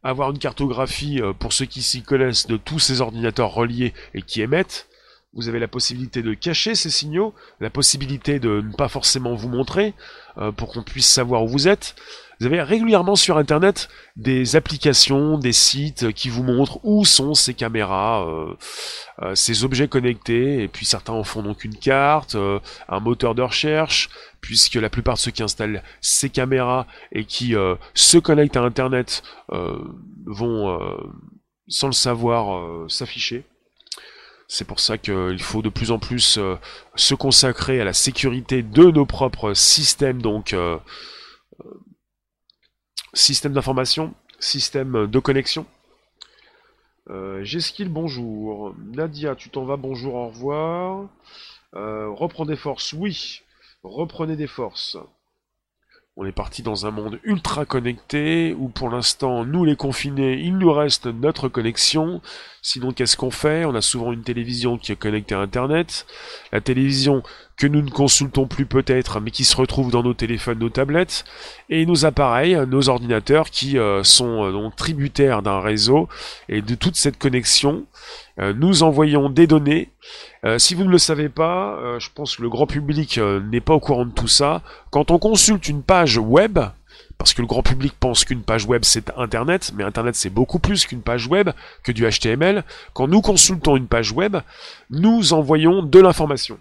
avoir 0.02 0.30
une 0.30 0.38
cartographie, 0.38 1.20
euh, 1.20 1.32
pour 1.32 1.52
ceux 1.52 1.66
qui 1.66 1.82
s'y 1.82 2.02
connaissent, 2.02 2.46
de 2.46 2.56
tous 2.56 2.78
ces 2.78 3.00
ordinateurs 3.00 3.52
reliés 3.52 3.92
et 4.14 4.22
qui 4.22 4.40
émettent. 4.40 4.88
Vous 5.32 5.48
avez 5.48 5.58
la 5.58 5.68
possibilité 5.68 6.22
de 6.22 6.34
cacher 6.34 6.74
ces 6.74 6.90
signaux, 6.90 7.34
la 7.60 7.70
possibilité 7.70 8.40
de 8.40 8.60
ne 8.60 8.72
pas 8.72 8.88
forcément 8.88 9.34
vous 9.34 9.48
montrer, 9.48 9.94
euh, 10.38 10.50
pour 10.52 10.72
qu'on 10.72 10.82
puisse 10.82 11.08
savoir 11.08 11.44
où 11.44 11.48
vous 11.48 11.68
êtes. 11.68 11.94
Vous 12.40 12.46
avez 12.46 12.62
régulièrement 12.62 13.16
sur 13.16 13.36
Internet 13.36 13.90
des 14.16 14.56
applications, 14.56 15.36
des 15.36 15.52
sites 15.52 16.10
qui 16.14 16.30
vous 16.30 16.42
montrent 16.42 16.80
où 16.84 17.04
sont 17.04 17.34
ces 17.34 17.52
caméras, 17.52 18.26
euh, 18.26 18.56
euh, 19.20 19.34
ces 19.34 19.62
objets 19.62 19.88
connectés, 19.88 20.62
et 20.62 20.68
puis 20.68 20.86
certains 20.86 21.12
en 21.12 21.22
font 21.22 21.42
donc 21.42 21.64
une 21.64 21.76
carte, 21.76 22.36
euh, 22.36 22.58
un 22.88 22.98
moteur 22.98 23.34
de 23.34 23.42
recherche, 23.42 24.08
puisque 24.40 24.76
la 24.76 24.88
plupart 24.88 25.16
de 25.16 25.18
ceux 25.18 25.32
qui 25.32 25.42
installent 25.42 25.82
ces 26.00 26.30
caméras 26.30 26.86
et 27.12 27.26
qui 27.26 27.54
se 27.92 28.16
connectent 28.16 28.56
à 28.56 28.62
Internet 28.62 29.22
vont, 30.24 30.80
sans 31.68 31.88
le 31.88 31.92
savoir, 31.92 32.88
s'afficher. 32.88 33.44
C'est 34.52 34.66
pour 34.66 34.80
ça 34.80 34.98
qu'il 34.98 35.40
faut 35.40 35.62
de 35.62 35.68
plus 35.68 35.92
en 35.92 36.00
plus 36.00 36.40
se 36.96 37.14
consacrer 37.14 37.80
à 37.80 37.84
la 37.84 37.92
sécurité 37.92 38.62
de 38.62 38.90
nos 38.90 39.06
propres 39.06 39.54
systèmes, 39.54 40.20
donc 40.20 40.54
Système 43.12 43.52
d'information, 43.52 44.14
système 44.38 45.08
de 45.08 45.18
connexion. 45.18 45.66
Euh, 47.08 47.44
Skill, 47.44 47.88
bonjour. 47.88 48.72
Nadia, 48.78 49.34
tu 49.34 49.50
t'en 49.50 49.64
vas, 49.64 49.76
bonjour, 49.76 50.14
au 50.14 50.28
revoir. 50.28 51.08
Euh, 51.74 52.08
reprends 52.10 52.46
des 52.46 52.56
forces, 52.56 52.92
oui. 52.92 53.42
Reprenez 53.82 54.36
des 54.36 54.46
forces. 54.46 54.96
On 56.22 56.26
est 56.26 56.32
parti 56.32 56.62
dans 56.62 56.84
un 56.84 56.90
monde 56.90 57.18
ultra 57.24 57.64
connecté, 57.64 58.54
où 58.58 58.68
pour 58.68 58.90
l'instant, 58.90 59.46
nous 59.46 59.64
les 59.64 59.74
confinés, 59.74 60.38
il 60.38 60.58
nous 60.58 60.70
reste 60.70 61.06
notre 61.06 61.48
connexion. 61.48 62.20
Sinon, 62.60 62.92
qu'est-ce 62.92 63.16
qu'on 63.16 63.30
fait? 63.30 63.64
On 63.64 63.74
a 63.74 63.80
souvent 63.80 64.12
une 64.12 64.20
télévision 64.20 64.76
qui 64.76 64.92
est 64.92 64.96
connectée 64.96 65.34
à 65.34 65.38
Internet. 65.38 66.04
La 66.52 66.60
télévision 66.60 67.22
que 67.60 67.66
nous 67.66 67.82
ne 67.82 67.90
consultons 67.90 68.46
plus 68.46 68.64
peut-être, 68.64 69.20
mais 69.20 69.30
qui 69.30 69.44
se 69.44 69.54
retrouvent 69.54 69.90
dans 69.90 70.02
nos 70.02 70.14
téléphones, 70.14 70.58
nos 70.58 70.70
tablettes, 70.70 71.26
et 71.68 71.84
nos 71.84 72.06
appareils, 72.06 72.58
nos 72.66 72.88
ordinateurs 72.88 73.50
qui 73.50 73.76
euh, 73.76 74.02
sont 74.02 74.46
euh, 74.46 74.50
donc 74.52 74.76
tributaires 74.76 75.42
d'un 75.42 75.60
réseau 75.60 76.08
et 76.48 76.62
de 76.62 76.74
toute 76.74 76.96
cette 76.96 77.18
connexion. 77.18 77.84
Euh, 78.38 78.54
nous 78.54 78.82
envoyons 78.82 79.28
des 79.28 79.46
données. 79.46 79.90
si 80.56 80.74
vous 80.74 80.84
ne 80.84 80.90
le 80.90 80.96
savez 80.96 81.28
pas, 81.28 81.78
je 81.98 82.08
pense 82.14 82.36
que 82.36 82.42
le 82.42 82.48
grand 82.48 82.66
public 82.66 83.20
n'est 83.50 83.60
pas 83.60 83.74
au 83.74 83.80
courant 83.80 84.06
de 84.06 84.10
tout 84.10 84.28
ça. 84.28 84.62
Quand 84.90 85.10
on 85.10 85.18
consulte 85.18 85.68
une 85.68 85.82
page 85.82 86.16
web, 86.16 86.58
parce 87.18 87.34
que 87.34 87.42
le 87.42 87.46
grand 87.46 87.62
public 87.62 87.92
pense 88.00 88.24
qu'une 88.24 88.42
page 88.42 88.64
web 88.64 88.82
c'est 88.82 89.12
Internet, 89.18 89.72
mais 89.76 89.84
Internet 89.84 90.14
c'est 90.14 90.30
beaucoup 90.30 90.58
plus 90.58 90.86
qu'une 90.86 91.02
page 91.02 91.26
web, 91.26 91.50
que 91.84 91.92
du 91.92 92.08
HTML. 92.08 92.64
Quand 92.94 93.06
nous 93.06 93.20
consultons 93.20 93.76
une 93.76 93.86
page 93.86 94.12
web, 94.12 94.38
nous 94.88 95.34
envoyons 95.34 95.82
de 95.82 96.00
l'information 96.00 96.58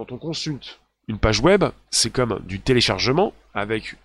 quand 0.00 0.12
on 0.12 0.18
consulte 0.18 0.80
une 1.08 1.18
page 1.18 1.40
web, 1.40 1.62
c'est 1.90 2.10
comme 2.10 2.40
du 2.46 2.58
téléchargement, 2.58 3.34
avec 3.52 3.96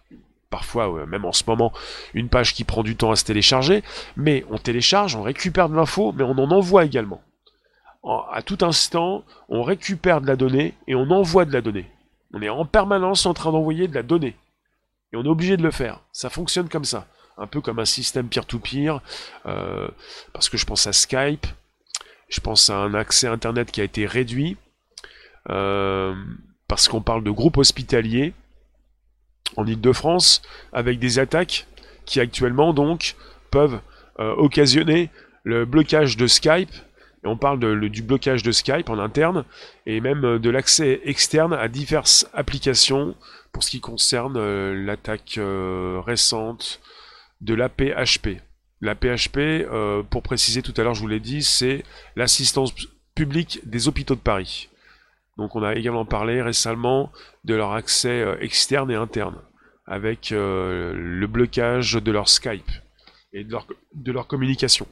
parfois, 0.50 1.06
même 1.06 1.24
en 1.24 1.32
ce 1.32 1.44
moment, 1.48 1.72
une 2.14 2.28
page 2.28 2.54
qui 2.54 2.66
prend 2.66 2.84
du 2.84 2.98
temps 2.98 3.12
à 3.12 3.16
se 3.16 3.24
télécharger, 3.24 3.82
mais 4.18 4.44
on 4.50 4.58
télécharge, 4.58 5.16
on 5.16 5.22
récupère 5.22 5.70
de 5.70 5.76
l'info, 5.76 6.12
mais 6.12 6.26
on 6.26 6.32
en 6.32 6.52
envoie 6.52 6.84
également. 6.84 7.22
à 8.04 8.42
tout 8.42 8.58
instant, 8.60 9.24
on 9.48 9.64
récupère 9.64 10.20
de 10.20 10.28
la 10.28 10.36
donnée 10.36 10.74
et 10.86 10.96
on 10.96 11.10
envoie 11.12 11.46
de 11.46 11.54
la 11.54 11.62
donnée. 11.62 11.90
On 12.34 12.42
est 12.42 12.50
en 12.50 12.66
permanence 12.66 13.26
en 13.26 13.34
train 13.34 13.54
d'envoyer 13.54 13.88
de 13.88 13.96
la 13.96 14.04
donnée. 14.04 14.36
Et 15.14 15.16
on 15.16 15.24
est 15.24 15.30
obligé 15.30 15.56
de 15.56 15.64
le 15.64 15.72
faire. 15.72 16.02
Ça 16.12 16.30
fonctionne 16.30 16.68
comme 16.68 16.84
ça. 16.84 17.08
Un 17.38 17.48
peu 17.48 17.62
comme 17.62 17.80
un 17.80 17.86
système 17.86 18.28
peer-to-peer, 18.28 19.00
euh, 19.46 19.88
parce 20.34 20.50
que 20.50 20.58
je 20.58 20.66
pense 20.66 20.88
à 20.88 20.94
Skype, 20.94 21.48
je 22.28 22.42
pense 22.42 22.70
à 22.70 22.80
un 22.80 22.94
accès 22.96 23.28
Internet 23.28 23.72
qui 23.72 23.80
a 23.80 23.86
été 23.86 24.06
réduit, 24.06 24.58
euh, 24.58 24.65
parce 25.48 26.88
qu'on 26.88 27.02
parle 27.02 27.24
de 27.24 27.32
groupes 27.32 27.58
hospitaliers 27.58 28.34
en 29.58 29.66
Ile-de-France, 29.66 30.42
avec 30.74 31.00
des 31.00 31.20
attaques 31.20 31.68
qui 32.06 32.20
actuellement 32.20 32.74
donc 32.74 33.16
peuvent 33.52 33.80
euh, 34.20 34.34
occasionner 34.36 35.10
le 35.44 35.66
blocage 35.66 36.18
de 36.18 36.28
Skype. 36.28 36.74
Et 37.24 37.28
on 37.28 37.38
parle 37.38 37.60
du 37.90 38.02
blocage 38.04 38.44
de 38.44 38.52
Skype 38.52 38.90
en 38.90 39.00
interne 39.00 39.46
et 39.86 40.00
même 40.00 40.24
euh, 40.26 40.40
de 40.40 40.50
l'accès 40.50 41.02
externe 41.06 41.54
à 41.54 41.68
diverses 41.68 42.28
applications 42.34 43.16
pour 43.52 43.64
ce 43.64 43.72
qui 43.72 43.80
concerne 43.80 44.38
l'attaque 44.74 45.40
récente 46.06 46.82
de 47.40 47.54
l'APHP. 47.54 48.42
L'APHP, 48.82 49.66
pour 50.10 50.24
préciser 50.24 50.62
tout 50.62 50.74
à 50.76 50.84
l'heure, 50.84 50.94
je 50.94 51.00
vous 51.00 51.08
l'ai 51.08 51.22
dit, 51.22 51.42
c'est 51.42 51.86
l'assistance 52.18 52.74
publique 53.16 53.62
des 53.64 53.88
hôpitaux 53.88 54.16
de 54.16 54.20
Paris. 54.20 54.68
Donc 55.38 55.56
on 55.56 55.64
a 55.64 55.76
également 55.76 56.06
parlé 56.06 56.42
récemment 56.42 57.12
de 57.44 57.56
leur 57.56 57.74
accès 57.74 58.22
euh, 58.22 58.38
externe 58.40 58.90
et 58.92 58.96
interne, 58.96 59.38
avec 59.86 60.32
euh, 60.32 60.94
le 60.96 61.28
blocage 61.28 61.94
de 61.94 62.12
leur 62.12 62.30
Skype 62.30 62.72
et 63.34 63.44
de 63.44 63.52
leur, 63.52 63.68
de 63.94 64.14
communication. 64.22 64.88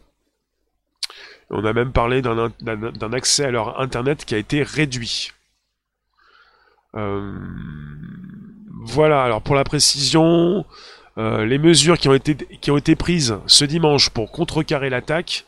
On 1.49 1.65
a 1.65 1.73
même 1.73 1.91
parlé 1.91 2.21
d'un 2.21 3.13
accès 3.13 3.45
à 3.45 3.51
leur 3.51 3.79
Internet 3.79 4.25
qui 4.25 4.33
a 4.33 4.37
été 4.37 4.63
réduit. 4.63 5.31
Euh, 6.95 7.37
voilà, 8.81 9.23
alors 9.23 9.41
pour 9.41 9.55
la 9.55 9.63
précision, 9.63 10.65
les 11.15 11.59
mesures 11.59 11.97
qui 11.99 12.09
ont 12.09 12.77
été 12.77 12.95
prises 12.95 13.37
ce 13.45 13.65
dimanche 13.65 14.09
pour 14.09 14.31
contrecarrer 14.31 14.89
l'attaque 14.89 15.45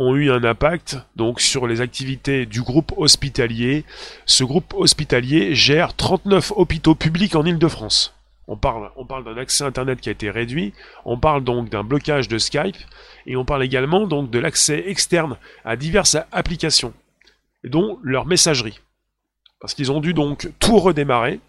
ont 0.00 0.16
eu 0.16 0.30
un 0.30 0.44
impact 0.44 0.96
donc 1.14 1.42
sur 1.42 1.66
les 1.66 1.82
activités 1.82 2.46
du 2.46 2.62
groupe 2.62 2.94
hospitalier. 2.96 3.84
Ce 4.24 4.44
groupe 4.44 4.72
hospitalier 4.72 5.54
gère 5.54 5.94
39 5.94 6.54
hôpitaux 6.56 6.94
publics 6.94 7.36
en 7.36 7.44
Ile-de-France. 7.44 8.14
On 8.48 8.56
parle, 8.56 8.90
on 8.96 9.04
parle 9.04 9.24
d'un 9.24 9.36
accès 9.36 9.62
Internet 9.62 10.00
qui 10.00 10.08
a 10.08 10.12
été 10.12 10.30
réduit, 10.30 10.72
on 11.04 11.18
parle 11.18 11.44
donc 11.44 11.68
d'un 11.68 11.84
blocage 11.84 12.28
de 12.28 12.38
Skype, 12.38 12.78
et 13.26 13.36
on 13.36 13.44
parle 13.44 13.62
également 13.62 14.06
donc 14.06 14.30
de 14.30 14.38
l'accès 14.38 14.84
externe 14.86 15.36
à 15.66 15.76
diverses 15.76 16.16
applications, 16.32 16.94
dont 17.64 17.98
leur 18.02 18.24
messagerie. 18.24 18.80
Parce 19.60 19.74
qu'ils 19.74 19.92
ont 19.92 20.00
dû 20.00 20.14
donc 20.14 20.50
tout 20.58 20.78
redémarrer. 20.78 21.40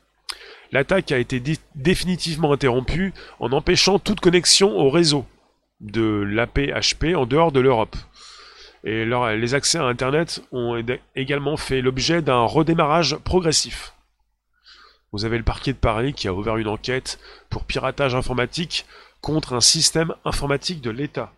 L'attaque 0.74 1.14
a 1.14 1.18
été 1.18 1.42
définitivement 1.76 2.52
interrompue 2.52 3.14
en 3.40 3.54
empêchant 3.54 3.98
toute 3.98 4.20
connexion 4.20 4.78
au 4.78 4.90
réseau 4.90 5.26
de 5.80 6.22
l'APHP 6.28 7.16
en 7.16 7.26
dehors 7.26 7.54
de 7.54 7.62
l'Europe. 7.62 7.96
Et 8.84 9.06
les 9.06 9.54
accès 9.54 9.78
à 9.78 9.84
Internet 9.84 10.42
ont 10.52 10.84
également 11.16 11.56
fait 11.56 11.82
l'objet 11.82 12.22
d'un 12.22 12.44
redémarrage 12.46 13.18
progressif. 13.18 13.94
Vous 15.12 15.26
avez 15.26 15.38
le 15.38 15.44
parquet 15.44 15.74
de 15.74 15.78
Paris 15.78 16.14
qui 16.14 16.28
a 16.28 16.34
ouvert 16.34 16.58
une 16.58 16.68
enquête 16.68 17.20
pour 17.50 17.66
piratage 17.66 18.16
informatique 18.16 18.86
contre 19.20 19.54
un 19.54 19.62
système 19.62 20.16
informatique 20.26 20.82
de 20.82 20.90
l'État. 20.90 21.32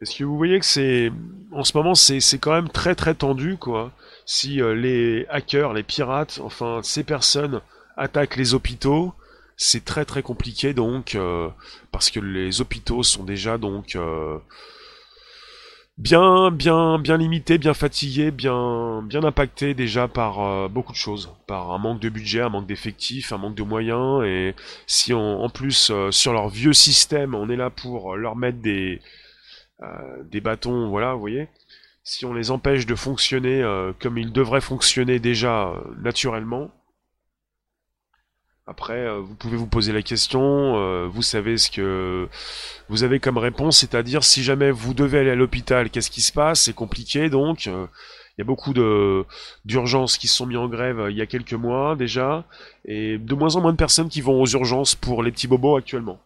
Est-ce 0.00 0.16
que 0.16 0.24
vous 0.24 0.36
voyez 0.36 0.60
que 0.60 0.66
c'est 0.66 1.10
en 1.50 1.64
ce 1.64 1.76
moment 1.76 1.96
c'est 1.96 2.38
quand 2.38 2.52
même 2.52 2.68
très 2.68 2.94
très 2.94 3.14
tendu 3.14 3.56
quoi. 3.56 3.90
Si 4.26 4.60
euh, 4.60 4.74
les 4.74 5.26
hackers, 5.28 5.72
les 5.72 5.82
pirates, 5.82 6.40
enfin 6.44 6.80
ces 6.84 7.02
personnes 7.02 7.60
attaquent 7.96 8.36
les 8.36 8.54
hôpitaux, 8.54 9.12
c'est 9.58 9.84
très 9.84 10.04
très 10.04 10.22
compliqué 10.22 10.72
donc 10.72 11.14
euh, 11.16 11.50
parce 11.92 12.10
que 12.10 12.20
les 12.20 12.60
hôpitaux 12.60 13.02
sont 13.02 13.24
déjà 13.24 13.58
donc 13.58 13.96
euh, 13.96 14.38
bien 15.98 16.52
bien 16.52 16.98
bien 16.98 17.16
limités, 17.18 17.58
bien 17.58 17.74
fatigués, 17.74 18.30
bien 18.30 19.02
bien 19.02 19.24
impactés 19.24 19.74
déjà 19.74 20.06
par 20.06 20.40
euh, 20.40 20.68
beaucoup 20.68 20.92
de 20.92 20.96
choses, 20.96 21.32
par 21.48 21.72
un 21.72 21.78
manque 21.78 22.00
de 22.00 22.08
budget, 22.08 22.40
un 22.40 22.50
manque 22.50 22.68
d'effectifs, 22.68 23.32
un 23.32 23.38
manque 23.38 23.56
de 23.56 23.64
moyens 23.64 24.24
et 24.24 24.54
si 24.86 25.12
on, 25.12 25.42
en 25.42 25.48
plus 25.50 25.92
sur 26.10 26.32
leur 26.32 26.48
vieux 26.48 26.72
système, 26.72 27.34
on 27.34 27.50
est 27.50 27.56
là 27.56 27.70
pour 27.70 28.16
leur 28.16 28.36
mettre 28.36 28.58
des 28.58 29.00
des 30.24 30.40
bâtons, 30.40 30.88
voilà, 30.88 31.14
vous 31.14 31.20
voyez. 31.20 31.48
Si 32.02 32.24
on 32.24 32.34
les 32.34 32.50
empêche 32.50 32.86
de 32.86 32.94
fonctionner 32.96 33.62
comme 34.00 34.18
ils 34.18 34.32
devraient 34.32 34.60
fonctionner 34.60 35.20
déjà 35.20 35.72
naturellement, 36.02 36.72
après, 38.68 39.06
euh, 39.06 39.18
vous 39.18 39.34
pouvez 39.34 39.56
vous 39.56 39.66
poser 39.66 39.92
la 39.92 40.02
question, 40.02 40.76
euh, 40.76 41.08
vous 41.10 41.22
savez 41.22 41.56
ce 41.56 41.70
que 41.70 42.28
vous 42.90 43.02
avez 43.02 43.18
comme 43.18 43.38
réponse, 43.38 43.78
c'est-à-dire 43.78 44.22
si 44.22 44.42
jamais 44.42 44.70
vous 44.70 44.92
devez 44.92 45.20
aller 45.20 45.30
à 45.30 45.34
l'hôpital, 45.34 45.88
qu'est-ce 45.88 46.10
qui 46.10 46.20
se 46.20 46.32
passe? 46.32 46.64
C'est 46.64 46.74
compliqué 46.74 47.30
donc. 47.30 47.66
Euh, 47.66 47.86
il 48.36 48.42
y 48.42 48.42
a 48.42 48.44
beaucoup 48.44 48.74
de 48.74 49.24
d'urgences 49.64 50.18
qui 50.18 50.28
se 50.28 50.36
sont 50.36 50.46
mis 50.46 50.56
en 50.56 50.68
grève 50.68 51.06
il 51.10 51.16
y 51.16 51.22
a 51.22 51.26
quelques 51.26 51.54
mois 51.54 51.96
déjà, 51.96 52.44
et 52.84 53.16
de 53.16 53.34
moins 53.34 53.56
en 53.56 53.62
moins 53.62 53.72
de 53.72 53.78
personnes 53.78 54.10
qui 54.10 54.20
vont 54.20 54.40
aux 54.40 54.46
urgences 54.46 54.94
pour 54.94 55.22
les 55.22 55.32
petits 55.32 55.48
bobos 55.48 55.76
actuellement. 55.76 56.20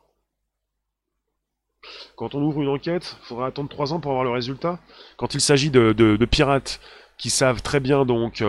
Quand 2.16 2.34
on 2.34 2.42
ouvre 2.42 2.60
une 2.60 2.68
enquête, 2.68 3.16
il 3.22 3.26
faudra 3.28 3.46
attendre 3.46 3.68
trois 3.68 3.92
ans 3.92 4.00
pour 4.00 4.10
avoir 4.10 4.24
le 4.24 4.30
résultat. 4.30 4.80
Quand 5.16 5.34
il 5.34 5.40
s'agit 5.40 5.70
de, 5.70 5.92
de, 5.92 6.24
pirates 6.26 6.80
qui 7.18 7.30
savent 7.30 7.62
très 7.62 7.80
bien 7.80 8.04
donc 8.04 8.44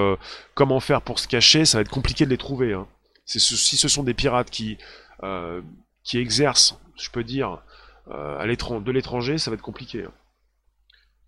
comment 0.56 0.80
faire 0.80 1.02
pour 1.02 1.20
se 1.20 1.28
cacher, 1.28 1.66
ça 1.66 1.78
va 1.78 1.82
être 1.84 1.90
compliqué 1.90 2.26
de 2.26 2.32
les 2.32 2.38
trouver. 2.38 2.74
Hein. 2.74 2.88
Si 3.26 3.40
ce 3.40 3.88
sont 3.88 4.04
des 4.04 4.14
pirates 4.14 4.50
qui, 4.50 4.78
euh, 5.24 5.62
qui 6.04 6.18
exercent, 6.18 6.80
je 6.98 7.10
peux 7.10 7.24
dire, 7.24 7.62
euh, 8.10 8.38
à 8.38 8.46
de 8.46 8.92
l'étranger, 8.92 9.38
ça 9.38 9.50
va 9.50 9.56
être 9.56 9.62
compliqué. 9.62 10.04
Hein. 10.04 10.12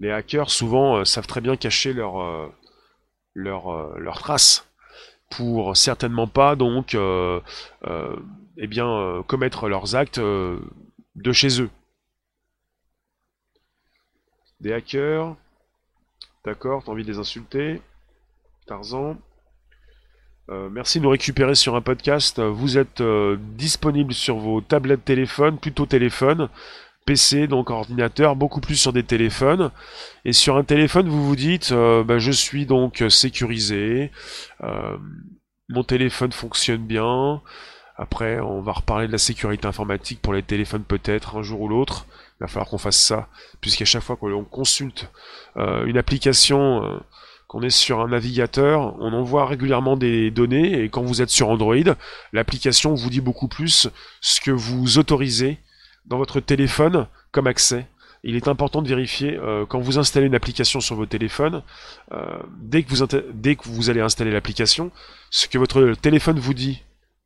Les 0.01 0.11
hackers, 0.11 0.49
souvent, 0.49 0.97
euh, 0.97 1.05
savent 1.05 1.27
très 1.27 1.41
bien 1.41 1.55
cacher 1.55 1.93
leurs 1.93 2.51
leur, 3.33 3.97
leur 3.99 4.19
traces 4.19 4.67
pour 5.29 5.75
certainement 5.75 6.27
pas 6.27 6.55
donc 6.55 6.95
eh 6.95 8.67
bien 8.67 9.23
commettre 9.27 9.67
leurs 9.67 9.95
actes 9.95 10.19
de 10.19 11.31
chez 11.31 11.61
eux. 11.61 11.69
Des 14.61 14.73
hackers, 14.73 15.35
d'accord, 16.45 16.83
t'as 16.83 16.91
envie 16.91 17.03
de 17.03 17.11
les 17.11 17.19
insulter, 17.19 17.81
Tarzan. 18.67 19.17
Euh, 20.51 20.69
merci 20.69 20.99
de 20.99 21.03
nous 21.03 21.09
récupérer 21.09 21.55
sur 21.55 21.75
un 21.75 21.81
podcast. 21.81 22.39
Vous 22.39 22.77
êtes 22.77 23.01
euh, 23.01 23.37
disponible 23.39 24.13
sur 24.13 24.37
vos 24.37 24.61
tablettes 24.61 25.03
téléphones, 25.03 25.57
plutôt 25.57 25.87
téléphone, 25.87 26.49
PC, 27.05 27.47
donc 27.47 27.71
ordinateur, 27.71 28.35
beaucoup 28.35 28.61
plus 28.61 28.75
sur 28.75 28.93
des 28.93 29.03
téléphones. 29.03 29.71
Et 30.23 30.33
sur 30.33 30.57
un 30.57 30.63
téléphone, 30.63 31.09
vous 31.09 31.25
vous 31.25 31.35
dites, 31.35 31.71
euh, 31.71 32.03
bah, 32.03 32.19
je 32.19 32.31
suis 32.31 32.65
donc 32.65 33.03
sécurisé, 33.09 34.11
mon 35.69 35.83
téléphone 35.83 36.31
fonctionne 36.31 36.85
bien. 36.85 37.41
Après, 37.97 38.39
on 38.39 38.61
va 38.61 38.73
reparler 38.73 39.07
de 39.07 39.11
la 39.11 39.17
sécurité 39.17 39.67
informatique 39.67 40.21
pour 40.21 40.33
les 40.33 40.43
téléphones 40.43 40.83
peut-être 40.83 41.37
un 41.37 41.41
jour 41.41 41.61
ou 41.61 41.67
l'autre. 41.67 42.05
Il 42.39 42.43
va 42.43 42.47
falloir 42.47 42.67
qu'on 42.67 42.77
fasse 42.77 42.99
ça, 42.99 43.29
puisqu'à 43.61 43.85
chaque 43.85 44.03
fois 44.03 44.15
qu'on 44.15 44.43
consulte 44.43 45.09
une 45.55 45.97
application 45.97 47.01
qu'on 47.47 47.61
est 47.61 47.69
sur 47.69 47.99
un 47.99 48.07
navigateur, 48.07 48.95
on 48.99 49.13
envoie 49.13 49.45
régulièrement 49.45 49.97
des 49.97 50.31
données 50.31 50.81
et 50.81 50.89
quand 50.89 51.03
vous 51.03 51.21
êtes 51.21 51.29
sur 51.29 51.49
Android, 51.49 51.75
l'application 52.33 52.93
vous 52.93 53.09
dit 53.09 53.21
beaucoup 53.21 53.47
plus 53.47 53.87
ce 54.21 54.41
que 54.41 54.51
vous 54.51 54.97
autorisez 54.97 55.59
dans 56.05 56.17
votre 56.17 56.39
téléphone 56.39 57.07
comme 57.31 57.47
accès. 57.47 57.87
Il 58.23 58.35
est 58.35 58.47
important 58.47 58.81
de 58.81 58.87
vérifier 58.87 59.37
euh, 59.37 59.67
quand 59.67 59.79
vous 59.79 59.99
installez 59.99 60.25
une 60.25 60.33
application 60.33 60.79
sur 60.81 60.95
votre 60.95 61.11
téléphone, 61.11 61.61
euh, 62.11 62.39
dès, 62.59 62.81
que 62.81 62.89
vous 62.89 63.05
dès 63.33 63.55
que 63.55 63.69
vous 63.69 63.91
allez 63.91 64.01
installer 64.01 64.31
l'application, 64.31 64.91
ce 65.29 65.47
que 65.47 65.59
votre 65.59 65.93
téléphone 66.01 66.39
vous 66.39 66.55
dit 66.55 66.81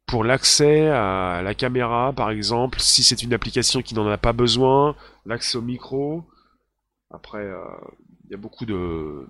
pour 0.06 0.26
l'accès 0.26 0.90
à 0.90 1.42
la 1.42 1.54
caméra, 1.54 2.12
par 2.12 2.32
exemple, 2.32 2.80
si 2.82 3.04
c'est 3.04 3.24
une 3.24 3.34
application 3.34 3.82
qui 3.82 3.94
n'en 3.94 4.08
a 4.10 4.18
pas 4.18 4.34
besoin, 4.34 4.96
l'accès 5.26 5.58
au 5.58 5.62
micro. 5.62 6.26
Après, 7.12 7.44
euh, 7.44 7.64
il 8.26 8.32
y 8.32 8.34
a 8.34 8.38
beaucoup 8.38 8.66
de, 8.66 9.26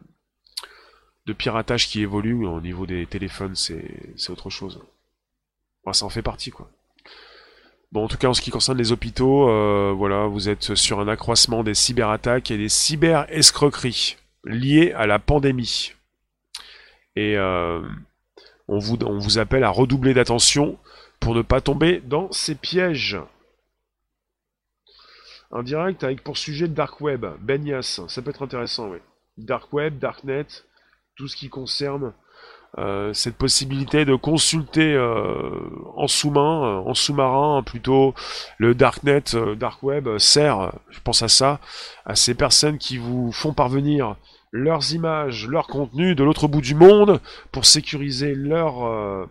de 1.25 1.33
piratage 1.33 1.87
qui 1.87 2.01
évolue 2.01 2.45
au 2.45 2.61
niveau 2.61 2.85
des 2.85 3.05
téléphones, 3.05 3.55
c'est 3.55 4.29
autre 4.29 4.49
chose. 4.49 4.79
ça 5.91 6.05
en 6.05 6.09
fait 6.09 6.21
partie, 6.21 6.51
quoi. 6.51 6.69
Bon, 7.91 8.03
en 8.03 8.07
tout 8.07 8.17
cas, 8.17 8.27
en 8.27 8.35
ce 8.35 8.41
qui 8.41 8.51
concerne 8.51 8.77
les 8.77 8.91
hôpitaux, 8.91 9.49
euh, 9.49 9.91
voilà, 9.95 10.27
vous 10.27 10.47
êtes 10.47 10.75
sur 10.75 10.99
un 10.99 11.07
accroissement 11.07 11.63
des 11.63 11.73
cyberattaques 11.73 12.51
et 12.51 12.57
des 12.57 12.69
cyber-escroqueries 12.69 14.17
liées 14.43 14.91
à 14.91 15.07
la 15.07 15.17
pandémie. 15.17 15.93
Et 17.15 17.35
euh, 17.35 17.81
on, 18.67 18.77
vous, 18.77 19.39
appelle 19.39 19.63
à 19.63 19.71
redoubler 19.71 20.13
d'attention 20.13 20.77
pour 21.19 21.33
ne 21.33 21.41
pas 21.41 21.61
tomber 21.61 21.99
dans 21.99 22.31
ces 22.31 22.53
pièges. 22.53 23.17
Un 25.51 25.63
direct 25.63 26.03
avec 26.03 26.23
pour 26.23 26.37
sujet 26.37 26.67
Dark 26.67 27.01
Web, 27.01 27.25
Benias, 27.41 28.01
ça 28.07 28.21
peut 28.21 28.29
être 28.29 28.43
intéressant, 28.43 28.89
oui. 28.89 28.99
Dark 29.37 29.73
Web, 29.73 29.97
Darknet, 29.97 30.45
tout 31.19 31.27
ce 31.27 31.35
qui 31.35 31.49
concerne 31.49 32.13
euh, 32.77 33.13
cette 33.13 33.35
possibilité 33.35 34.05
de 34.05 34.15
consulter 34.15 34.93
euh, 34.93 35.49
en 35.97 36.07
sous-main, 36.07 36.63
euh, 36.63 36.89
en 36.89 36.93
sous-marin 36.93 37.61
plutôt, 37.61 38.13
le 38.57 38.73
darknet, 38.73 39.23
dark 39.57 39.83
web 39.83 40.17
sert, 40.17 40.71
je 40.89 41.01
pense 41.01 41.21
à 41.21 41.27
ça, 41.27 41.59
à 42.05 42.15
ces 42.15 42.35
personnes 42.35 42.77
qui 42.77 42.97
vous 42.97 43.33
font 43.33 43.53
parvenir 43.53 44.15
leurs 44.53 44.93
images, 44.93 45.45
leurs 45.45 45.67
contenus 45.67 46.15
de 46.15 46.23
l'autre 46.23 46.47
bout 46.47 46.61
du 46.61 46.73
monde 46.73 47.19
pour 47.51 47.65
sécuriser 47.65 48.33
leur 48.33 49.27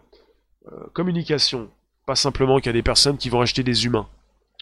communication. 0.92 1.70
Pas 2.04 2.16
simplement 2.16 2.58
qu'il 2.58 2.66
y 2.66 2.68
a 2.68 2.72
des 2.74 2.82
personnes 2.82 3.16
qui 3.16 3.30
vont 3.30 3.40
acheter 3.40 3.62
des 3.62 3.86
humains 3.86 4.08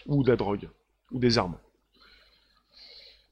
ou 0.05 0.23
de 0.23 0.29
la 0.29 0.37
drogue 0.37 0.69
ou 1.11 1.19
des 1.19 1.37
armes. 1.37 1.57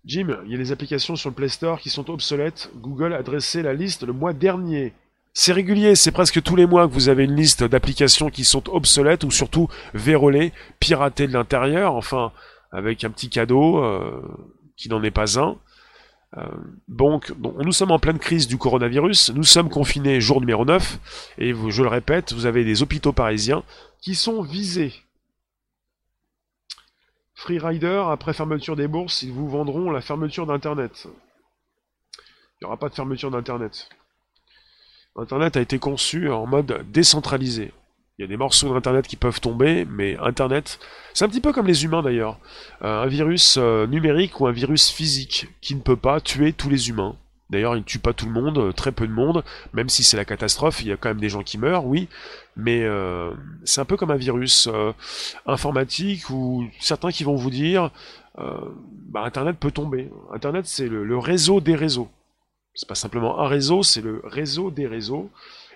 Jim, 0.06 0.38
il 0.46 0.52
y 0.52 0.56
a 0.56 0.58
des 0.58 0.72
applications 0.72 1.16
sur 1.16 1.30
le 1.30 1.36
Play 1.36 1.50
Store 1.50 1.80
qui 1.80 1.90
sont 1.90 2.12
obsolètes. 2.12 2.70
Google 2.76 3.14
a 3.14 3.24
dressé 3.24 3.64
la 3.64 3.74
liste 3.74 4.04
le 4.04 4.14
mois 4.14 4.34
dernier. 4.34 4.94
C'est 5.34 5.52
régulier, 5.52 5.96
c'est 5.96 6.12
presque 6.12 6.42
tous 6.44 6.56
les 6.56 6.68
mois 6.68 6.88
que 6.88 6.94
vous 6.94 7.10
avez 7.10 7.24
une 7.24 7.36
liste 7.36 7.64
d'applications 7.64 8.30
qui 8.30 8.44
sont 8.44 8.70
obsolètes 8.70 9.24
ou 9.24 9.32
surtout 9.32 9.68
vérolées, 9.94 10.54
piratées 10.80 11.28
de 11.28 11.34
l'intérieur, 11.34 11.96
enfin 11.96 12.32
avec 12.72 13.04
un 13.04 13.10
petit 13.10 13.30
cadeau 13.30 13.84
euh, 13.84 14.22
qui 14.78 14.90
n'en 14.90 15.02
est 15.04 15.12
pas 15.12 15.40
un. 15.40 15.58
Euh, 16.38 16.44
donc, 16.88 17.34
nous 17.40 17.72
sommes 17.72 17.92
en 17.92 18.00
pleine 18.00 18.20
crise 18.20 18.48
du 18.48 18.58
coronavirus, 18.58 19.32
nous 19.34 19.44
sommes 19.44 19.70
confinés 19.70 20.22
jour 20.22 20.40
numéro 20.40 20.66
9, 20.66 21.00
et 21.40 21.54
je 21.70 21.82
le 21.82 21.90
répète, 21.90 22.34
vous 22.34 22.46
avez 22.46 22.64
des 22.64 22.84
hôpitaux 22.84 23.14
parisiens 23.14 23.64
qui 24.02 24.14
sont 24.14 24.42
visés. 24.42 24.94
Freerider, 27.36 28.04
après 28.10 28.34
fermeture 28.34 28.76
des 28.76 28.88
bourses, 28.88 29.22
ils 29.22 29.32
vous 29.32 29.50
vendront 29.50 29.92
la 29.92 30.02
fermeture 30.02 30.46
d'Internet. 30.46 31.08
Il 32.18 32.64
n'y 32.64 32.68
aura 32.68 32.78
pas 32.78 32.90
de 32.90 32.96
fermeture 32.96 33.30
d'Internet. 33.30 33.90
Internet 35.18 35.58
a 35.58 35.62
été 35.62 35.78
conçu 35.78 36.30
en 36.30 36.46
mode 36.46 36.86
décentralisé. 36.92 37.72
Il 38.18 38.22
y 38.22 38.26
a 38.26 38.28
des 38.28 38.38
morceaux 38.38 38.74
d'Internet 38.74 39.08
qui 39.08 39.18
peuvent 39.18 39.42
tomber, 39.42 39.86
mais 39.86 40.18
Internet, 40.18 40.80
c'est 41.14 41.26
un 41.26 41.30
petit 41.30 41.42
peu 41.42 41.52
comme 41.52 41.68
les 41.68 41.84
humains 41.84 42.02
d'ailleurs. 42.02 42.40
Euh, 42.82 43.04
un 43.04 43.08
virus 43.08 43.58
euh, 43.58 43.86
numérique 43.88 44.40
ou 44.40 44.48
un 44.48 44.54
virus 44.54 44.90
physique 44.90 45.48
qui 45.60 45.76
ne 45.76 45.82
peut 45.82 45.98
pas 45.98 46.22
tuer 46.22 46.54
tous 46.54 46.70
les 46.70 46.88
humains. 46.88 47.18
D'ailleurs, 47.50 47.76
il 47.76 47.80
ne 47.80 47.84
tue 47.84 48.00
pas 48.00 48.14
tout 48.14 48.26
le 48.26 48.32
monde, 48.32 48.58
euh, 48.58 48.72
très 48.72 48.92
peu 48.92 49.08
de 49.08 49.12
monde, 49.12 49.44
même 49.74 49.88
si 49.90 50.04
c'est 50.04 50.18
la 50.18 50.26
catastrophe, 50.26 50.82
il 50.82 50.88
y 50.88 50.92
a 50.92 50.98
quand 50.98 51.10
même 51.10 51.20
des 51.20 51.30
gens 51.30 51.44
qui 51.44 51.58
meurent, 51.58 51.86
oui, 51.86 52.08
mais 52.56 52.84
euh, 52.84 53.32
c'est 53.64 53.82
un 53.82 53.86
peu 53.86 53.98
comme 53.98 54.10
un 54.10 54.16
virus 54.16 54.68
euh, 54.68 54.94
informatique 55.46 56.30
où 56.32 56.66
certains 56.80 57.12
qui 57.12 57.24
vont 57.24 57.36
vous 57.36 57.52
dire 57.52 57.92
bah, 58.38 59.22
Internet 59.24 59.58
peut 59.58 59.72
tomber. 59.72 60.12
Internet, 60.34 60.66
c'est 60.66 60.90
le, 60.90 61.18
réseau 61.18 61.62
des 61.62 61.76
réseaux. 61.76 62.10
C'est 62.74 62.90
pas 62.90 62.96
simplement 62.96 63.40
un 63.40 63.48
réseau, 63.48 63.82
c'est 63.82 64.02
le 64.02 64.22
réseau 64.26 64.72
des 64.72 64.88
réseaux. 64.88 65.30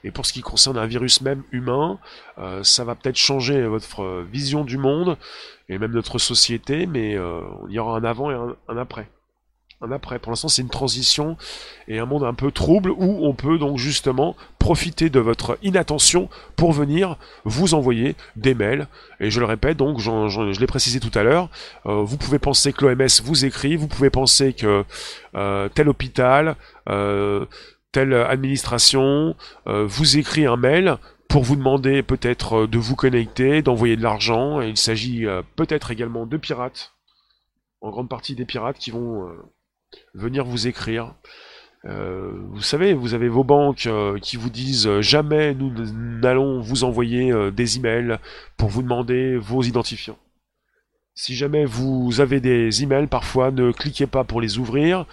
Et 0.03 0.11
pour 0.11 0.25
ce 0.25 0.33
qui 0.33 0.41
concerne 0.41 0.77
un 0.77 0.85
virus 0.85 1.21
même 1.21 1.43
humain, 1.53 1.99
ça 2.63 2.83
va 2.83 2.95
peut-être 2.95 3.15
changer 3.15 3.65
votre 3.65 4.23
vision 4.23 4.65
du 4.65 4.77
monde 4.77 5.17
et 5.69 5.77
même 5.77 5.93
notre 5.93 6.17
société, 6.17 6.85
mais 6.85 7.11
il 7.13 7.73
y 7.73 7.79
aura 7.79 7.97
un 7.97 8.03
avant 8.03 8.29
et 8.29 8.53
un 8.67 8.77
après 8.77 9.07
un 9.81 9.91
après. 9.91 10.19
Pour 10.19 10.31
l'instant, 10.31 10.49
c'est 10.49 10.61
une 10.61 10.69
transition 10.69 11.37
et 11.87 11.99
un 11.99 12.05
monde 12.05 12.23
un 12.23 12.33
peu 12.33 12.51
trouble 12.51 12.91
où 12.91 13.25
on 13.25 13.33
peut 13.33 13.57
donc 13.57 13.77
justement 13.77 14.35
profiter 14.57 15.09
de 15.09 15.19
votre 15.19 15.57
inattention 15.63 16.29
pour 16.55 16.73
venir 16.73 17.17
vous 17.45 17.73
envoyer 17.73 18.15
des 18.35 18.53
mails. 18.53 18.87
Et 19.19 19.31
je 19.31 19.39
le 19.39 19.45
répète, 19.45 19.77
donc 19.77 19.99
je 19.99 20.59
l'ai 20.59 20.67
précisé 20.67 20.99
tout 20.99 21.17
à 21.17 21.23
l'heure, 21.23 21.49
euh, 21.85 22.03
vous 22.03 22.17
pouvez 22.17 22.39
penser 22.39 22.73
que 22.73 22.85
l'OMS 22.85 23.07
vous 23.23 23.45
écrit, 23.45 23.75
vous 23.75 23.87
pouvez 23.87 24.09
penser 24.09 24.53
que 24.53 24.83
euh, 25.35 25.69
tel 25.69 25.89
hôpital, 25.89 26.55
euh, 26.89 27.45
telle 27.91 28.13
administration 28.13 29.35
vous 29.65 30.17
écrit 30.17 30.45
un 30.45 30.57
mail 30.57 30.97
pour 31.27 31.43
vous 31.43 31.55
demander 31.55 32.03
peut-être 32.03 32.67
de 32.67 32.77
vous 32.77 32.95
connecter, 32.95 33.61
d'envoyer 33.61 33.95
de 33.95 34.03
l'argent. 34.03 34.61
Il 34.61 34.77
s'agit 34.77 35.25
peut-être 35.55 35.89
également 35.89 36.27
de 36.27 36.37
pirates, 36.37 36.93
en 37.81 37.89
grande 37.89 38.09
partie 38.09 38.35
des 38.35 38.45
pirates 38.45 38.77
qui 38.77 38.91
vont 38.91 39.27
venir 40.13 40.45
vous 40.45 40.67
écrire. 40.67 41.15
Euh, 41.85 42.31
vous 42.49 42.61
savez, 42.61 42.93
vous 42.93 43.13
avez 43.13 43.29
vos 43.29 43.43
banques 43.43 43.85
euh, 43.87 44.19
qui 44.19 44.35
vous 44.35 44.49
disent 44.49 44.87
euh, 44.87 45.01
jamais 45.01 45.53
nous 45.53 45.71
n'allons 45.71 46.59
vous 46.59 46.83
envoyer 46.83 47.33
des 47.51 47.77
emails 47.77 48.17
pour 48.57 48.69
vous 48.69 48.81
demander 48.81 49.37
vos 49.37 49.63
identifiants. 49.63 50.17
Si 51.15 51.35
jamais 51.35 51.65
vous 51.65 52.21
avez 52.21 52.39
des 52.39 52.83
emails, 52.83 53.07
parfois 53.07 53.51
ne 53.51 53.71
cliquez 53.71 54.07
pas 54.07 54.23
pour 54.23 54.41
les 54.41 54.57
ouvrir. 54.57 55.05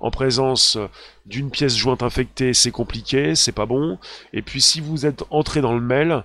En 0.00 0.10
présence 0.10 0.78
d'une 1.26 1.50
pièce 1.50 1.76
jointe 1.76 2.02
infectée, 2.02 2.54
c'est 2.54 2.70
compliqué, 2.70 3.34
c'est 3.34 3.52
pas 3.52 3.66
bon. 3.66 3.98
Et 4.32 4.40
puis 4.40 4.62
si 4.62 4.80
vous 4.80 5.04
êtes 5.04 5.24
entré 5.28 5.60
dans 5.60 5.74
le 5.74 5.80
mail, 5.80 6.24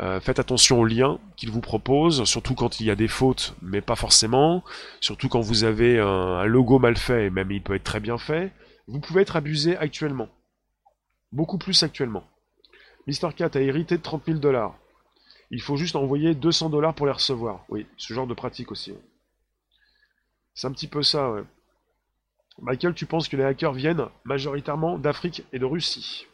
euh, 0.00 0.20
faites 0.20 0.40
attention 0.40 0.80
aux 0.80 0.84
liens 0.84 1.20
qu'il 1.36 1.50
vous 1.50 1.60
propose, 1.60 2.24
surtout 2.24 2.56
quand 2.56 2.80
il 2.80 2.86
y 2.86 2.90
a 2.90 2.96
des 2.96 3.06
fautes, 3.06 3.54
mais 3.62 3.80
pas 3.80 3.94
forcément. 3.94 4.64
Surtout 5.00 5.28
quand 5.28 5.40
vous 5.40 5.62
avez 5.62 6.00
un, 6.00 6.44
logo 6.44 6.80
mal 6.80 6.96
fait, 6.96 7.30
même 7.30 7.52
il 7.52 7.62
peut 7.62 7.74
être 7.76 7.84
très 7.84 8.00
bien 8.00 8.18
fait. 8.18 8.52
Vous 8.88 8.98
pouvez 8.98 9.22
être 9.22 9.36
abusé 9.36 9.76
actuellement. 9.76 10.28
Beaucoup 11.30 11.58
plus 11.58 11.82
actuellement. 11.84 12.24
Mister 13.06 13.28
Cat 13.36 13.50
a 13.54 13.60
hérité 13.60 13.96
de 13.96 14.02
30 14.02 14.24
000 14.26 14.38
dollars. 14.38 14.76
Il 15.52 15.60
faut 15.60 15.76
juste 15.76 15.94
envoyer 15.94 16.34
200 16.34 16.70
dollars 16.70 16.94
pour 16.94 17.06
les 17.06 17.12
recevoir. 17.12 17.64
Oui, 17.68 17.86
ce 17.96 18.14
genre 18.14 18.26
de 18.26 18.34
pratique 18.34 18.72
aussi. 18.72 18.94
C'est 20.54 20.66
un 20.66 20.72
petit 20.72 20.88
peu 20.88 21.02
ça, 21.02 21.30
ouais. 21.30 21.42
Michael, 22.60 22.94
tu 22.94 23.06
penses 23.06 23.28
que 23.28 23.36
les 23.36 23.44
hackers 23.44 23.72
viennent 23.72 24.06
majoritairement 24.24 24.98
d'Afrique 24.98 25.44
et 25.52 25.58
de 25.58 25.64
Russie? 25.64 26.26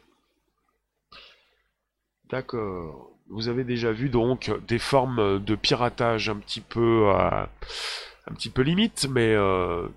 D'accord. 2.29 3.11
vous 3.29 3.47
avez 3.47 3.63
déjà 3.63 3.91
vu 3.91 4.09
donc 4.09 4.51
des 4.67 4.77
formes 4.77 5.43
de 5.43 5.55
piratage 5.55 6.29
un 6.29 6.35
petit 6.35 6.61
peu, 6.61 7.09
un 7.09 8.33
petit 8.35 8.51
peu 8.51 8.61
limite, 8.61 9.07
mais 9.09 9.35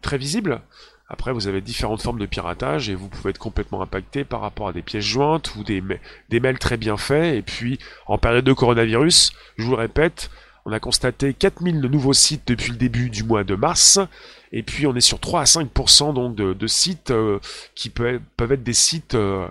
très 0.00 0.16
visibles. 0.16 0.62
Après, 1.12 1.30
vous 1.30 1.46
avez 1.46 1.60
différentes 1.60 2.00
formes 2.00 2.18
de 2.18 2.24
piratage 2.24 2.88
et 2.88 2.94
vous 2.94 3.08
pouvez 3.08 3.30
être 3.30 3.38
complètement 3.38 3.82
impacté 3.82 4.24
par 4.24 4.40
rapport 4.40 4.68
à 4.68 4.72
des 4.72 4.80
pièces 4.80 5.04
jointes 5.04 5.54
ou 5.56 5.62
des, 5.62 5.82
des 6.30 6.40
mails 6.40 6.58
très 6.58 6.78
bien 6.78 6.96
faits. 6.96 7.34
Et 7.36 7.42
puis, 7.42 7.78
en 8.06 8.16
période 8.16 8.46
de 8.46 8.52
coronavirus, 8.54 9.32
je 9.58 9.64
vous 9.64 9.72
le 9.72 9.76
répète, 9.76 10.30
on 10.64 10.72
a 10.72 10.80
constaté 10.80 11.34
4000 11.34 11.80
nouveaux 11.80 12.14
sites 12.14 12.48
depuis 12.48 12.70
le 12.70 12.78
début 12.78 13.10
du 13.10 13.24
mois 13.24 13.44
de 13.44 13.54
mars. 13.54 14.00
Et 14.52 14.62
puis, 14.62 14.86
on 14.86 14.94
est 14.94 15.00
sur 15.00 15.18
3 15.18 15.40
à 15.40 15.44
5% 15.44 16.12
donc 16.12 16.36
de, 16.36 16.66
sites 16.66 17.10
euh, 17.10 17.40
qui 17.74 17.88
peuvent, 17.88 18.20
être 18.38 18.62
des 18.62 18.74
sites 18.74 19.14
euh, 19.14 19.48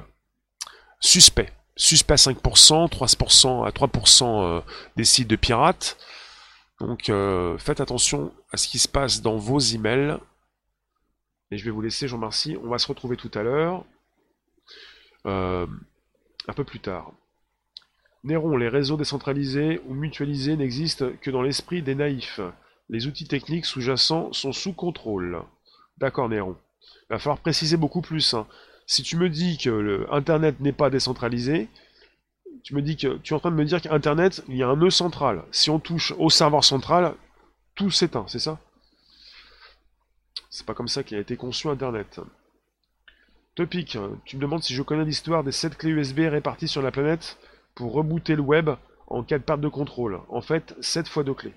suspects. 1.00 1.52
Suspects 1.76 2.14
à 2.14 2.16
5%, 2.16 2.90
3% 2.90 3.68
à 3.68 3.72
3% 3.72 4.44
euh, 4.44 4.62
des 4.96 5.04
sites 5.04 5.28
de 5.28 5.36
pirates. 5.36 5.98
Donc, 6.80 7.12
faites 7.60 7.80
attention 7.80 8.34
à 8.52 8.58
ce 8.58 8.68
qui 8.68 8.80
se 8.80 8.88
passe 8.88 9.22
dans 9.22 9.38
vos 9.38 9.60
emails. 9.60 10.18
Et 11.52 11.58
je 11.58 11.66
vais 11.66 11.70
vous 11.70 11.82
laisser, 11.82 12.08
Jean-Marcy. 12.08 12.58
On 12.64 12.70
va 12.70 12.80
se 12.80 12.88
retrouver 12.88 13.18
tout 13.18 13.30
à 13.36 13.44
l'heure. 13.44 13.86
un 15.26 16.54
peu 16.56 16.64
plus 16.64 16.80
tard. 16.80 17.12
Néron, 18.24 18.58
les 18.58 18.68
réseaux 18.68 18.98
décentralisés 18.98 19.80
ou 19.86 19.94
mutualisés 19.94 20.56
n'existent 20.56 21.12
que 21.22 21.30
dans 21.30 21.44
l'esprit 21.44 21.84
des 21.84 21.94
naïfs. 21.94 22.40
Les 22.92 23.08
outils 23.08 23.28
techniques 23.28 23.66
sous-jacents 23.66 24.34
sont 24.34 24.52
sous 24.52 24.74
contrôle. 24.74 25.42
D'accord, 25.98 26.28
Néron. 26.28 26.58
Il 26.84 27.14
va 27.14 27.20
falloir 27.20 27.40
préciser 27.40 27.78
beaucoup 27.78 28.02
plus. 28.02 28.34
Hein. 28.34 28.46
Si 28.86 29.02
tu 29.02 29.16
me 29.16 29.30
dis 29.30 29.58
que 29.58 29.70
le 29.70 30.14
Internet 30.14 30.60
n'est 30.60 30.74
pas 30.74 30.90
décentralisé, 30.90 31.70
tu 32.64 32.76
me 32.76 32.82
dis 32.82 32.98
que 32.98 33.18
tu 33.20 33.34
es 33.34 33.36
en 33.36 33.40
train 33.40 33.50
de 33.50 33.56
me 33.56 33.64
dire 33.64 33.82
qu'Internet, 33.82 34.44
il 34.50 34.58
y 34.58 34.64
a 34.64 34.68
un 34.68 34.76
nœud 34.76 34.90
central. 34.90 35.44
Si 35.52 35.70
on 35.70 35.80
touche 35.80 36.14
au 36.18 36.30
serveur 36.30 36.66
central, 36.66 37.16
tout 37.76 37.92
s'éteint, 37.92 38.26
c'est 38.28 38.40
ça? 38.40 38.60
C'est 40.50 40.66
pas 40.66 40.74
comme 40.74 40.90
ça 40.90 41.04
qu'il 41.04 41.16
a 41.16 41.22
été 41.22 41.38
conçu 41.38 41.70
Internet. 41.70 42.20
Topic, 43.56 43.98
tu 44.26 44.36
me 44.36 44.42
demandes 44.42 44.64
si 44.64 44.74
je 44.74 44.82
connais 44.82 45.06
l'histoire 45.06 45.46
des 45.46 45.54
7 45.54 45.78
clés 45.78 45.92
USB 45.92 46.20
réparties 46.20 46.68
sur 46.68 46.82
la 46.82 46.92
planète 46.92 47.38
pour 47.74 47.94
rebooter 47.94 48.36
le 48.36 48.42
web 48.42 48.70
en 49.08 49.24
cas 49.24 49.38
de 49.38 49.44
perte 49.44 49.62
de 49.62 49.70
contrôle. 49.70 50.20
En 50.28 50.42
fait, 50.42 50.76
7 50.82 51.08
fois 51.08 51.24
de 51.24 51.32
clés. 51.32 51.54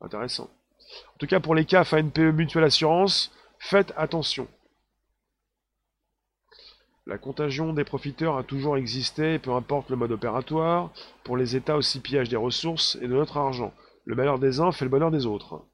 Intéressant. 0.00 0.50
En 1.14 1.18
tout 1.18 1.26
cas, 1.26 1.40
pour 1.40 1.54
les 1.54 1.64
CAF 1.64 1.92
ANPE 1.92 2.18
Mutuelle 2.18 2.64
Assurance, 2.64 3.32
faites 3.58 3.92
attention. 3.96 4.48
La 7.06 7.18
contagion 7.18 7.72
des 7.72 7.84
profiteurs 7.84 8.36
a 8.36 8.44
toujours 8.44 8.76
existé, 8.76 9.38
peu 9.38 9.52
importe 9.52 9.90
le 9.90 9.96
mode 9.96 10.12
opératoire, 10.12 10.90
pour 11.24 11.36
les 11.36 11.56
États 11.56 11.76
aussi 11.76 12.00
pillage 12.00 12.28
des 12.28 12.36
ressources 12.36 12.96
et 12.96 13.08
de 13.08 13.14
notre 13.14 13.36
argent. 13.36 13.74
Le 14.04 14.14
malheur 14.14 14.38
des 14.38 14.60
uns 14.60 14.72
fait 14.72 14.84
le 14.84 14.90
bonheur 14.90 15.10
des 15.10 15.26
autres. 15.26 15.64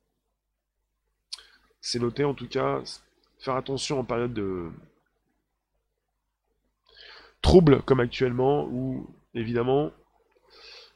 C'est 1.80 1.98
noté 1.98 2.24
en 2.24 2.34
tout 2.34 2.48
cas, 2.48 2.82
faire 3.38 3.54
attention 3.54 4.00
en 4.00 4.04
période 4.04 4.34
de 4.34 4.70
trouble 7.42 7.82
comme 7.82 8.00
actuellement, 8.00 8.64
où 8.64 9.06
évidemment, 9.34 9.92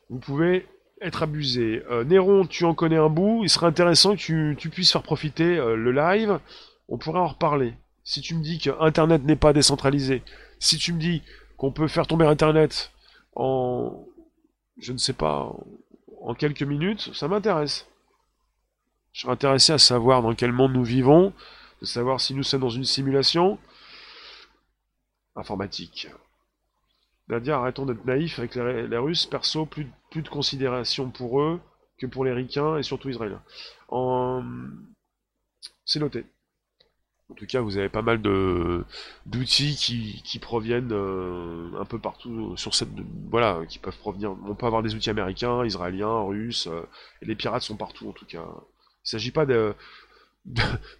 vous 0.08 0.18
pouvez 0.18 0.66
être 1.00 1.22
abusé. 1.22 1.82
Euh, 1.90 2.04
Néron, 2.04 2.46
tu 2.46 2.64
en 2.64 2.74
connais 2.74 2.96
un 2.96 3.08
bout, 3.08 3.40
il 3.42 3.50
serait 3.50 3.66
intéressant 3.66 4.16
que 4.16 4.54
tu, 4.54 4.70
puisses 4.70 4.92
faire 4.92 5.02
profiter 5.02 5.56
euh, 5.56 5.76
le 5.76 5.92
live, 5.92 6.38
on 6.88 6.98
pourrait 6.98 7.20
en 7.20 7.28
reparler. 7.28 7.74
Si 8.04 8.20
tu 8.20 8.34
me 8.34 8.42
dis 8.42 8.58
que 8.58 8.70
Internet 8.80 9.24
n'est 9.24 9.36
pas 9.36 9.52
décentralisé, 9.52 10.22
si 10.58 10.78
tu 10.78 10.92
me 10.92 11.00
dis 11.00 11.22
qu'on 11.56 11.72
peut 11.72 11.88
faire 11.88 12.06
tomber 12.06 12.26
Internet 12.26 12.92
en, 13.34 14.04
je 14.78 14.92
ne 14.92 14.98
sais 14.98 15.12
pas, 15.12 15.52
en 16.22 16.34
quelques 16.34 16.62
minutes, 16.62 17.10
ça 17.14 17.28
m'intéresse. 17.28 17.86
Je 19.12 19.22
serais 19.22 19.32
intéressé 19.32 19.72
à 19.72 19.78
savoir 19.78 20.22
dans 20.22 20.34
quel 20.34 20.52
monde 20.52 20.72
nous 20.72 20.84
vivons, 20.84 21.32
de 21.80 21.86
savoir 21.86 22.20
si 22.20 22.34
nous 22.34 22.42
sommes 22.42 22.60
dans 22.60 22.70
une 22.70 22.84
simulation 22.84 23.58
informatique. 25.36 26.08
Nadia, 27.30 27.58
arrêtons 27.58 27.86
d'être 27.86 28.04
naïfs 28.04 28.38
avec 28.38 28.54
les, 28.56 28.98
Russes. 28.98 29.26
Perso, 29.26 29.66
plus, 29.66 29.86
plus, 30.10 30.22
de 30.22 30.28
considération 30.28 31.10
pour 31.10 31.40
eux 31.40 31.60
que 31.98 32.06
pour 32.06 32.24
les 32.24 32.32
Ricains 32.32 32.76
et 32.76 32.82
surtout 32.82 33.08
Israéliens. 33.08 33.42
En... 33.88 34.42
C'est 35.84 36.00
noté. 36.00 36.24
En 37.30 37.34
tout 37.34 37.46
cas, 37.46 37.60
vous 37.60 37.76
avez 37.76 37.88
pas 37.88 38.02
mal 38.02 38.20
de 38.20 38.84
d'outils 39.26 39.76
qui, 40.24 40.38
proviennent 40.40 40.92
euh, 40.92 41.70
un 41.78 41.84
peu 41.84 41.98
partout 41.98 42.56
sur 42.56 42.74
cette 42.74 42.88
voilà, 43.30 43.60
qui 43.68 43.78
peuvent 43.78 43.98
provenir. 43.98 44.32
On 44.46 44.56
peut 44.56 44.66
avoir 44.66 44.82
des 44.82 44.96
outils 44.96 45.10
américains, 45.10 45.64
israéliens, 45.64 46.22
russes, 46.22 46.66
euh, 46.66 46.82
et 47.22 47.26
les 47.26 47.36
pirates 47.36 47.62
sont 47.62 47.76
partout 47.76 48.08
en 48.08 48.12
tout 48.12 48.26
cas. 48.26 48.42
Il 48.42 49.06
ne 49.06 49.10
s'agit 49.10 49.30
pas 49.30 49.46
de, 49.46 49.74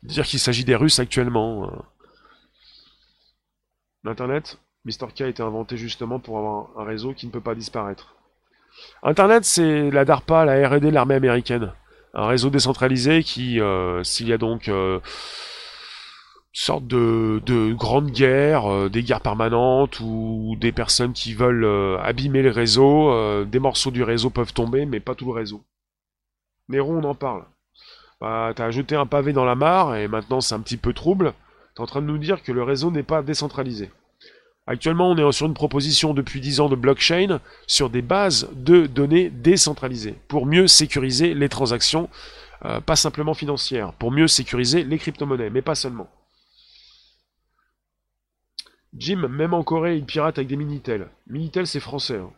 dire 0.02 0.24
qu'il 0.24 0.38
s'agit 0.38 0.64
des 0.64 0.76
Russes 0.76 1.00
actuellement. 1.00 1.68
Hein. 1.68 1.84
L'internet? 4.04 4.58
Mr. 4.84 5.08
K 5.14 5.22
a 5.22 5.28
été 5.28 5.42
inventé 5.42 5.76
justement 5.76 6.18
pour 6.18 6.38
avoir 6.38 6.68
un 6.78 6.84
réseau 6.84 7.12
qui 7.12 7.26
ne 7.26 7.32
peut 7.32 7.40
pas 7.40 7.54
disparaître. 7.54 8.16
Internet, 9.02 9.44
c'est 9.44 9.90
la 9.90 10.04
DARPA, 10.04 10.44
la 10.44 10.68
R&D, 10.68 10.90
l'armée 10.90 11.14
américaine. 11.14 11.72
Un 12.14 12.26
réseau 12.26 12.50
décentralisé 12.50 13.22
qui, 13.22 13.60
euh, 13.60 14.02
s'il 14.02 14.28
y 14.28 14.32
a 14.32 14.38
donc 14.38 14.68
euh, 14.68 15.00
sorte 16.52 16.86
de, 16.86 17.40
de 17.44 17.72
grande 17.72 18.10
guerre, 18.10 18.70
euh, 18.70 18.88
des 18.88 19.02
guerres 19.02 19.20
permanentes 19.20 20.00
ou 20.00 20.56
des 20.58 20.72
personnes 20.72 21.12
qui 21.12 21.34
veulent 21.34 21.98
abîmer 22.02 22.42
le 22.42 22.50
réseau, 22.50 23.44
des 23.44 23.58
morceaux 23.58 23.90
du 23.90 24.02
réseau 24.02 24.30
peuvent 24.30 24.52
tomber, 24.52 24.86
mais 24.86 25.00
pas 25.00 25.14
tout 25.14 25.26
le 25.26 25.32
réseau. 25.32 25.62
Néron, 26.68 26.98
on 26.98 27.04
en 27.04 27.14
parle. 27.14 27.44
Bah, 28.20 28.52
t'as 28.54 28.70
jeté 28.70 28.96
un 28.96 29.06
pavé 29.06 29.32
dans 29.32 29.44
la 29.44 29.54
mare 29.54 29.96
et 29.96 30.08
maintenant 30.08 30.40
c'est 30.40 30.54
un 30.54 30.60
petit 30.60 30.76
peu 30.76 30.92
trouble. 30.92 31.34
T'es 31.74 31.80
en 31.80 31.86
train 31.86 32.02
de 32.02 32.06
nous 32.06 32.18
dire 32.18 32.42
que 32.42 32.52
le 32.52 32.62
réseau 32.62 32.90
n'est 32.90 33.02
pas 33.02 33.22
décentralisé. 33.22 33.90
Actuellement, 34.70 35.10
on 35.10 35.16
est 35.16 35.32
sur 35.32 35.46
une 35.46 35.54
proposition 35.54 36.14
depuis 36.14 36.40
10 36.40 36.60
ans 36.60 36.68
de 36.68 36.76
blockchain 36.76 37.40
sur 37.66 37.90
des 37.90 38.02
bases 38.02 38.48
de 38.52 38.86
données 38.86 39.28
décentralisées 39.28 40.14
pour 40.28 40.46
mieux 40.46 40.68
sécuriser 40.68 41.34
les 41.34 41.48
transactions, 41.48 42.08
euh, 42.64 42.80
pas 42.80 42.94
simplement 42.94 43.34
financières, 43.34 43.92
pour 43.94 44.12
mieux 44.12 44.28
sécuriser 44.28 44.84
les 44.84 44.96
crypto-monnaies, 44.96 45.50
mais 45.50 45.60
pas 45.60 45.74
seulement. 45.74 46.08
Jim, 48.96 49.26
même 49.28 49.54
en 49.54 49.64
Corée, 49.64 49.96
il 49.96 50.04
pirate 50.04 50.38
avec 50.38 50.46
des 50.46 50.54
Minitel. 50.54 51.08
Minitel, 51.26 51.66
c'est 51.66 51.80
français. 51.80 52.18
Hein. 52.18 52.30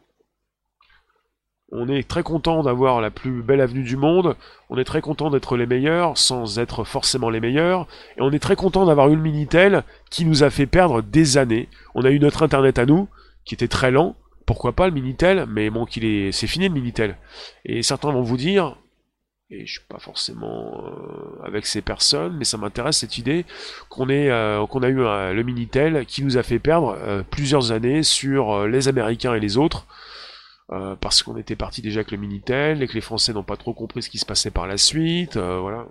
On 1.74 1.88
est 1.88 2.06
très 2.06 2.22
content 2.22 2.62
d'avoir 2.62 3.00
la 3.00 3.10
plus 3.10 3.42
belle 3.42 3.62
avenue 3.62 3.82
du 3.82 3.96
monde, 3.96 4.36
on 4.68 4.76
est 4.76 4.84
très 4.84 5.00
content 5.00 5.30
d'être 5.30 5.56
les 5.56 5.64
meilleurs 5.64 6.18
sans 6.18 6.58
être 6.58 6.84
forcément 6.84 7.30
les 7.30 7.40
meilleurs, 7.40 7.88
et 8.18 8.20
on 8.20 8.30
est 8.30 8.38
très 8.38 8.56
content 8.56 8.84
d'avoir 8.84 9.08
eu 9.08 9.16
le 9.16 9.22
Minitel 9.22 9.82
qui 10.10 10.26
nous 10.26 10.42
a 10.44 10.50
fait 10.50 10.66
perdre 10.66 11.00
des 11.00 11.38
années. 11.38 11.70
On 11.94 12.04
a 12.04 12.10
eu 12.10 12.20
notre 12.20 12.42
internet 12.42 12.78
à 12.78 12.84
nous, 12.84 13.08
qui 13.46 13.54
était 13.54 13.68
très 13.68 13.90
lent, 13.90 14.16
pourquoi 14.44 14.72
pas 14.72 14.86
le 14.86 14.92
Minitel, 14.92 15.46
mais 15.48 15.70
bon 15.70 15.86
qu'il 15.86 16.04
est. 16.04 16.30
c'est 16.30 16.46
fini 16.46 16.68
le 16.68 16.74
Minitel. 16.74 17.16
Et 17.64 17.82
certains 17.82 18.12
vont 18.12 18.20
vous 18.20 18.36
dire, 18.36 18.76
et 19.48 19.64
je 19.64 19.72
suis 19.72 19.86
pas 19.88 19.98
forcément 19.98 20.84
euh, 20.84 21.46
avec 21.46 21.64
ces 21.64 21.80
personnes, 21.80 22.36
mais 22.36 22.44
ça 22.44 22.58
m'intéresse 22.58 22.98
cette 22.98 23.16
idée 23.16 23.46
qu'on 23.88 24.10
euh, 24.10 24.66
qu'on 24.66 24.82
a 24.82 24.88
eu 24.90 24.96
le 24.96 25.42
Minitel 25.42 26.04
qui 26.04 26.22
nous 26.22 26.36
a 26.36 26.42
fait 26.42 26.58
perdre 26.58 26.98
euh, 27.00 27.22
plusieurs 27.22 27.72
années 27.72 28.02
sur 28.02 28.66
les 28.66 28.88
Américains 28.88 29.32
et 29.34 29.40
les 29.40 29.56
autres. 29.56 29.86
Euh, 30.72 30.96
parce 30.96 31.22
qu'on 31.22 31.36
était 31.36 31.56
parti 31.56 31.82
déjà 31.82 31.98
avec 31.98 32.12
le 32.12 32.16
Minitel 32.16 32.82
et 32.82 32.88
que 32.88 32.94
les 32.94 33.02
Français 33.02 33.34
n'ont 33.34 33.42
pas 33.42 33.58
trop 33.58 33.74
compris 33.74 34.02
ce 34.02 34.08
qui 34.08 34.16
se 34.16 34.24
passait 34.24 34.50
par 34.50 34.66
la 34.66 34.78
suite, 34.78 35.36
euh, 35.36 35.58
voilà. 35.58 35.86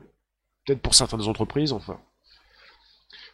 Peut-être 0.66 0.82
pour 0.82 0.96
certaines 0.96 1.28
entreprises, 1.28 1.72
enfin. 1.72 2.00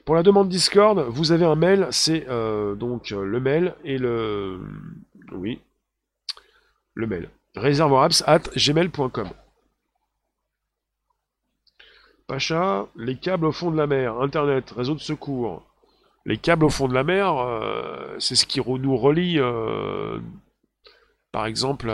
Pour 0.04 0.16
la 0.16 0.24
demande 0.24 0.50
Discord, 0.50 1.00
vous 1.10 1.32
avez 1.32 1.46
un 1.46 1.56
mail, 1.56 1.88
c'est 1.92 2.28
euh, 2.28 2.76
donc 2.76 3.12
le 3.12 3.40
mail 3.40 3.76
et 3.86 3.98
le... 3.98 4.60
Oui, 5.32 5.62
le 6.96 7.08
mail. 7.08 7.30
réservoirapps 7.56 8.24
at 8.28 8.42
gmail.com. 8.56 9.30
Pacha, 12.28 12.88
les 12.98 13.16
câbles 13.16 13.46
au 13.46 13.52
fond 13.54 13.72
de 13.72 13.78
la 13.78 13.88
mer, 13.88 14.20
Internet, 14.20 14.72
réseau 14.72 14.96
de 14.96 15.00
secours. 15.00 15.64
Les 16.26 16.38
câbles 16.38 16.66
au 16.66 16.70
fond 16.70 16.90
de 16.90 16.94
la 16.94 17.06
mer, 17.06 17.36
c'est 18.20 18.36
ce 18.36 18.46
qui 18.46 18.60
nous 18.60 18.98
relie 18.98 19.40
par 21.38 21.46
exemple, 21.46 21.94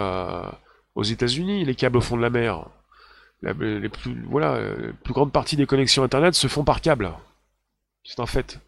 aux 0.95 1.03
États-Unis, 1.03 1.65
les 1.65 1.75
câbles 1.75 1.97
au 1.97 2.01
fond 2.01 2.15
de 2.15 2.21
la 2.21 2.29
mer. 2.29 2.65
les 3.41 3.89
plus, 3.89 4.23
voilà, 4.29 4.57
la 4.61 4.93
plus 5.03 5.13
grande 5.13 5.33
partie 5.33 5.57
des 5.57 5.65
connexions 5.65 6.01
Internet 6.01 6.33
se 6.33 6.47
font 6.47 6.63
par 6.63 6.79
câble. 6.79 7.11
C'est 8.05 8.21
un 8.21 8.25
fait. 8.25 8.61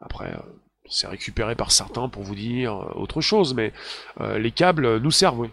Après, 0.00 0.32
euh, 0.32 0.40
c'est 0.88 1.06
récupéré 1.06 1.54
par 1.54 1.70
certains 1.70 2.08
pour 2.08 2.24
vous 2.24 2.34
dire 2.34 2.74
euh, 2.74 2.92
autre 2.96 3.20
chose, 3.20 3.54
mais 3.54 3.72
euh, 4.20 4.38
les 4.38 4.50
câbles 4.50 4.98
nous 4.98 5.12
servent. 5.12 5.48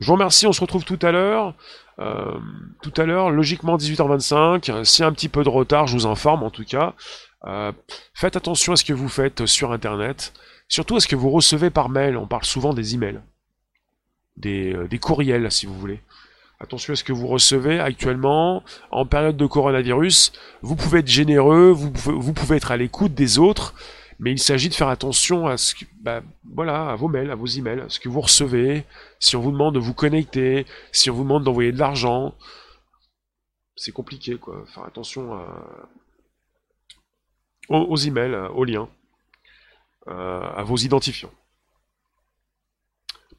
Je 0.00 0.06
vous 0.06 0.14
remercie, 0.14 0.46
on 0.46 0.54
se 0.54 0.62
retrouve 0.62 0.86
tout 0.86 0.98
à 1.02 1.12
l'heure. 1.12 1.54
tout 1.98 2.94
à 2.96 3.04
l'heure, 3.04 3.28
logiquement 3.28 3.76
18h25. 3.76 4.84
S'il 4.84 5.02
y 5.02 5.04
a 5.04 5.08
un 5.08 5.12
petit 5.12 5.28
peu 5.28 5.44
de 5.44 5.50
retard, 5.50 5.86
je 5.86 5.92
vous 5.92 6.06
informe 6.06 6.44
en 6.44 6.50
tout 6.50 6.64
cas. 6.64 6.94
faites 8.14 8.36
attention 8.36 8.72
à 8.72 8.76
ce 8.76 8.84
que 8.84 8.94
vous 8.94 9.10
faites 9.10 9.44
sur 9.44 9.70
Internet. 9.70 10.32
Surtout 10.72 10.96
à 10.96 11.00
ce 11.00 11.06
que 11.06 11.16
vous 11.16 11.28
recevez 11.28 11.68
par 11.68 11.90
mail, 11.90 12.16
on 12.16 12.26
parle 12.26 12.46
souvent 12.46 12.72
des 12.72 12.94
emails. 12.94 13.20
des, 14.38 14.74
des 14.88 14.98
courriels, 14.98 15.52
si 15.52 15.66
vous 15.66 15.78
voulez. 15.78 16.00
Attention 16.60 16.94
à 16.94 16.96
ce 16.96 17.04
que 17.04 17.12
vous 17.12 17.26
recevez 17.26 17.78
actuellement. 17.78 18.64
En 18.90 19.04
période 19.04 19.36
de 19.36 19.44
coronavirus, 19.44 20.32
vous 20.62 20.74
pouvez 20.74 21.00
être 21.00 21.08
généreux, 21.08 21.72
vous 21.72 22.32
pouvez, 22.32 22.56
être 22.56 22.70
à 22.70 22.78
l'écoute 22.78 23.12
des 23.12 23.38
autres, 23.38 23.74
mais 24.18 24.32
il 24.32 24.38
s'agit 24.38 24.70
de 24.70 24.74
faire 24.74 24.88
attention 24.88 25.46
à 25.46 25.58
ce 25.58 25.74
que, 25.74 25.84
bah, 26.00 26.22
voilà, 26.54 26.88
à 26.92 26.96
vos 26.96 27.08
mails, 27.08 27.30
à 27.30 27.34
vos 27.34 27.44
emails, 27.44 27.80
à 27.80 27.90
ce 27.90 28.00
que 28.00 28.08
vous 28.08 28.22
recevez. 28.22 28.86
Si 29.20 29.36
on 29.36 29.42
vous 29.42 29.52
demande 29.52 29.74
de 29.74 29.78
vous 29.78 29.92
connecter, 29.92 30.64
si 30.90 31.10
on 31.10 31.14
vous 31.14 31.24
demande 31.24 31.44
d'envoyer 31.44 31.72
de 31.72 31.78
l'argent, 31.78 32.34
c'est 33.76 33.92
compliqué, 33.92 34.36
quoi. 34.36 34.64
Faire 34.72 34.84
attention 34.84 35.38
aux, 37.68 37.96
emails, 37.98 38.48
aux 38.54 38.64
liens, 38.64 38.88
euh, 38.88 39.01
à 40.06 40.62
vos 40.64 40.76
identifiants. 40.76 41.32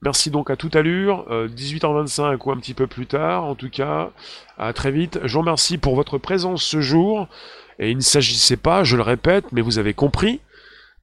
Merci 0.01 0.32
donc 0.32 0.49
à 0.49 0.57
toute 0.57 0.76
allure, 0.76 1.26
18h25 1.30 2.38
ou 2.45 2.51
un 2.51 2.57
petit 2.57 2.74
peu 2.74 2.88
plus 2.88 3.07
tard, 3.07 3.45
en 3.45 3.55
tout 3.55 3.70
cas, 3.70 4.11
à 4.57 4.74
très 4.74 4.91
vite. 4.91 5.20
Je 5.24 5.34
vous 5.34 5.39
remercie 5.39 5.78
pour 5.78 5.95
votre 5.95 6.18
présence 6.18 6.64
ce 6.64 6.82
jour, 6.82 7.28
et 7.80 7.89
il 7.89 7.97
ne 7.97 8.01
s'agissait 8.01 8.57
pas, 8.57 8.84
je 8.84 8.97
le 8.97 9.01
répète, 9.01 9.45
mais 9.53 9.61
vous 9.61 9.80
avez 9.80 9.93
compris, 9.93 10.41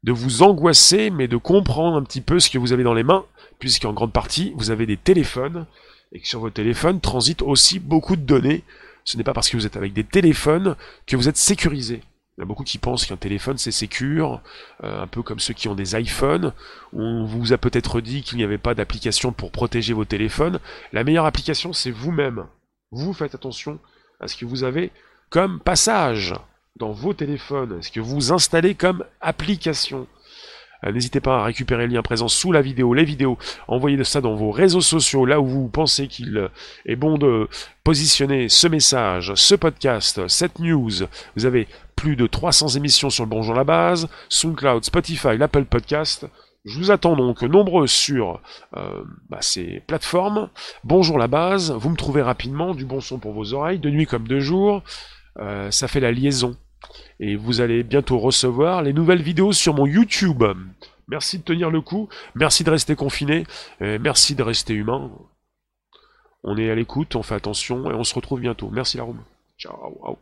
de 0.02 0.12
vous 0.12 0.42
angoisser, 0.42 1.08
mais 1.08 1.28
de 1.28 1.38
comprendre 1.38 1.96
un 1.96 2.02
petit 2.02 2.20
peu 2.20 2.40
ce 2.40 2.50
que 2.50 2.58
vous 2.58 2.74
avez 2.74 2.84
dans 2.84 2.94
les 2.94 3.02
mains, 3.02 3.24
puisqu'en 3.58 3.94
grande 3.94 4.12
partie, 4.12 4.52
vous 4.56 4.70
avez 4.70 4.84
des 4.84 4.98
téléphones, 4.98 5.66
et 6.12 6.20
que 6.20 6.28
sur 6.28 6.40
vos 6.40 6.50
téléphones 6.50 7.00
transitent 7.00 7.42
aussi 7.42 7.78
beaucoup 7.78 8.16
de 8.16 8.22
données. 8.22 8.64
Ce 9.04 9.16
n'est 9.16 9.24
pas 9.24 9.32
parce 9.32 9.48
que 9.48 9.56
vous 9.56 9.64
êtes 9.64 9.76
avec 9.76 9.94
des 9.94 10.04
téléphones 10.04 10.76
que 11.06 11.16
vous 11.16 11.28
êtes 11.28 11.38
sécurisé. 11.38 12.02
Il 12.40 12.44
y 12.44 12.44
a 12.44 12.46
beaucoup 12.46 12.64
qui 12.64 12.78
pensent 12.78 13.04
qu'un 13.04 13.18
téléphone 13.18 13.58
c'est 13.58 13.70
sécure, 13.70 14.40
euh, 14.82 15.02
un 15.02 15.06
peu 15.06 15.22
comme 15.22 15.40
ceux 15.40 15.52
qui 15.52 15.68
ont 15.68 15.74
des 15.74 15.94
iPhones. 15.94 16.54
On 16.94 17.26
vous 17.26 17.52
a 17.52 17.58
peut-être 17.58 18.00
dit 18.00 18.22
qu'il 18.22 18.38
n'y 18.38 18.44
avait 18.44 18.56
pas 18.56 18.74
d'application 18.74 19.30
pour 19.30 19.50
protéger 19.50 19.92
vos 19.92 20.06
téléphones. 20.06 20.58
La 20.94 21.04
meilleure 21.04 21.26
application 21.26 21.74
c'est 21.74 21.90
vous-même. 21.90 22.46
Vous 22.92 23.12
faites 23.12 23.34
attention 23.34 23.78
à 24.20 24.26
ce 24.26 24.36
que 24.36 24.46
vous 24.46 24.64
avez 24.64 24.90
comme 25.28 25.60
passage 25.60 26.34
dans 26.76 26.92
vos 26.92 27.12
téléphones, 27.12 27.82
ce 27.82 27.90
que 27.90 28.00
vous 28.00 28.32
installez 28.32 28.74
comme 28.74 29.04
application. 29.20 30.06
Euh, 30.84 30.92
n'hésitez 30.92 31.20
pas 31.20 31.38
à 31.38 31.44
récupérer 31.44 31.86
le 31.86 31.94
lien 31.94 32.02
présent 32.02 32.28
sous 32.28 32.52
la 32.52 32.62
vidéo, 32.62 32.94
les 32.94 33.04
vidéos, 33.04 33.38
envoyez 33.68 34.02
ça 34.04 34.20
dans 34.20 34.34
vos 34.34 34.50
réseaux 34.50 34.80
sociaux, 34.80 35.24
là 35.26 35.40
où 35.40 35.46
vous 35.46 35.68
pensez 35.68 36.08
qu'il 36.08 36.36
euh, 36.36 36.48
est 36.86 36.96
bon 36.96 37.18
de 37.18 37.48
positionner 37.84 38.48
ce 38.48 38.66
message, 38.66 39.32
ce 39.34 39.54
podcast, 39.54 40.26
cette 40.28 40.58
news. 40.58 40.90
Vous 41.36 41.46
avez 41.46 41.68
plus 41.96 42.16
de 42.16 42.26
300 42.26 42.68
émissions 42.68 43.10
sur 43.10 43.24
le 43.24 43.30
Bonjour 43.30 43.54
la 43.54 43.64
Base, 43.64 44.08
SoundCloud, 44.28 44.84
Spotify, 44.84 45.36
l'Apple 45.36 45.64
Podcast. 45.64 46.26
Je 46.64 46.78
vous 46.78 46.90
attends 46.90 47.16
donc 47.16 47.42
nombreux 47.42 47.86
sur 47.86 48.40
euh, 48.76 49.02
bah, 49.28 49.38
ces 49.40 49.82
plateformes. 49.86 50.50
Bonjour 50.84 51.18
la 51.18 51.26
base, 51.26 51.72
vous 51.72 51.88
me 51.88 51.96
trouvez 51.96 52.20
rapidement, 52.20 52.74
du 52.74 52.84
bon 52.84 53.00
son 53.00 53.18
pour 53.18 53.32
vos 53.32 53.54
oreilles, 53.54 53.78
de 53.78 53.88
nuit 53.88 54.06
comme 54.06 54.28
de 54.28 54.40
jour. 54.40 54.82
ça 55.70 55.88
fait 55.88 56.00
la 56.00 56.12
liaison 56.12 56.56
et 57.18 57.36
vous 57.36 57.60
allez 57.60 57.82
bientôt 57.82 58.18
recevoir 58.18 58.82
les 58.82 58.92
nouvelles 58.92 59.22
vidéos 59.22 59.52
sur 59.52 59.74
mon 59.74 59.86
YouTube. 59.86 60.44
Merci 61.08 61.38
de 61.38 61.42
tenir 61.42 61.70
le 61.70 61.80
coup, 61.80 62.08
merci 62.34 62.62
de 62.64 62.70
rester 62.70 62.94
confiné, 62.94 63.44
merci 63.80 64.34
de 64.34 64.42
rester 64.42 64.74
humain. 64.74 65.10
On 66.44 66.56
est 66.56 66.70
à 66.70 66.74
l'écoute, 66.74 67.16
on 67.16 67.22
fait 67.22 67.34
attention 67.34 67.90
et 67.90 67.94
on 67.94 68.04
se 68.04 68.14
retrouve 68.14 68.40
bientôt. 68.40 68.70
Merci 68.70 68.96
la 68.96 69.02
room. 69.02 69.20
Ciao. 69.58 70.18